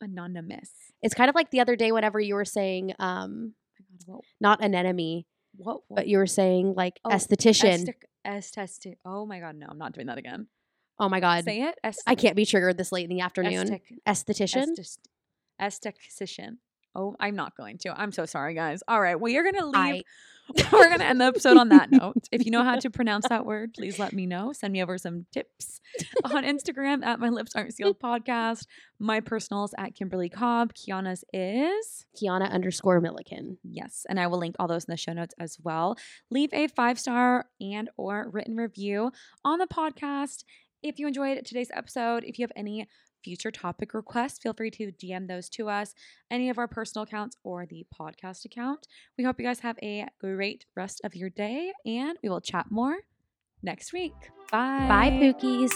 Anonymous. 0.00 0.70
It's 1.02 1.14
kind 1.14 1.28
of 1.28 1.34
like 1.34 1.50
the 1.50 1.60
other 1.60 1.76
day 1.76 1.92
whenever 1.92 2.18
you 2.20 2.34
were 2.34 2.44
saying, 2.44 2.92
um, 2.98 3.54
Oh 3.80 3.84
my 3.90 3.96
God, 4.06 4.14
what, 4.16 4.24
not 4.40 4.64
an 4.64 4.74
enemy, 4.74 5.26
what, 5.56 5.80
what? 5.88 5.96
but 5.96 6.08
you 6.08 6.18
were 6.18 6.26
saying 6.26 6.74
like 6.76 6.98
Oh, 7.04 7.10
esthetician. 7.10 7.92
Estesti- 8.26 8.96
Oh 9.04 9.26
my 9.26 9.40
God, 9.40 9.56
no, 9.56 9.66
I'm 9.68 9.78
not 9.78 9.92
doing 9.92 10.06
that 10.06 10.18
again. 10.18 10.46
oh 10.98 11.08
my 11.08 11.20
god, 11.20 11.44
Say 11.44 11.62
it. 11.62 11.78
Est- 11.84 12.02
I 12.06 12.14
can't 12.14 12.36
be 12.36 12.46
triggered 12.46 12.76
this 12.78 12.92
late 12.92 13.08
in 13.10 13.16
the 13.16 13.22
afternoon. 13.22 13.68
estic- 13.68 13.98
Esthetician. 14.06 14.66
Esthetician. 15.60 16.56
Oh, 16.94 17.16
I'm 17.18 17.36
not 17.36 17.56
going 17.56 17.78
to. 17.78 17.98
I'm 17.98 18.12
so 18.12 18.26
sorry, 18.26 18.54
guys. 18.54 18.82
All 18.86 19.00
right, 19.00 19.18
well, 19.18 19.32
you're 19.32 19.50
gonna 19.50 19.66
leave. 19.66 19.74
I 19.74 20.02
We're 20.72 20.88
going 20.88 20.98
to 20.98 21.06
end 21.06 21.20
the 21.20 21.26
episode 21.26 21.56
on 21.56 21.68
that 21.70 21.90
note. 21.92 22.28
If 22.32 22.44
you 22.44 22.50
know 22.50 22.64
how 22.64 22.76
to 22.76 22.90
pronounce 22.90 23.28
that 23.28 23.46
word, 23.46 23.74
please 23.74 23.98
let 23.98 24.12
me 24.12 24.26
know. 24.26 24.52
Send 24.52 24.72
me 24.72 24.82
over 24.82 24.98
some 24.98 25.26
tips 25.32 25.80
on 26.24 26.44
Instagram 26.44 27.04
at 27.04 27.20
My 27.20 27.28
Lips 27.28 27.54
Aren't 27.54 27.74
Sealed 27.74 28.00
podcast. 28.00 28.66
My 28.98 29.20
personals 29.20 29.72
at 29.78 29.94
Kimberly 29.94 30.28
Cobb. 30.28 30.74
Kiona's 30.74 31.24
is. 31.32 32.06
Kiona 32.20 32.50
underscore 32.50 33.00
Milliken. 33.00 33.58
Yes, 33.62 34.04
and 34.08 34.18
I 34.18 34.26
will 34.26 34.38
link 34.38 34.56
all 34.58 34.68
those 34.68 34.84
in 34.84 34.92
the 34.92 34.96
show 34.96 35.12
notes 35.12 35.34
as 35.38 35.58
well. 35.62 35.96
Leave 36.30 36.52
a 36.52 36.66
five 36.68 36.98
star 36.98 37.46
and 37.60 37.88
or 37.96 38.28
written 38.30 38.56
review 38.56 39.12
on 39.44 39.58
the 39.58 39.66
podcast. 39.66 40.44
If 40.82 40.98
you 40.98 41.06
enjoyed 41.06 41.44
today's 41.44 41.70
episode, 41.72 42.24
if 42.24 42.38
you 42.38 42.42
have 42.42 42.52
any 42.56 42.88
future 43.22 43.50
topic 43.50 43.94
requests, 43.94 44.38
feel 44.38 44.52
free 44.52 44.70
to 44.72 44.92
DM 44.92 45.28
those 45.28 45.48
to 45.50 45.68
us, 45.68 45.94
any 46.30 46.50
of 46.50 46.58
our 46.58 46.68
personal 46.68 47.04
accounts 47.04 47.36
or 47.44 47.66
the 47.66 47.86
podcast 47.98 48.44
account. 48.44 48.86
We 49.16 49.24
hope 49.24 49.38
you 49.38 49.46
guys 49.46 49.60
have 49.60 49.78
a 49.82 50.06
great 50.20 50.66
rest 50.74 51.00
of 51.04 51.14
your 51.14 51.30
day, 51.30 51.72
and 51.86 52.18
we 52.22 52.28
will 52.28 52.40
chat 52.40 52.66
more 52.70 52.98
next 53.62 53.92
week. 53.92 54.14
Bye. 54.50 54.86
Bye, 54.88 55.10
Pookies. 55.10 55.72